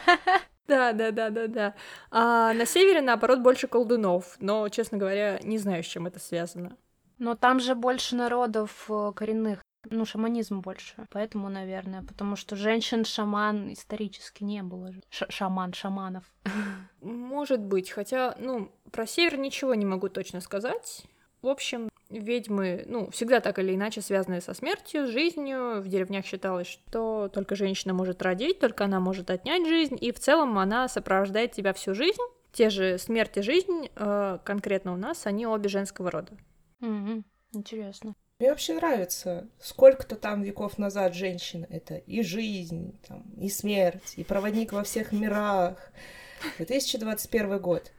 Да, 0.68 0.92
да, 0.92 1.12
да, 1.12 1.30
да, 1.30 1.46
да. 1.46 1.74
А 2.10 2.52
на 2.52 2.66
севере, 2.66 3.00
наоборот, 3.00 3.40
больше 3.40 3.68
колдунов, 3.68 4.36
но, 4.38 4.68
честно 4.68 4.98
говоря, 4.98 5.40
не 5.42 5.56
знаю, 5.56 5.82
с 5.82 5.86
чем 5.86 6.06
это 6.06 6.18
связано. 6.20 6.76
Но 7.18 7.34
там 7.36 7.58
же 7.58 7.74
больше 7.74 8.14
народов 8.14 8.84
э, 8.90 9.12
коренных 9.16 9.62
ну, 9.90 10.04
шаманизм 10.04 10.60
больше. 10.60 11.06
Поэтому, 11.10 11.48
наверное, 11.48 12.02
потому 12.02 12.36
что 12.36 12.56
женщин-шаман 12.56 13.72
исторически 13.72 14.44
не 14.44 14.62
было. 14.62 14.92
Ш 15.10 15.26
шаман, 15.28 15.72
шаманов. 15.72 16.24
Может 17.00 17.60
быть, 17.60 17.90
хотя, 17.90 18.34
ну, 18.38 18.70
Про 18.90 19.06
север 19.06 19.38
ничего 19.38 19.74
не 19.74 19.86
могу 19.86 20.08
точно 20.08 20.40
сказать. 20.40 21.04
В 21.42 21.48
общем, 21.48 21.88
ведьмы, 22.10 22.84
ну, 22.86 23.10
всегда 23.10 23.40
так 23.40 23.58
или 23.58 23.74
иначе 23.74 24.00
связаны 24.00 24.40
со 24.40 24.54
смертью, 24.54 25.06
с 25.06 25.10
жизнью. 25.10 25.80
В 25.80 25.88
деревнях 25.88 26.24
считалось, 26.24 26.66
что 26.66 27.28
только 27.28 27.54
женщина 27.54 27.94
может 27.94 28.22
родить, 28.22 28.58
только 28.58 28.84
она 28.84 29.00
может 29.00 29.30
отнять 29.30 29.66
жизнь, 29.66 29.96
и 30.00 30.12
в 30.12 30.18
целом 30.18 30.58
она 30.58 30.88
сопровождает 30.88 31.52
тебя 31.52 31.72
всю 31.72 31.94
жизнь. 31.94 32.22
Те 32.52 32.70
же 32.70 32.98
смерть 32.98 33.36
и 33.36 33.42
жизнь, 33.42 33.90
э, 33.94 34.38
конкретно 34.44 34.94
у 34.94 34.96
нас, 34.96 35.26
они 35.26 35.46
обе 35.46 35.68
женского 35.68 36.10
рода. 36.10 36.32
Угу. 36.80 37.22
Интересно. 37.52 38.14
Мне 38.40 38.50
вообще 38.50 38.74
нравится, 38.74 39.48
сколько-то 39.60 40.14
там 40.14 40.42
веков 40.42 40.78
назад 40.78 41.12
женщина— 41.12 41.66
это 41.70 41.96
и 41.96 42.22
жизнь, 42.22 42.96
там, 43.08 43.24
и 43.36 43.48
смерть, 43.48 44.14
и 44.14 44.22
проводник 44.22 44.72
во 44.72 44.84
всех 44.84 45.10
мирах. 45.10 45.90
2021 46.58 47.58
год. 47.58 47.90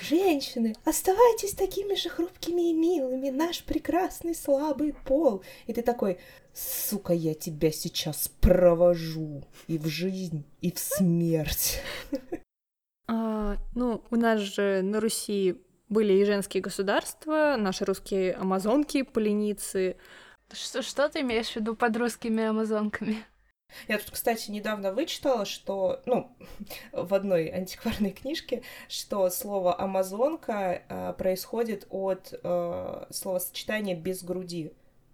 Женщины, 0.00 0.76
оставайтесь 0.84 1.54
такими 1.54 1.96
же 1.96 2.08
хрупкими 2.08 2.70
и 2.70 2.72
милыми, 2.72 3.30
наш 3.30 3.64
прекрасный 3.64 4.36
слабый 4.36 4.92
пол. 4.92 5.42
И 5.66 5.72
ты 5.72 5.82
такой, 5.82 6.20
сука, 6.54 7.12
я 7.12 7.34
тебя 7.34 7.72
сейчас 7.72 8.28
провожу 8.40 9.42
и 9.66 9.76
в 9.76 9.88
жизнь, 9.88 10.44
и 10.60 10.70
в 10.70 10.78
смерть. 10.78 11.80
А, 13.08 13.56
ну, 13.74 14.04
у 14.08 14.14
нас 14.14 14.38
же 14.38 14.82
на 14.82 15.00
Руси 15.00 15.60
были 15.90 16.14
и 16.14 16.24
женские 16.24 16.62
государства, 16.62 17.56
наши 17.58 17.84
русские 17.84 18.34
амазонки, 18.34 19.02
поленицы. 19.02 19.96
Что, 20.52 20.82
что 20.82 21.08
ты 21.08 21.20
имеешь 21.20 21.50
в 21.50 21.56
виду 21.56 21.76
под 21.76 21.96
русскими 21.96 22.44
амазонками? 22.44 23.24
Я 23.88 23.98
тут, 23.98 24.10
кстати, 24.10 24.50
недавно 24.50 24.92
вычитала, 24.92 25.44
что, 25.44 26.00
ну, 26.06 26.32
в 26.92 27.14
одной 27.14 27.48
антикварной 27.48 28.10
книжке, 28.12 28.62
что 28.88 29.28
слово 29.30 29.78
«амазонка» 29.78 30.82
э, 30.88 31.14
происходит 31.16 31.86
от 31.90 32.32
э, 32.32 33.06
словосочетания 33.10 33.94
«без 33.94 34.22
груди» 34.22 34.72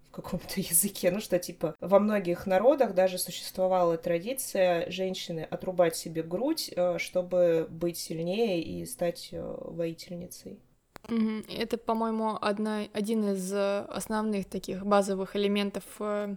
в 0.09 0.11
каком-то 0.11 0.47
языке. 0.59 1.11
Ну, 1.11 1.19
что, 1.19 1.39
типа, 1.39 1.75
во 1.79 1.99
многих 1.99 2.45
народах 2.47 2.93
даже 2.93 3.17
существовала 3.17 3.97
традиция 3.97 4.89
женщины 4.89 5.41
отрубать 5.41 5.95
себе 5.95 6.23
грудь, 6.23 6.71
э, 6.75 6.97
чтобы 6.97 7.67
быть 7.69 7.97
сильнее 7.97 8.61
и 8.61 8.85
стать 8.85 9.29
э, 9.31 9.57
воительницей. 9.61 10.59
Это, 11.07 11.77
по-моему, 11.77 12.37
одна, 12.39 12.83
один 12.93 13.31
из 13.31 13.53
э, 13.53 13.85
основных 13.89 14.47
таких 14.47 14.85
базовых 14.85 15.35
элементов 15.35 15.83
э, 15.99 16.35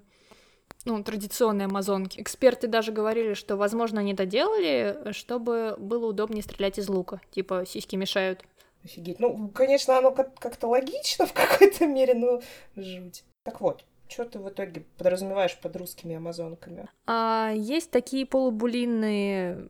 ну, 0.85 1.03
традиционной 1.03 1.66
амазонки. 1.66 2.21
Эксперты 2.21 2.66
даже 2.66 2.93
говорили, 2.93 3.35
что, 3.35 3.57
возможно, 3.57 4.01
они 4.01 4.14
доделали, 4.14 5.12
чтобы 5.12 5.77
было 5.79 6.07
удобнее 6.07 6.43
стрелять 6.43 6.79
из 6.79 6.89
лука. 6.89 7.21
Типа, 7.31 7.64
сиськи 7.66 7.97
мешают. 7.97 8.45
Офигеть. 8.85 9.21
Ну, 9.21 9.49
конечно, 9.49 9.99
оно 9.99 10.12
как-то 10.12 10.68
логично 10.68 11.27
в 11.27 11.33
какой-то 11.33 11.87
мере, 11.87 12.14
но 12.14 12.41
жуть. 12.77 13.25
Так 13.43 13.61
вот, 13.61 13.85
что 14.09 14.25
ты 14.25 14.39
в 14.39 14.49
итоге 14.49 14.85
подразумеваешь 14.97 15.59
под 15.59 15.77
русскими 15.77 16.16
амазонками? 16.16 16.89
А, 17.07 17.53
есть 17.55 17.91
такие 17.91 18.25
полубулинные 18.25 19.68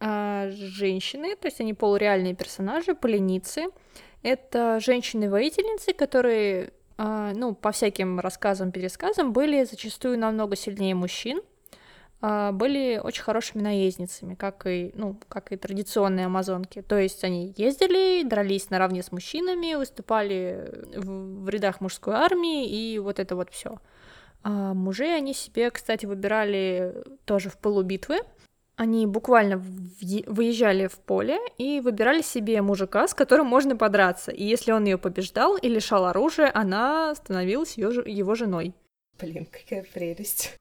а, 0.00 0.48
женщины, 0.50 1.36
то 1.36 1.46
есть 1.46 1.60
они 1.60 1.74
полуреальные 1.74 2.34
персонажи, 2.34 2.94
поленицы. 2.94 3.66
Это 4.22 4.80
женщины-воительницы, 4.80 5.92
которые 5.92 6.72
а, 7.00 7.32
ну, 7.32 7.54
по 7.54 7.70
всяким 7.70 8.18
рассказам, 8.18 8.72
пересказам, 8.72 9.32
были 9.32 9.62
зачастую 9.62 10.18
намного 10.18 10.56
сильнее 10.56 10.96
мужчин, 10.96 11.40
а, 12.20 12.50
были 12.50 13.00
очень 13.02 13.22
хорошими 13.22 13.62
наездницами, 13.62 14.34
как 14.34 14.66
и, 14.66 14.90
ну, 14.94 15.16
как 15.28 15.52
и 15.52 15.56
традиционные 15.56 16.26
амазонки. 16.26 16.82
То 16.82 16.98
есть 16.98 17.22
они 17.22 17.54
ездили, 17.56 18.26
дрались 18.26 18.70
наравне 18.70 19.04
с 19.04 19.12
мужчинами, 19.12 19.76
выступали 19.76 20.72
в, 20.96 21.48
рядах 21.48 21.80
мужской 21.80 22.14
армии 22.14 22.68
и 22.68 22.98
вот 22.98 23.20
это 23.20 23.36
вот 23.36 23.50
все. 23.50 23.78
А 24.42 24.74
мужей 24.74 25.16
они 25.16 25.34
себе, 25.34 25.70
кстати, 25.70 26.04
выбирали 26.04 27.04
тоже 27.26 27.48
в 27.48 27.58
полубитвы, 27.58 28.18
они 28.78 29.06
буквально 29.06 29.60
выезжали 30.26 30.86
в 30.86 30.98
поле 31.00 31.38
и 31.58 31.80
выбирали 31.80 32.22
себе 32.22 32.62
мужика, 32.62 33.08
с 33.08 33.12
которым 33.12 33.46
можно 33.46 33.76
подраться. 33.76 34.30
И 34.30 34.44
если 34.44 34.70
он 34.70 34.84
ее 34.84 34.98
побеждал 34.98 35.56
и 35.56 35.68
лишал 35.68 36.06
оружия, 36.06 36.48
она 36.54 37.12
становилась 37.16 37.76
ее, 37.76 37.90
его 38.06 38.36
женой. 38.36 38.74
Блин, 39.20 39.46
какая 39.46 39.82
прелесть. 39.82 40.60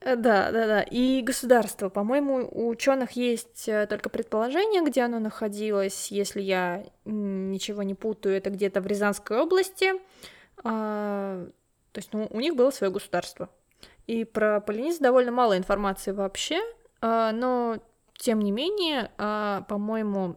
Э, 0.00 0.16
да, 0.16 0.50
да, 0.50 0.66
да. 0.66 0.82
И 0.82 1.22
государство. 1.22 1.88
По-моему, 1.88 2.48
у 2.50 2.66
ученых 2.66 3.12
есть 3.12 3.68
э, 3.68 3.86
только 3.86 4.08
предположение, 4.08 4.84
где 4.84 5.02
оно 5.02 5.20
находилось. 5.20 6.08
Если 6.10 6.42
я 6.42 6.84
ничего 7.04 7.84
не 7.84 7.94
путаю, 7.94 8.34
это 8.36 8.50
где-то 8.50 8.80
в 8.80 8.88
Рязанской 8.88 9.38
области. 9.38 9.92
А, 10.64 11.46
то 11.92 11.98
есть, 11.98 12.12
ну, 12.12 12.26
у 12.28 12.40
них 12.40 12.56
было 12.56 12.72
свое 12.72 12.92
государство. 12.92 13.48
И 14.08 14.24
про 14.24 14.60
полениц 14.60 14.98
довольно 14.98 15.30
мало 15.30 15.56
информации 15.56 16.10
вообще. 16.10 16.60
А, 17.00 17.32
но, 17.32 17.78
тем 18.16 18.40
не 18.40 18.50
менее, 18.50 19.10
а, 19.18 19.62
по-моему, 19.68 20.36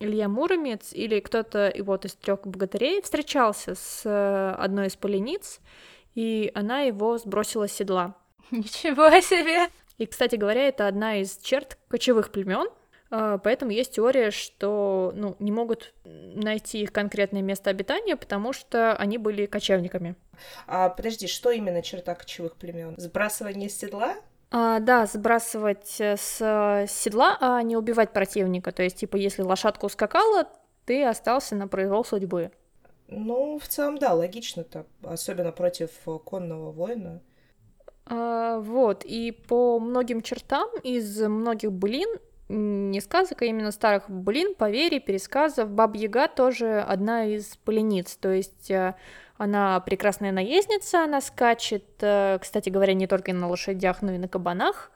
Илья 0.00 0.28
Муромец 0.28 0.92
или 0.92 1.20
кто-то 1.20 1.72
вот 1.80 2.04
из 2.04 2.14
трех 2.14 2.46
богатырей 2.46 3.00
встречался 3.00 3.74
с 3.74 4.02
э, 4.04 4.54
одной 4.58 4.88
из 4.88 4.96
полениц, 4.96 5.60
и 6.14 6.50
она 6.54 6.80
его 6.80 7.16
сбросила 7.16 7.68
с 7.68 7.72
седла. 7.72 8.16
Ничего 8.50 9.08
себе! 9.20 9.68
И, 9.98 10.06
кстати 10.06 10.34
говоря, 10.34 10.66
это 10.66 10.88
одна 10.88 11.20
из 11.20 11.38
черт 11.38 11.78
кочевых 11.88 12.32
племен, 12.32 12.68
а, 13.10 13.38
поэтому 13.38 13.70
есть 13.70 13.92
теория, 13.94 14.32
что 14.32 15.12
ну, 15.14 15.36
не 15.38 15.52
могут 15.52 15.94
найти 16.04 16.82
их 16.82 16.92
конкретное 16.92 17.42
место 17.42 17.70
обитания, 17.70 18.16
потому 18.16 18.52
что 18.52 18.96
они 18.96 19.18
были 19.18 19.46
кочевниками. 19.46 20.16
А 20.66 20.88
подожди, 20.88 21.28
что 21.28 21.52
именно 21.52 21.80
черта 21.82 22.16
кочевых 22.16 22.56
племен? 22.56 22.94
Сбрасывание 22.98 23.70
с 23.70 23.78
седла? 23.78 24.16
А, 24.56 24.78
да, 24.78 25.04
сбрасывать 25.06 26.00
э, 26.00 26.16
с 26.16 26.86
седла, 26.88 27.36
а 27.40 27.60
не 27.62 27.76
убивать 27.76 28.12
противника. 28.12 28.70
То 28.70 28.84
есть, 28.84 28.98
типа, 28.98 29.16
если 29.16 29.42
лошадка 29.42 29.86
ускакала, 29.86 30.48
ты 30.84 31.04
остался 31.04 31.56
на 31.56 31.66
произвол 31.66 32.04
судьбы. 32.04 32.52
Ну, 33.08 33.58
в 33.58 33.66
целом, 33.66 33.98
да, 33.98 34.14
логично-то, 34.14 34.86
особенно 35.02 35.50
против 35.50 35.90
э, 36.06 36.18
конного 36.24 36.70
воина. 36.70 37.20
А, 38.06 38.60
вот, 38.60 39.04
и 39.04 39.32
по 39.32 39.80
многим 39.80 40.22
чертам 40.22 40.68
из 40.84 41.20
многих 41.20 41.72
блин, 41.72 42.08
не 42.48 43.00
сказок, 43.00 43.42
а 43.42 43.44
именно 43.46 43.70
старых 43.70 44.08
блин, 44.08 44.54
поверий, 44.54 45.00
пересказов, 45.00 45.70
Баб-Яга 45.70 46.28
тоже 46.28 46.80
одна 46.80 47.24
из 47.24 47.56
полениц, 47.56 48.16
то 48.16 48.32
есть 48.32 48.70
э, 48.70 48.94
она 49.36 49.80
прекрасная 49.80 50.32
наездница, 50.32 51.04
она 51.04 51.20
скачет, 51.20 51.84
э, 52.00 52.38
кстати 52.40 52.68
говоря, 52.68 52.94
не 52.94 53.06
только 53.06 53.32
на 53.32 53.48
лошадях, 53.48 54.02
но 54.02 54.12
и 54.12 54.18
на 54.18 54.28
кабанах. 54.28 54.90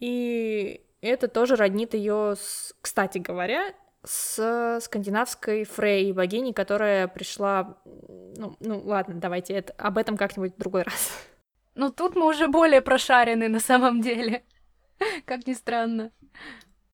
И 0.00 0.82
это 1.00 1.28
тоже 1.28 1.56
роднит 1.56 1.94
ее, 1.94 2.34
с, 2.36 2.74
кстати 2.80 3.18
говоря, 3.18 3.72
с 4.04 4.80
скандинавской 4.82 5.64
Фрей, 5.64 6.12
богиней, 6.12 6.52
которая 6.52 7.08
пришла... 7.08 7.78
Ну, 7.84 8.56
ну 8.60 8.80
ладно, 8.84 9.14
давайте 9.14 9.54
это, 9.54 9.72
об 9.78 9.96
этом 9.96 10.16
как-нибудь 10.16 10.54
в 10.54 10.58
другой 10.58 10.82
раз. 10.82 11.12
Ну 11.74 11.90
тут 11.90 12.16
мы 12.16 12.26
уже 12.26 12.48
более 12.48 12.82
прошарены 12.82 13.48
на 13.48 13.60
самом 13.60 14.00
деле. 14.00 14.44
Как 15.24 15.46
ни 15.46 15.54
странно. 15.54 16.10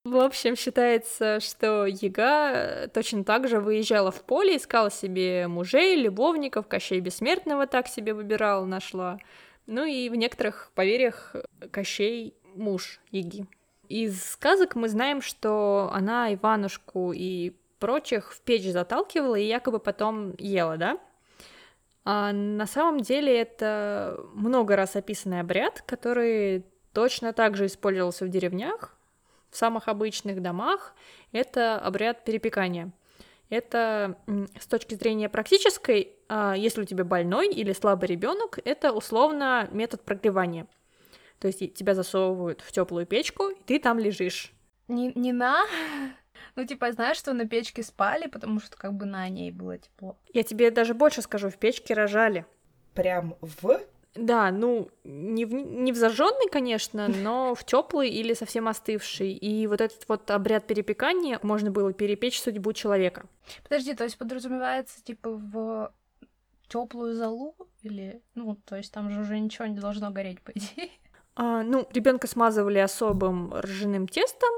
В 0.05 0.17
общем, 0.17 0.57
считается, 0.57 1.41
что 1.41 1.85
Яга 1.85 2.89
точно 2.95 3.23
так 3.23 3.47
же 3.49 3.61
выезжала 3.61 4.11
в 4.11 4.23
поле, 4.23 4.57
искала 4.57 4.91
себе 4.91 5.47
мужей, 5.47 5.95
любовников, 5.97 6.67
Кощей 6.69 7.01
Бессмертного 7.01 7.67
так 7.67 7.87
себе 7.87 8.15
выбирала, 8.15 8.65
нашла. 8.65 9.19
Ну 9.67 9.85
и 9.85 10.09
в 10.09 10.15
некоторых 10.15 10.73
поверьях 10.75 11.37
Кощей 11.71 12.35
муж 12.55 12.99
Яги. 13.11 13.47
Из 13.91 14.25
сказок 14.25 14.75
мы 14.75 14.89
знаем, 14.89 15.21
что 15.21 15.91
она 15.93 16.33
Иванушку 16.33 17.13
и 17.13 17.53
прочих 17.79 18.33
в 18.33 18.41
печь 18.41 18.71
заталкивала 18.71 19.35
и 19.35 19.47
якобы 19.47 19.81
потом 19.81 20.35
ела, 20.39 20.79
да? 20.79 20.99
А 22.05 22.33
на 22.33 22.67
самом 22.67 23.01
деле 23.01 23.39
это 23.39 24.19
много 24.33 24.77
раз 24.77 24.97
описанный 24.97 25.41
обряд, 25.41 25.83
который 25.83 26.65
точно 26.95 27.35
так 27.35 27.55
же 27.55 27.67
использовался 27.67 28.25
в 28.25 28.31
деревнях, 28.31 28.97
в 29.51 29.57
самых 29.57 29.89
обычных 29.89 30.41
домах 30.43 30.95
это 31.33 31.79
обряд 31.79 32.25
перепекания. 32.25 32.93
Это 33.49 34.17
с 34.59 34.67
точки 34.67 34.95
зрения 34.95 35.29
практической, 35.29 36.13
а, 36.29 36.55
если 36.57 36.83
у 36.83 36.85
тебя 36.85 37.05
больной 37.05 37.49
или 37.49 37.73
слабый 37.73 38.09
ребенок, 38.09 38.61
это 38.65 38.93
условно 38.93 39.69
метод 39.73 40.03
прогревания. 40.03 40.69
То 41.41 41.49
есть 41.49 41.75
тебя 41.75 41.95
засовывают 41.95 42.61
в 42.61 42.71
теплую 42.71 43.07
печку, 43.07 43.49
и 43.49 43.63
ты 43.65 43.81
там 43.81 43.99
лежишь. 43.99 44.53
Не, 44.89 45.13
не 45.15 45.33
на? 45.33 45.65
Ну, 46.57 46.67
типа, 46.67 46.91
знаешь, 46.91 47.17
что 47.17 47.33
на 47.33 47.47
печке 47.47 47.83
спали, 47.83 48.27
потому 48.27 48.61
что 48.61 48.77
как 48.77 48.95
бы 48.95 49.05
на 49.07 49.29
ней 49.29 49.53
было 49.53 49.79
тепло. 49.79 50.17
Я 50.33 50.43
тебе 50.43 50.71
даже 50.71 50.95
больше 50.95 51.23
скажу, 51.23 51.49
в 51.49 51.57
печке 51.57 51.95
рожали. 51.95 52.45
Прям 52.95 53.37
в? 53.41 53.81
Да, 54.15 54.51
ну, 54.51 54.89
не 55.05 55.45
в, 55.45 55.53
не 55.53 55.93
в 55.93 55.97
зажженный, 55.97 56.49
конечно, 56.51 57.07
но 57.09 57.55
в 57.55 57.65
теплый 57.65 58.11
или 58.11 58.35
совсем 58.35 58.67
остывший. 58.67 59.33
И 59.33 59.67
вот 59.69 59.81
этот 59.81 60.09
вот 60.09 60.29
обряд 60.31 60.67
перепекания 60.67 61.39
можно 61.43 61.71
было 61.71 61.93
перепечь 61.93 62.41
судьбу 62.41 62.73
человека. 62.73 63.27
Подожди, 63.63 63.95
то 63.95 64.05
есть 64.05 64.19
подразумевается, 64.19 65.03
типа, 65.05 65.31
в 65.31 65.93
теплую 66.69 67.15
залу? 67.15 67.55
Или, 67.83 68.23
ну, 68.35 68.57
то 68.65 68.77
есть 68.77 68.93
там 68.93 69.11
же 69.11 69.21
уже 69.21 69.39
ничего 69.39 69.67
не 69.67 69.79
должно 69.79 70.11
гореть, 70.11 70.43
по 70.43 70.51
идее. 70.51 70.91
А, 71.37 71.63
ну, 71.63 71.89
ребенка 71.93 72.27
смазывали 72.27 72.79
особым 72.79 73.55
ржаным 73.55 74.09
тестом, 74.09 74.51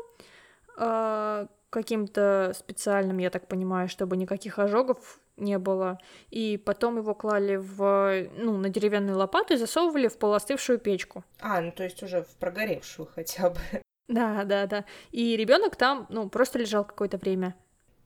а, 0.79 1.47
каким-то 1.71 2.53
специальным, 2.55 3.19
я 3.19 3.31
так 3.31 3.47
понимаю, 3.49 3.89
чтобы 3.89 4.17
никаких 4.17 4.59
ожогов 4.59 5.21
не 5.37 5.59
было. 5.59 5.99
И 6.31 6.57
потом 6.57 6.99
его 6.99 7.15
клали 7.15 7.57
в, 7.57 8.29
ну, 8.37 8.57
на 8.57 8.69
деревянную 8.69 9.17
лопату 9.19 9.55
и 9.55 9.57
засовывали 9.57 10.09
в 10.09 10.19
полуостывшую 10.19 10.79
печку. 10.79 11.25
А, 11.41 11.61
ну 11.61 11.73
то 11.73 11.85
есть 11.85 12.03
уже 12.03 12.23
в 12.23 12.37
прогоревшую 12.37 13.09
хотя 13.15 13.51
бы. 13.51 13.59
Да, 14.09 14.45
да, 14.45 14.67
да. 14.67 14.85
И 15.11 15.37
ребенок 15.37 15.77
там, 15.77 16.07
ну, 16.11 16.29
просто 16.29 16.59
лежал 16.59 16.85
какое-то 16.85 17.17
время. 17.17 17.55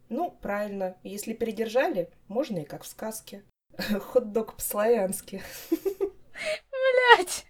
Ну, 0.08 0.30
правильно. 0.40 0.96
Если 1.02 1.32
передержали, 1.32 2.10
можно 2.28 2.58
и 2.58 2.64
как 2.64 2.84
в 2.84 2.86
сказке. 2.86 3.42
Хот-дог 3.78 4.54
по-славянски. 4.54 5.42
Блять! 7.18 7.46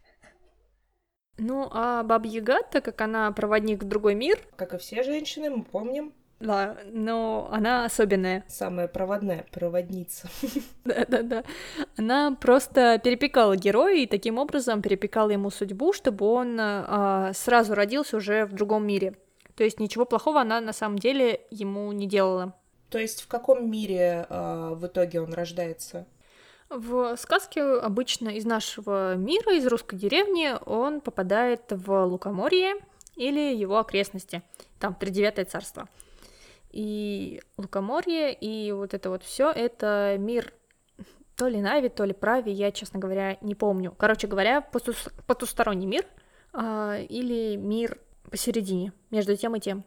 Ну, 1.38 1.68
а 1.70 2.02
Баба 2.02 2.26
Яга, 2.26 2.62
так 2.62 2.84
как 2.84 3.00
она 3.02 3.30
проводник 3.32 3.82
в 3.82 3.88
другой 3.88 4.14
мир... 4.14 4.40
Как 4.56 4.72
и 4.72 4.78
все 4.78 5.02
женщины, 5.02 5.50
мы 5.50 5.64
помним. 5.64 6.14
Да, 6.38 6.76
но 6.92 7.48
она 7.50 7.86
особенная. 7.86 8.44
Самая 8.46 8.88
проводная 8.88 9.46
проводница. 9.52 10.28
Да-да-да. 10.84 11.44
Она 11.96 12.36
просто 12.38 13.00
перепекала 13.02 13.56
героя 13.56 13.96
и 13.96 14.06
таким 14.06 14.38
образом 14.38 14.82
перепекала 14.82 15.30
ему 15.30 15.50
судьбу, 15.50 15.94
чтобы 15.94 16.26
он 16.26 16.58
а, 16.60 17.32
сразу 17.32 17.74
родился 17.74 18.18
уже 18.18 18.44
в 18.44 18.52
другом 18.52 18.86
мире. 18.86 19.14
То 19.54 19.64
есть 19.64 19.80
ничего 19.80 20.04
плохого 20.04 20.42
она 20.42 20.60
на 20.60 20.74
самом 20.74 20.98
деле 20.98 21.40
ему 21.50 21.90
не 21.92 22.06
делала. 22.06 22.52
То 22.90 22.98
есть 22.98 23.22
в 23.22 23.28
каком 23.28 23.70
мире 23.70 24.26
а, 24.28 24.74
в 24.74 24.86
итоге 24.86 25.22
он 25.22 25.32
рождается? 25.32 26.06
В 26.68 27.16
сказке 27.16 27.62
обычно 27.62 28.28
из 28.28 28.44
нашего 28.44 29.14
мира, 29.14 29.54
из 29.54 29.66
русской 29.66 29.96
деревни, 29.96 30.52
он 30.66 31.00
попадает 31.00 31.62
в 31.70 32.04
Лукоморье 32.04 32.74
или 33.14 33.54
его 33.54 33.78
окрестности, 33.78 34.42
там 34.78 34.94
Тридевятое 34.94 35.44
царство. 35.44 35.88
И 36.76 37.40
Лукоморье, 37.56 38.34
и 38.34 38.70
вот 38.72 38.92
это 38.92 39.08
вот 39.08 39.22
все 39.22 39.50
это 39.50 40.16
мир 40.18 40.52
то 41.36 41.48
ли 41.48 41.60
Нави, 41.60 41.88
то 41.88 42.04
ли 42.04 42.12
Прави, 42.12 42.50
я, 42.50 42.70
честно 42.70 42.98
говоря, 42.98 43.38
не 43.40 43.54
помню. 43.54 43.94
Короче 43.96 44.26
говоря, 44.26 44.60
потусторонний 45.26 45.86
мир 45.86 46.06
а, 46.52 46.98
или 46.98 47.56
мир 47.56 47.98
посередине, 48.30 48.92
между 49.10 49.36
тем 49.36 49.56
и 49.56 49.60
тем 49.60 49.84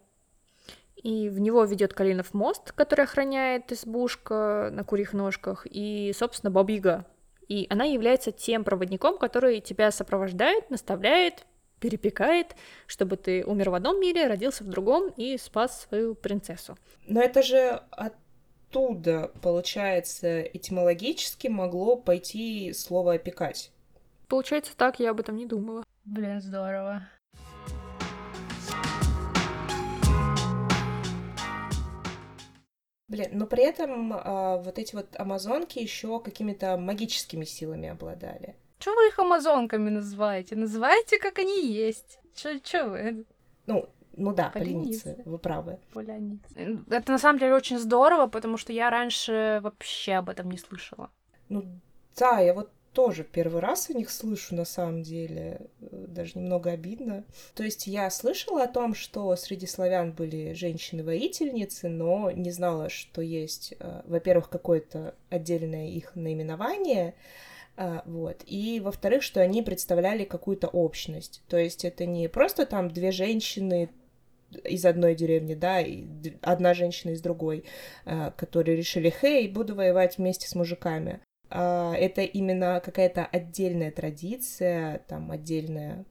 и 1.04 1.30
в 1.30 1.40
него 1.40 1.64
ведет 1.64 1.94
Калинов 1.94 2.34
мост, 2.34 2.72
который 2.74 3.06
охраняет 3.06 3.72
избушка 3.72 4.70
на 4.72 4.84
курьих 4.84 5.14
ножках, 5.14 5.66
и, 5.70 6.14
собственно, 6.16 6.52
Бабига. 6.52 7.06
И 7.48 7.66
она 7.70 7.86
является 7.86 8.32
тем 8.32 8.64
проводником, 8.64 9.18
который 9.18 9.62
тебя 9.62 9.92
сопровождает, 9.92 10.70
наставляет, 10.70 11.46
перепекает, 11.80 12.56
чтобы 12.88 13.18
ты 13.18 13.44
умер 13.46 13.70
в 13.70 13.74
одном 13.76 14.00
мире, 14.00 14.28
родился 14.28 14.64
в 14.64 14.68
другом 14.68 15.10
и 15.18 15.38
спас 15.38 15.82
свою 15.82 16.16
принцессу. 16.16 16.78
Но 17.08 17.22
это 17.22 17.42
же 17.42 17.82
оттуда, 17.92 19.32
получается, 19.42 20.42
этимологически 20.42 21.48
могло 21.48 21.96
пойти 21.96 22.74
слово 22.74 23.14
«опекать». 23.14 23.72
Получается 24.28 24.78
так, 24.78 25.00
я 25.00 25.10
об 25.10 25.20
этом 25.20 25.36
не 25.36 25.48
думала. 25.48 25.84
Блин, 26.06 26.40
здорово. 26.40 27.08
Блин, 33.10 33.30
но 33.34 33.48
при 33.48 33.64
этом 33.64 34.14
а, 34.14 34.58
вот 34.58 34.78
эти 34.78 34.94
вот 34.94 35.20
амазонки 35.20 35.80
еще 35.80 36.20
какими-то 36.20 36.78
магическими 36.78 37.44
силами 37.44 37.90
обладали. 37.90 38.56
Чего 38.80 38.96
вы 38.96 39.08
их 39.08 39.20
амазонками 39.20 39.90
называете? 39.90 40.56
Называйте, 40.56 41.20
как 41.20 41.40
они 41.40 41.68
есть. 41.68 42.20
Че 42.64 42.84
вы? 42.86 43.26
Ну, 43.66 43.90
ну 44.14 44.34
да, 44.34 44.50
поляницы, 44.50 45.22
вы 45.26 45.38
правы. 45.38 45.80
Поляницы. 45.94 46.84
Это 46.90 47.12
на 47.12 47.20
самом 47.20 47.40
деле 47.40 47.54
очень 47.54 47.78
здорово, 47.78 48.28
потому 48.28 48.58
что 48.58 48.74
я 48.74 48.90
раньше 48.90 49.60
вообще 49.62 50.14
об 50.14 50.30
этом 50.30 50.50
не 50.50 50.58
слышала. 50.58 51.10
Ну 51.50 51.66
да, 52.16 52.40
я 52.40 52.54
вот 52.54 52.72
тоже 52.94 53.24
первый 53.24 53.62
раз 53.62 53.90
о 53.90 53.94
них 53.94 54.10
слышу, 54.10 54.56
на 54.56 54.66
самом 54.66 55.04
деле. 55.04 55.68
Даже 55.80 56.40
немного 56.40 56.72
обидно. 56.72 57.24
То 57.56 57.64
есть 57.64 57.88
я 57.88 58.10
слышала 58.10 58.64
о 58.64 58.68
том, 58.68 58.94
что 58.94 59.36
среди 59.36 59.68
славян 59.68 60.12
были 60.12 60.54
женщины-воительницы, 60.54 61.88
но 61.88 62.32
не 62.32 62.52
знала, 62.52 62.90
что 62.90 63.22
есть, 63.22 63.74
э, 63.80 64.02
во-первых, 64.06 64.50
какое-то 64.50 65.16
отдельное 65.30 65.88
их 65.90 66.16
наименование, 66.16 67.16
вот. 68.06 68.44
И, 68.46 68.82
во-вторых, 68.82 69.24
что 69.24 69.42
они 69.42 69.62
представляли 69.62 70.26
какую-то 70.26 70.68
общность. 70.68 71.42
То 71.48 71.58
есть 71.58 71.86
это 71.86 72.06
не 72.06 72.28
просто 72.28 72.66
там 72.66 72.92
две 72.92 73.12
женщины 73.12 73.90
из 74.64 74.84
одной 74.86 75.16
деревни, 75.16 75.54
да, 75.54 75.80
и 75.80 76.06
одна 76.42 76.74
женщина 76.74 77.12
из 77.12 77.22
другой, 77.22 77.66
которые 78.36 78.76
решили, 78.76 79.10
хей, 79.10 79.48
буду 79.48 79.76
воевать 79.76 80.18
вместе 80.18 80.48
с 80.48 80.56
мужиками. 80.56 81.22
А, 81.52 81.94
это 81.96 82.22
именно 82.22 82.82
какая-то 82.84 83.26
отдельная 83.26 83.92
традиция, 83.92 85.04
там 85.08 85.32
отдельное 85.32 86.06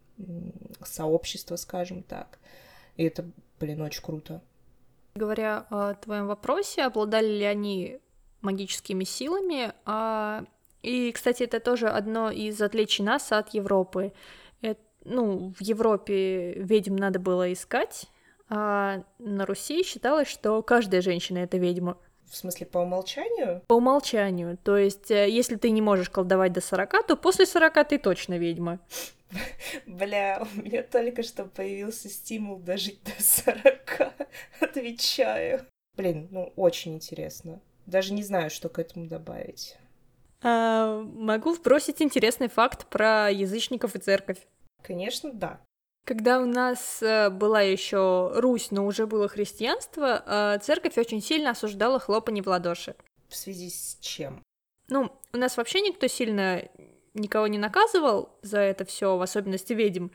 сообщество, 0.85 1.57
скажем 1.57 2.03
так. 2.03 2.39
И 2.97 3.05
это, 3.05 3.25
блин, 3.61 3.83
очень 3.83 4.03
круто. 4.03 4.41
Говоря 5.15 5.67
о 5.71 5.95
твоем 5.95 6.29
вопросе, 6.29 6.83
обладали 6.83 7.29
ли 7.29 7.45
они 7.45 7.99
магическими 8.41 9.05
силами? 9.05 9.73
А... 9.85 10.45
И, 10.83 11.13
кстати, 11.13 11.43
это 11.43 11.61
тоже 11.61 11.89
одно 11.89 12.31
из 12.31 12.61
отличий 12.61 13.05
нас 13.05 13.33
от 13.33 13.51
Европы. 13.51 14.13
Это, 14.63 14.81
ну, 15.05 15.53
в 15.59 15.63
Европе 15.63 16.53
ведьм 16.55 16.97
надо 16.97 17.19
было 17.19 17.53
искать, 17.53 18.07
а 18.49 19.03
на 19.19 19.47
Руси 19.47 19.83
считалось, 19.83 20.29
что 20.29 20.63
каждая 20.63 21.03
женщина— 21.03 21.39
это 21.41 21.59
ведьма. 21.59 21.99
В 22.31 22.37
смысле, 22.37 22.67
по 22.67 22.79
умолчанию? 22.79 23.63
По 23.67 23.75
умолчанию. 23.75 24.59
То 24.63 24.77
есть, 24.77 25.11
э, 25.11 25.31
если 25.31 25.57
ты 25.57 25.71
не 25.71 25.81
можешь 25.81 26.11
колдовать 26.11 26.53
до 26.53 26.61
40, 26.61 27.07
то 27.07 27.17
после 27.17 27.47
40 27.47 27.89
ты 27.89 27.99
точно 27.99 28.39
ведьма. 28.39 28.81
Бля, 29.87 30.43
у 30.43 30.61
меня 30.61 30.83
только 30.83 31.23
что 31.23 31.45
появился 31.45 32.09
стимул 32.09 32.59
дожить 32.59 33.01
до 33.05 33.23
40. 33.23 34.13
Отвечаю. 34.61 35.67
Блин, 35.97 36.29
ну 36.31 36.53
очень 36.57 36.95
интересно. 36.95 37.61
Даже 37.87 38.13
не 38.13 38.23
знаю, 38.23 38.51
что 38.51 38.69
к 38.69 38.79
этому 38.79 39.07
добавить. 39.07 39.77
А, 40.43 41.03
могу 41.03 41.53
вбросить 41.53 42.01
интересный 42.01 42.49
факт 42.49 42.87
про 42.87 43.31
язычников 43.31 43.95
и 43.95 43.99
церковь. 43.99 44.39
Конечно, 44.83 45.33
да. 45.33 45.61
Когда 46.05 46.41
у 46.41 46.47
нас 46.47 47.03
э, 47.03 47.29
была 47.29 47.61
еще 47.61 48.33
Русь, 48.37 48.71
но 48.71 48.87
уже 48.87 49.07
было 49.07 49.29
христианство, 49.29 50.23
э, 50.25 50.59
церковь 50.63 50.97
очень 50.97 51.21
сильно 51.21 51.51
осуждала 51.51 51.99
хлопанье 51.99 52.43
в 52.43 52.47
ладоши. 52.47 52.95
В 53.29 53.37
связи 53.37 53.69
с 53.69 53.99
чем? 54.01 54.43
Ну, 54.89 55.13
у 55.35 55.37
нас 55.37 55.59
вообще 55.59 55.83
никто 55.83 56.07
сильно 56.07 56.67
никого 57.13 57.47
не 57.47 57.59
наказывал 57.59 58.31
за 58.41 58.61
это 58.61 58.87
все, 58.87 59.19
в 59.19 59.23
особенности 59.23 59.75
ведьм. 59.75 60.09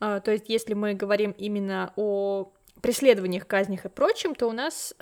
Э, 0.00 0.20
то 0.22 0.32
есть, 0.32 0.50
если 0.50 0.74
мы 0.74 0.92
говорим 0.92 1.30
именно 1.30 1.94
о 1.96 2.52
преследованиях, 2.82 3.46
казнях 3.46 3.86
и 3.86 3.88
прочем, 3.88 4.34
то 4.34 4.48
у 4.48 4.52
нас 4.52 4.94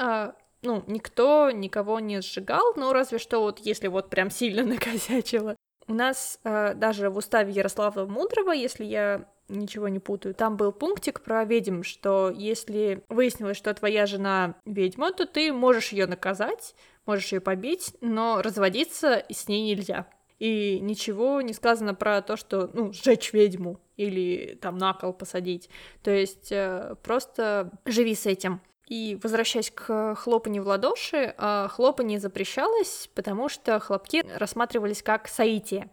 ну, 0.62 0.82
никто 0.86 1.50
никого 1.50 2.00
не 2.00 2.20
сжигал, 2.20 2.74
ну, 2.76 2.92
разве 2.92 3.18
что 3.18 3.40
вот 3.40 3.58
если 3.60 3.88
вот 3.88 4.10
прям 4.10 4.30
сильно 4.30 4.62
накосячило. 4.66 5.56
У 5.88 5.94
нас 5.94 6.40
э, 6.42 6.74
даже 6.74 7.10
в 7.10 7.16
уставе 7.16 7.52
Ярослава 7.52 8.06
Мудрого, 8.06 8.50
если 8.50 8.84
я 8.84 9.28
ничего 9.48 9.88
не 9.88 10.00
путаю, 10.00 10.34
там 10.34 10.56
был 10.56 10.72
пунктик 10.72 11.20
про 11.20 11.44
ведьм, 11.44 11.82
что 11.82 12.32
если 12.34 13.04
выяснилось, 13.08 13.56
что 13.56 13.72
твоя 13.72 14.06
жена 14.06 14.56
ведьма, 14.64 15.12
то 15.12 15.26
ты 15.26 15.52
можешь 15.52 15.92
ее 15.92 16.06
наказать, 16.06 16.74
можешь 17.06 17.32
ее 17.32 17.40
побить, 17.40 17.94
но 18.00 18.42
разводиться 18.42 19.24
с 19.28 19.46
ней 19.48 19.62
нельзя. 19.62 20.08
И 20.38 20.80
ничего 20.80 21.40
не 21.40 21.54
сказано 21.54 21.94
про 21.94 22.20
то, 22.20 22.36
что, 22.36 22.68
ну, 22.72 22.92
сжечь 22.92 23.32
ведьму 23.32 23.80
или 23.96 24.58
там 24.60 24.76
на 24.76 24.92
кол 24.92 25.14
посадить. 25.14 25.70
То 26.02 26.10
есть 26.10 26.50
э, 26.50 26.96
просто 27.02 27.70
живи 27.86 28.14
с 28.14 28.26
этим. 28.26 28.60
И 28.86 29.18
возвращаясь 29.22 29.70
к 29.70 30.14
хлопанию 30.14 30.62
в 30.62 30.68
ладоши, 30.68 31.34
э, 31.36 31.68
хлопанье 31.70 32.20
запрещалось, 32.20 33.10
потому 33.14 33.48
что 33.48 33.80
хлопки 33.80 34.24
рассматривались 34.36 35.02
как 35.02 35.28
соитие. 35.28 35.90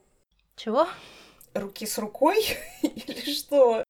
Чего? 0.56 0.88
руки 1.54 1.86
с 1.86 1.98
рукой 1.98 2.44
или 2.82 3.32
что? 3.34 3.83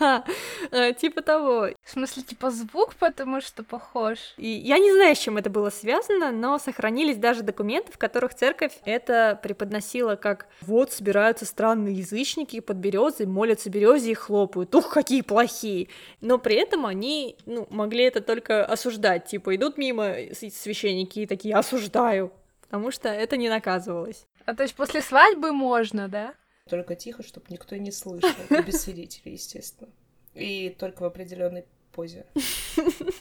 Да, 0.00 0.24
э, 0.70 0.92
типа 0.92 1.22
того. 1.22 1.68
В 1.82 1.90
смысле, 1.90 2.22
типа 2.22 2.50
звук, 2.50 2.94
потому 2.96 3.40
что 3.40 3.62
похож. 3.62 4.18
И 4.36 4.48
я 4.48 4.78
не 4.78 4.92
знаю, 4.92 5.14
с 5.14 5.18
чем 5.18 5.36
это 5.36 5.50
было 5.50 5.70
связано, 5.70 6.30
но 6.30 6.58
сохранились 6.58 7.16
даже 7.16 7.42
документы, 7.42 7.92
в 7.92 7.98
которых 7.98 8.34
церковь 8.34 8.78
это 8.84 9.38
преподносила 9.42 10.16
как 10.16 10.46
«вот 10.60 10.92
собираются 10.92 11.44
странные 11.44 11.94
язычники 11.94 12.60
под 12.60 12.76
березой, 12.76 13.26
молятся 13.26 13.70
березе 13.70 14.12
и 14.12 14.14
хлопают, 14.14 14.74
ух, 14.74 14.90
какие 14.90 15.22
плохие!» 15.22 15.88
Но 16.20 16.38
при 16.38 16.56
этом 16.56 16.86
они 16.86 17.36
ну, 17.46 17.66
могли 17.70 18.04
это 18.04 18.20
только 18.20 18.64
осуждать, 18.64 19.26
типа 19.26 19.56
идут 19.56 19.78
мимо 19.78 20.14
священники 20.32 21.20
и 21.20 21.26
такие 21.26 21.54
«осуждаю», 21.54 22.32
потому 22.62 22.90
что 22.90 23.08
это 23.08 23.36
не 23.36 23.48
наказывалось. 23.48 24.26
А 24.46 24.54
то 24.54 24.62
есть 24.62 24.74
после 24.74 25.02
свадьбы 25.02 25.52
можно, 25.52 26.08
да? 26.08 26.34
Только 26.68 26.94
тихо, 26.94 27.22
чтобы 27.22 27.46
никто 27.50 27.76
не 27.76 27.90
слышал, 27.90 28.30
и 28.50 28.62
без 28.62 28.82
свидетелей, 28.82 29.32
естественно. 29.32 29.90
И 30.34 30.74
только 30.78 31.02
в 31.02 31.06
определенной 31.06 31.64
позе. 31.92 32.26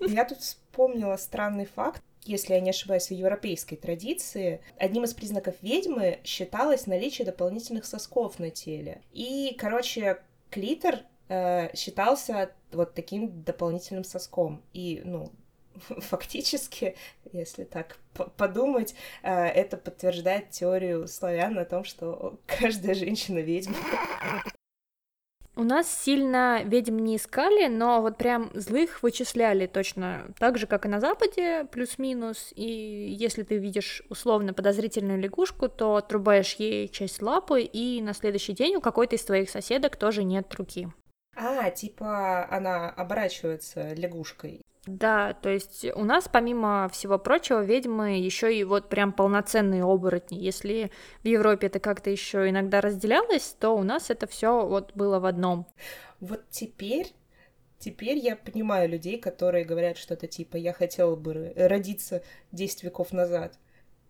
Я 0.08 0.26
тут 0.26 0.39
вспомнила 0.39 1.16
странный 1.18 1.66
факт. 1.66 2.04
Если 2.24 2.54
я 2.54 2.60
не 2.60 2.72
ошибаюсь, 2.72 3.08
в 3.08 3.12
европейской 3.12 3.78
традиции 3.78 4.62
одним 4.78 5.06
из 5.06 5.14
признаков 5.14 5.56
ведьмы 5.62 6.20
считалось 6.24 6.86
наличие 6.86 7.26
дополнительных 7.26 7.86
сосков 7.86 8.38
на 8.38 8.50
теле. 8.50 9.02
И, 9.14 9.56
короче, 9.58 10.20
клитор 10.50 11.00
э, 11.30 11.76
считался 11.76 12.52
вот 12.72 12.93
таким 12.93 13.43
дополнительным 13.43 14.04
соском. 14.04 14.62
И, 14.74 15.02
ну, 15.06 15.32
фактически, 15.90 16.96
если 17.32 17.64
так 17.64 17.98
подумать, 18.38 18.96
э, 19.24 19.32
это 19.32 19.78
подтверждает 19.78 20.52
теорию 20.52 21.08
славян 21.08 21.58
о 21.58 21.66
том, 21.66 21.84
что 21.84 22.40
каждая 22.46 22.96
женщина 22.96 23.40
ведьма. 23.40 23.76
У 25.58 25.64
нас 25.64 25.90
сильно 25.90 26.62
ведьм 26.64 27.00
не 27.00 27.16
искали, 27.16 27.66
но 27.68 28.00
вот 28.04 28.18
прям 28.18 28.52
злых 28.54 29.02
вычисляли 29.02 29.66
точно 29.66 30.28
так 30.38 30.60
же, 30.60 30.68
как 30.68 30.86
и 30.86 30.88
на 30.88 31.00
Западе, 31.00 31.66
плюс-минус. 31.72 32.54
И 32.56 33.16
если 33.20 33.42
ты 33.42 33.58
видишь 33.58 34.04
условно 34.08 34.54
подозрительную 34.54 35.20
лягушку, 35.20 35.68
то 35.68 35.96
отрубаешь 35.96 36.54
ей 36.60 36.88
часть 36.88 37.24
лапы, 37.24 37.64
и 37.64 38.04
на 38.04 38.14
следующий 38.14 38.54
день 38.54 38.76
у 38.76 38.82
какой-то 38.82 39.16
из 39.16 39.24
твоих 39.26 39.50
соседок 39.50 39.96
тоже 39.96 40.24
нет 40.24 40.54
руки. 40.54 40.90
А, 41.36 41.72
типа 41.72 42.48
она 42.52 42.92
оборачивается 42.92 43.94
лягушкой. 43.96 44.62
Да, 44.88 45.34
то 45.34 45.50
есть 45.50 45.86
у 45.96 46.06
нас, 46.06 46.30
помимо 46.32 46.90
всего 46.94 47.20
прочего, 47.20 47.62
ведьмы 47.62 48.20
еще 48.20 48.56
и 48.58 48.64
вот 48.64 48.88
прям 48.88 49.12
полноценные 49.12 49.84
оборотни. 49.84 50.38
Если 50.38 50.92
в 51.24 51.28
Европе 51.28 51.68
это 51.68 51.80
как-то 51.80 52.10
еще 52.10 52.50
иногда 52.50 52.80
разделялось, 52.80 53.56
то 53.60 53.72
у 53.72 53.84
нас 53.84 54.10
это 54.10 54.28
все 54.28 54.66
вот 54.66 54.94
было 54.96 55.20
в 55.20 55.26
одном. 55.26 55.68
Вот 56.20 56.50
теперь 56.50 57.14
Теперь 57.80 58.18
я 58.18 58.36
понимаю 58.36 58.90
людей, 58.90 59.20
которые 59.20 59.64
говорят 59.64 59.98
что-то 59.98 60.26
типа 60.26 60.56
«я 60.58 60.74
хотела 60.74 61.16
бы 61.16 61.54
родиться 61.56 62.24
10 62.52 62.84
веков 62.84 63.12
назад». 63.12 63.60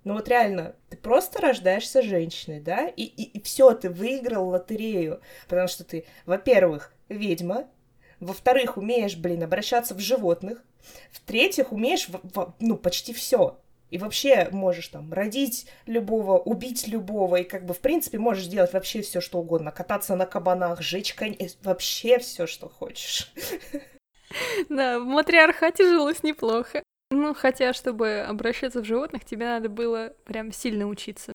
Ну 0.06 0.14
вот 0.14 0.30
реально, 0.30 0.76
ты 0.90 0.96
просто 0.96 1.42
рождаешься 1.42 2.02
женщиной, 2.02 2.62
да, 2.62 2.88
и, 2.88 3.04
и, 3.04 3.24
и 3.24 3.42
все, 3.42 3.74
ты 3.74 3.90
выиграл 3.90 4.48
лотерею, 4.48 5.20
потому 5.50 5.68
что 5.68 5.84
ты, 5.84 6.06
во-первых, 6.26 6.94
ведьма, 7.10 7.68
во-вторых, 8.20 8.78
умеешь, 8.78 9.18
блин, 9.18 9.44
обращаться 9.44 9.94
в 9.94 10.00
животных. 10.00 10.64
В-третьих, 11.12 11.72
умеешь, 11.72 12.08
в, 12.08 12.20
в, 12.34 12.54
ну, 12.60 12.78
почти 12.78 13.14
все. 13.14 13.58
И 13.90 13.98
вообще 13.98 14.50
можешь 14.52 14.90
там 14.90 15.14
родить 15.14 15.68
любого, 15.86 16.38
убить 16.38 16.88
любого, 16.88 17.38
и 17.38 17.44
как 17.44 17.66
бы 17.66 17.74
в 17.74 17.80
принципе 17.80 18.20
можешь 18.20 18.48
делать 18.48 18.74
вообще 18.74 19.02
все, 19.02 19.22
что 19.22 19.40
угодно. 19.40 19.72
Кататься 19.72 20.16
на 20.16 20.26
кабанах, 20.26 20.82
жечь 20.82 21.14
коней, 21.14 21.38
э, 21.40 21.48
вообще 21.64 22.20
все, 22.20 22.48
что 22.48 22.70
хочешь. 22.70 23.32
Да, 24.68 25.00
в 25.00 25.06
матриархате 25.06 25.86
жилось 25.86 26.22
неплохо. 26.22 26.84
Ну, 27.12 27.34
хотя, 27.34 27.72
чтобы 27.72 28.20
обращаться 28.28 28.82
в 28.82 28.86
животных, 28.86 29.24
тебе 29.24 29.46
надо 29.46 29.70
было 29.70 30.14
прям 30.26 30.52
сильно 30.52 30.86
учиться. 30.88 31.32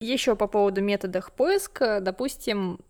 Еще 0.00 0.36
по 0.36 0.46
поводу 0.46 0.82
методов 0.82 1.32
поиска, 1.32 2.00
допустим, 2.00 2.80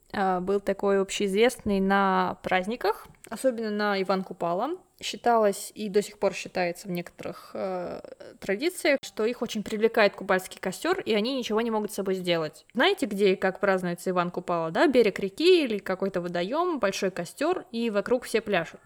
был 0.40 0.60
такой 0.60 1.00
общеизвестный 1.00 1.80
на 1.80 2.38
праздниках, 2.42 3.06
особенно 3.28 3.70
на 3.70 4.00
Иван 4.00 4.22
Купала. 4.22 4.76
Считалось 5.02 5.72
и 5.74 5.88
до 5.88 6.02
сих 6.02 6.18
пор 6.18 6.34
считается 6.34 6.86
в 6.86 6.90
некоторых 6.92 7.50
э, 7.52 8.00
традициях, 8.40 9.00
что 9.02 9.24
их 9.24 9.42
очень 9.42 9.64
привлекает 9.64 10.14
купальский 10.14 10.60
костер, 10.60 11.00
и 11.00 11.12
они 11.14 11.36
ничего 11.36 11.60
не 11.60 11.70
могут 11.70 11.90
с 11.90 11.96
собой 11.96 12.14
сделать. 12.14 12.64
Знаете, 12.74 13.06
где 13.06 13.32
и 13.32 13.36
как 13.36 13.58
празднуется 13.58 14.10
Иван 14.10 14.30
Купала? 14.30 14.70
Да, 14.70 14.86
берег 14.86 15.18
реки 15.18 15.64
или 15.64 15.78
какой-то 15.78 16.20
водоем, 16.20 16.78
большой 16.78 17.10
костер, 17.10 17.66
и 17.72 17.90
вокруг 17.90 18.22
все 18.22 18.40
пляшут. 18.40 18.80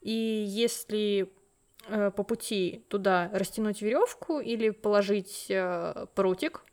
И 0.00 0.12
если 0.12 1.28
э, 1.88 2.12
по 2.12 2.22
пути 2.22 2.84
туда 2.88 3.28
растянуть 3.32 3.82
веревку 3.82 4.38
или 4.38 4.70
положить 4.70 5.46
э, 5.48 6.06
прутик, 6.14 6.64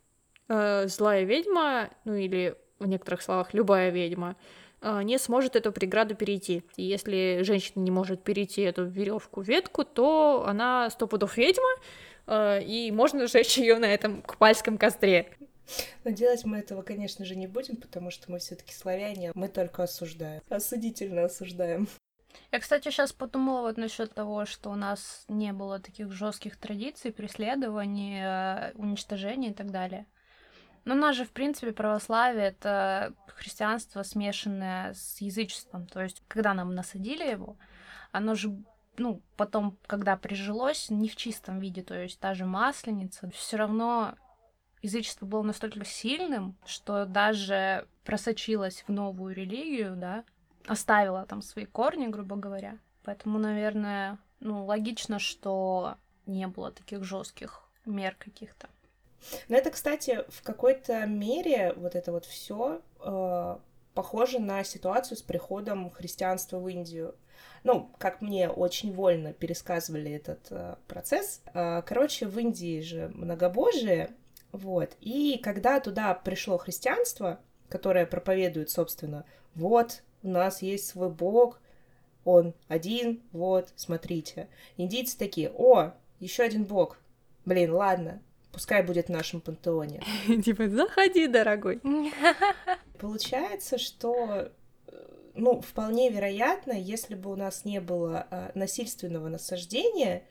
э, 0.47 0.87
злая 0.87 1.23
ведьма, 1.23 1.89
ну 2.05 2.13
или 2.13 2.55
в 2.79 2.87
некоторых 2.87 3.21
словах 3.21 3.53
любая 3.53 3.89
ведьма, 3.89 4.35
а, 4.81 5.03
не 5.03 5.17
сможет 5.17 5.55
эту 5.55 5.71
преграду 5.71 6.15
перейти. 6.15 6.63
И 6.77 6.83
если 6.83 7.41
женщина 7.43 7.81
не 7.81 7.91
может 7.91 8.23
перейти 8.23 8.61
эту 8.61 8.85
веревку, 8.85 9.41
ветку, 9.41 9.83
то 9.83 10.45
она 10.47 10.89
сто 10.89 11.07
пудов 11.07 11.37
ведьма, 11.37 11.69
а, 12.27 12.59
и 12.59 12.91
можно 12.91 13.27
сжечь 13.27 13.57
ее 13.57 13.77
на 13.77 13.85
этом 13.85 14.21
купальском 14.21 14.77
костре. 14.77 15.35
Но 16.03 16.11
делать 16.11 16.45
мы 16.45 16.57
этого, 16.57 16.81
конечно 16.81 17.25
же, 17.25 17.35
не 17.35 17.47
будем, 17.47 17.75
потому 17.75 18.09
что 18.09 18.31
мы 18.31 18.39
все-таки 18.39 18.73
славяне, 18.73 19.31
мы 19.35 19.47
только 19.49 19.83
осуждаем, 19.83 20.41
осудительно 20.49 21.25
осуждаем. 21.25 21.87
Я, 22.51 22.59
кстати, 22.59 22.89
сейчас 22.89 23.11
подумала 23.11 23.61
вот 23.61 23.77
насчет 23.77 24.13
того, 24.13 24.45
что 24.45 24.69
у 24.71 24.75
нас 24.75 25.25
не 25.27 25.53
было 25.53 25.79
таких 25.79 26.11
жестких 26.11 26.57
традиций, 26.57 27.11
преследований, 27.11 28.19
э, 28.21 28.71
уничтожения 28.75 29.49
и 29.49 29.53
так 29.53 29.71
далее. 29.71 30.05
Но 30.85 30.95
у 30.95 30.97
нас 30.97 31.15
же, 31.15 31.25
в 31.25 31.31
принципе, 31.31 31.71
православие— 31.71 32.45
это 32.47 33.13
христианство, 33.27 34.03
смешанное 34.03 34.93
с 34.93 35.21
язычеством. 35.21 35.85
То 35.87 36.01
есть, 36.01 36.23
когда 36.27 36.53
нам 36.53 36.75
насадили 36.75 37.29
его, 37.29 37.57
оно 38.11 38.35
же 38.35 38.57
ну, 38.99 39.21
потом, 39.37 39.77
когда 39.87 40.17
прижилось, 40.17 40.89
не 40.89 41.09
в 41.09 41.15
чистом 41.15 41.59
виде, 41.59 41.81
то 41.81 41.95
есть 41.95 42.19
та 42.19 42.33
же 42.33 42.45
масленица, 42.45 43.29
все 43.31 43.57
равно 43.57 44.15
язычество 44.81 45.25
было 45.25 45.41
настолько 45.41 45.85
сильным, 45.85 46.57
что 46.65 47.05
даже 47.05 47.87
просочилось 48.03 48.83
в 48.87 48.91
новую 48.91 49.33
религию, 49.33 49.95
да, 49.95 50.23
оставила 50.67 51.25
там 51.25 51.41
свои 51.41 51.65
корни, 51.65 52.07
грубо 52.07 52.35
говоря. 52.35 52.77
Поэтому, 53.03 53.39
наверное, 53.39 54.19
ну, 54.39 54.65
логично, 54.65 55.19
что 55.19 55.95
не 56.25 56.47
было 56.47 56.71
таких 56.71 57.03
жестких 57.03 57.63
мер 57.85 58.15
каких-то. 58.15 58.69
Но 59.47 59.57
это, 59.57 59.71
кстати, 59.71 60.23
в 60.29 60.41
какой-то 60.43 61.05
мере 61.05 61.73
вот 61.73 61.95
это 61.95 62.11
вот 62.11 62.25
все 62.25 62.81
э, 63.01 63.57
похоже 63.93 64.39
на 64.39 64.63
ситуацию 64.63 65.17
с 65.17 65.21
приходом 65.21 65.89
христианства 65.91 66.57
в 66.57 66.67
Индию. 66.67 67.15
Ну, 67.63 67.91
как 67.97 68.21
мне 68.21 68.49
очень 68.49 68.93
вольно 68.93 69.33
пересказывали 69.33 70.11
этот 70.11 70.47
э, 70.51 70.75
процесс. 70.87 71.41
Э, 71.53 71.81
короче, 71.85 72.27
в 72.27 72.37
Индии 72.39 72.81
же 72.81 73.09
многобожие, 73.13 74.15
вот. 74.51 74.95
И 75.01 75.39
когда 75.43 75.79
туда 75.79 76.13
пришло 76.13 76.57
христианство, 76.57 77.39
которое 77.69 78.05
проповедует, 78.05 78.69
собственно, 78.69 79.25
вот, 79.55 80.03
у 80.23 80.29
нас 80.29 80.61
есть 80.61 80.87
свой 80.87 81.09
бог, 81.09 81.61
он 82.25 82.53
один, 82.67 83.21
вот, 83.31 83.71
смотрите. 83.75 84.49
Индийцы 84.77 85.17
такие, 85.17 85.51
о, 85.51 85.93
еще 86.19 86.43
один 86.43 86.65
бог. 86.65 86.97
Блин, 87.45 87.73
ладно, 87.73 88.21
Пускай 88.51 88.83
будет 88.83 89.07
в 89.07 89.11
нашем 89.11 89.41
пантеоне. 89.41 90.01
Типа, 90.43 90.67
заходи, 90.67 91.27
дорогой. 91.27 91.81
Получается, 92.99 93.77
что 93.77 94.49
э, 94.87 95.09
ну, 95.35 95.61
вполне 95.61 96.09
вероятно, 96.09 96.73
если 96.73 97.15
бы 97.15 97.31
у 97.31 97.35
нас 97.35 97.63
не 97.63 97.79
было 97.79 98.27
э, 98.29 98.51
насильственного 98.55 99.29
насаждения 99.29 100.23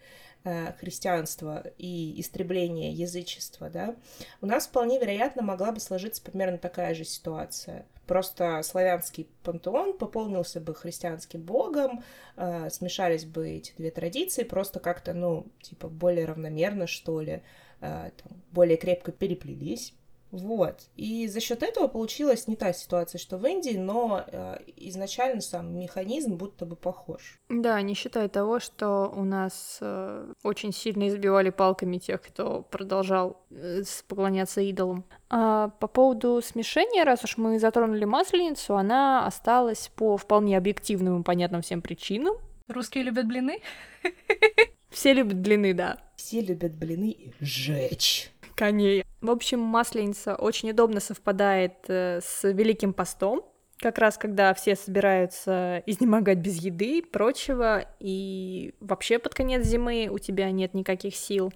э, 0.45 0.73
христианства 0.75 1.65
и 1.79 2.21
истребления 2.21 2.91
язычества, 2.93 3.71
да, 3.71 3.95
у 4.41 4.47
нас 4.47 4.67
вполне 4.67 4.99
вероятно 4.99 5.43
могла 5.43 5.71
бы 5.71 5.79
сложиться 5.79 6.21
примерно 6.21 6.59
такая 6.59 6.95
же 6.95 7.05
ситуация. 7.05 7.87
Просто 8.09 8.61
славянский 8.65 9.29
пантеон 9.45 9.97
пополнился 9.97 10.61
бы 10.61 10.75
христианским 10.75 11.43
богом, 11.43 12.03
э, 12.37 12.69
смешались 12.71 13.27
бы 13.27 13.49
эти 13.49 13.75
две 13.79 13.93
традиции, 13.93 14.43
просто 14.43 14.81
как-то, 14.81 15.15
ну, 15.15 15.47
типа, 15.63 15.89
более 15.89 16.25
равномерно, 16.25 16.89
что 16.89 17.21
ли. 17.21 17.33
Э, 17.33 17.43
там, 17.81 18.43
более 18.53 18.77
крепко 18.77 19.13
переплелись. 19.13 19.95
Вот. 20.31 20.83
И 20.97 21.27
за 21.27 21.41
счет 21.41 21.63
этого 21.63 21.89
получилась 21.89 22.49
не 22.49 22.57
та 22.57 22.73
ситуация, 22.73 23.19
что 23.19 23.39
в 23.39 23.47
Индии, 23.47 23.77
но 23.77 24.25
э, 24.27 24.59
изначально 24.77 25.41
сам 25.41 25.79
механизм 25.79 26.37
будто 26.37 26.67
бы 26.67 26.77
похож. 26.77 27.39
Да, 27.49 27.81
не 27.81 27.95
считая 27.95 28.29
того, 28.29 28.61
что 28.61 29.13
у 29.15 29.25
нас 29.25 29.79
э, 29.81 30.33
очень 30.43 30.73
сильно 30.73 31.09
избивали 31.09 31.51
палками 31.51 31.97
тех, 31.99 32.21
кто 32.21 32.63
продолжал 32.63 33.43
э, 33.51 33.83
поклоняться 34.07 34.61
идолам. 34.61 35.05
А 35.31 35.69
по 35.81 35.87
поводу 35.89 36.43
смешения, 36.43 37.05
раз 37.05 37.25
уж 37.25 37.39
мы 37.39 37.59
затронули 37.59 38.05
масленицу, 38.05 38.77
она 38.77 39.27
осталась 39.27 39.91
по 39.97 40.17
вполне 40.19 40.59
объективным 40.59 41.21
и 41.21 41.25
понятным 41.25 41.63
всем 41.63 41.81
причинам. 41.81 42.37
Русские 42.69 43.05
любят 43.05 43.27
блины? 43.27 43.61
Все 44.91 45.13
любят 45.13 45.43
длины, 45.43 45.75
да. 45.75 45.99
Все 46.17 46.41
любят 46.41 46.75
блины 46.75 47.11
и 47.11 47.33
жечь 47.41 48.33
коней. 48.59 49.05
В 49.21 49.31
общем, 49.31 49.61
Масленица 49.61 50.35
очень 50.35 50.71
удобно 50.73 51.01
совпадает 51.01 51.75
э, 51.87 52.21
с 52.21 52.43
Великим 52.43 52.93
постом, 52.93 53.45
как 53.79 53.99
раз 53.99 54.19
когда 54.19 54.53
все 54.53 54.75
собираются 54.75 55.83
изнемогать 55.87 56.39
без 56.39 56.57
еды 56.57 56.99
и 56.99 57.03
прочего, 57.03 57.87
и 58.01 58.75
вообще 58.81 59.21
под 59.21 59.35
конец 59.35 59.65
зимы 59.65 60.09
у 60.11 60.19
тебя 60.19 60.51
нет 60.51 60.75
никаких 60.75 61.15
сил. 61.15 61.53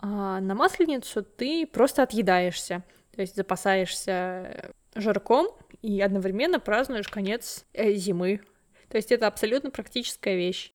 А 0.00 0.40
на 0.40 0.54
Масленицу 0.56 1.22
ты 1.22 1.66
просто 1.66 2.02
отъедаешься, 2.02 2.82
то 3.14 3.20
есть 3.20 3.36
запасаешься 3.36 4.72
жирком 4.96 5.46
и 5.82 6.00
одновременно 6.00 6.58
празднуешь 6.58 7.08
конец 7.08 7.64
э, 7.72 7.92
зимы. 7.92 8.40
То 8.88 8.96
есть 8.96 9.12
это 9.12 9.28
абсолютно 9.28 9.70
практическая 9.70 10.36
вещь. 10.36 10.72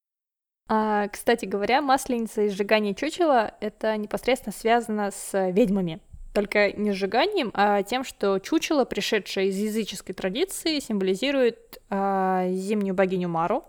А, 0.72 1.08
кстати 1.08 1.46
говоря, 1.46 1.82
масленица 1.82 2.44
и 2.44 2.50
сжигание 2.50 2.94
чучела— 2.94 3.56
это 3.60 3.98
непосредственно 3.98 4.54
связано 4.54 5.10
с 5.10 5.50
ведьмами. 5.50 6.00
Только 6.32 6.72
не 6.74 6.92
сжиганием, 6.92 7.50
а 7.56 7.82
тем, 7.82 8.04
что 8.04 8.38
чучело, 8.38 8.86
пришедшее 8.86 9.50
из 9.50 9.58
языческой 9.58 10.14
традиции, 10.14 10.80
символизирует 10.80 11.82
а, 11.90 12.48
зимнюю 12.52 12.94
богиню 12.94 13.30
Мару, 13.30 13.66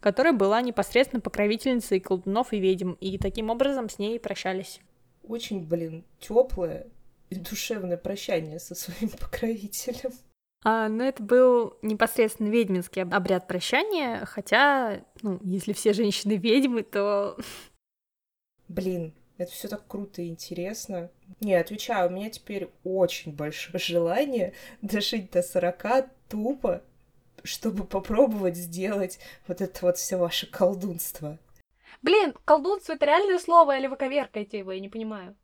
которая 0.00 0.32
была 0.32 0.62
непосредственно 0.62 1.20
покровительницей 1.20 2.00
колдунов 2.00 2.54
и 2.54 2.58
ведьм, 2.58 2.92
и 2.92 3.18
таким 3.18 3.50
образом 3.50 3.90
с 3.90 3.98
ней 3.98 4.18
прощались. 4.18 4.80
Очень, 5.28 5.60
блин, 5.60 6.02
теплое 6.18 6.86
и 7.28 7.34
душевное 7.34 7.98
прощание 7.98 8.58
со 8.58 8.74
своим 8.74 9.10
покровителем. 9.10 10.12
А, 10.64 10.88
ну, 10.88 11.02
это 11.02 11.22
был 11.22 11.76
непосредственно 11.82 12.48
ведьминский 12.48 13.02
обряд 13.02 13.48
прощания, 13.48 14.24
хотя, 14.24 15.04
ну, 15.22 15.40
если 15.42 15.72
все 15.72 15.92
женщины 15.92 16.36
ведьмы, 16.36 16.84
то... 16.84 17.36
Блин, 18.68 19.12
это 19.38 19.50
все 19.50 19.68
так 19.68 19.86
круто 19.88 20.22
и 20.22 20.28
интересно. 20.28 21.10
Не, 21.40 21.54
отвечаю, 21.54 22.08
у 22.08 22.12
меня 22.12 22.30
теперь 22.30 22.70
очень 22.84 23.34
большое 23.34 23.78
желание 23.80 24.54
дожить 24.82 25.32
до 25.32 25.42
40 25.42 26.08
тупо, 26.28 26.82
чтобы 27.42 27.84
попробовать 27.84 28.56
сделать 28.56 29.18
вот 29.48 29.60
это 29.60 29.86
вот 29.86 29.98
все 29.98 30.16
ваше 30.16 30.46
колдунство. 30.46 31.38
Блин, 32.02 32.34
колдунство 32.44 32.92
это 32.92 33.06
реальное 33.06 33.38
слово, 33.38 33.78
или 33.78 33.88
вы 33.88 33.96
коверкаете 33.96 34.58
его, 34.58 34.70
я 34.72 34.80
не 34.80 34.88
понимаю. 34.88 35.36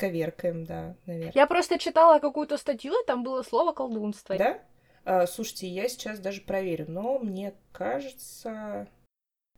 Коверкаем, 0.00 0.64
да, 0.64 0.96
наверное. 1.04 1.32
Я 1.34 1.46
просто 1.46 1.78
читала 1.78 2.20
какую-то 2.20 2.56
статью, 2.56 2.94
и 2.94 3.06
там 3.06 3.22
было 3.22 3.42
слово 3.42 3.72
колдунство. 3.72 4.36
Да? 4.36 4.58
А, 5.04 5.26
слушайте, 5.26 5.68
я 5.68 5.88
сейчас 5.90 6.18
даже 6.18 6.40
проверю, 6.40 6.86
но 6.88 7.18
мне 7.18 7.52
кажется... 7.72 8.88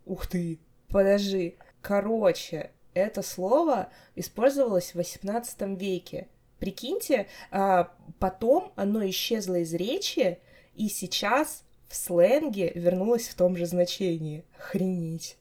Ух 0.05 0.27
ты! 0.27 0.59
Подожди. 0.89 1.57
Короче, 1.81 2.73
это 2.93 3.23
слово 3.23 3.89
использовалось 4.17 4.91
в 4.91 4.97
18 4.97 5.61
веке. 5.81 6.27
Прикиньте, 6.59 7.29
а, 7.53 7.93
потом 8.19 8.73
оно 8.75 9.09
исчезло 9.09 9.57
из 9.57 9.73
речи, 9.75 10.39
и 10.75 10.89
сейчас 10.89 11.65
в 11.87 11.95
сленге 11.95 12.73
вернулось 12.75 13.29
в 13.29 13.37
том 13.37 13.57
же 13.57 13.67
значении. 13.67 14.45
Охренеть. 14.59 15.39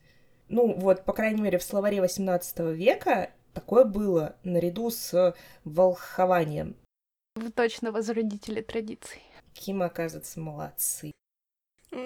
Ну, 0.48 0.74
вот, 0.74 1.06
по 1.06 1.14
крайней 1.14 1.42
мере, 1.42 1.58
в 1.58 1.64
словаре 1.64 2.02
18 2.02 2.60
века 2.76 3.32
Такое 3.54 3.84
было 3.84 4.36
наряду 4.44 4.90
с 4.90 5.36
волхованием. 5.64 6.76
Вы 7.36 7.52
точно 7.52 7.92
возродители 7.92 8.62
традиций. 8.62 9.22
Ким, 9.54 9.84
оказывается, 9.84 10.40
молодцы. 10.40 11.12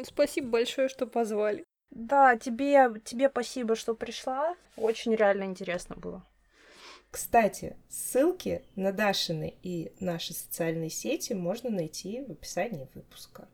Спасибо 0.04 0.50
большое, 0.50 0.89
что 0.89 1.08
позвали. 1.08 1.64
Да, 1.91 2.36
тебе, 2.36 2.91
тебе 3.04 3.30
спасибо, 3.30 3.76
что 3.76 3.96
пришла. 3.96 4.56
Очень 4.76 5.16
реально 5.16 5.43
интересно 5.43 5.96
было. 5.96 6.24
Кстати, 7.12 7.78
ссылки 7.88 8.64
на 8.76 8.91
Дашины 8.91 9.56
и 9.64 9.93
наши 10.00 10.34
социальные 10.34 10.89
сети 10.89 11.34
можно 11.34 11.70
найти 11.70 12.22
в 12.28 12.32
описании 12.32 12.89
выпуска. 12.93 13.48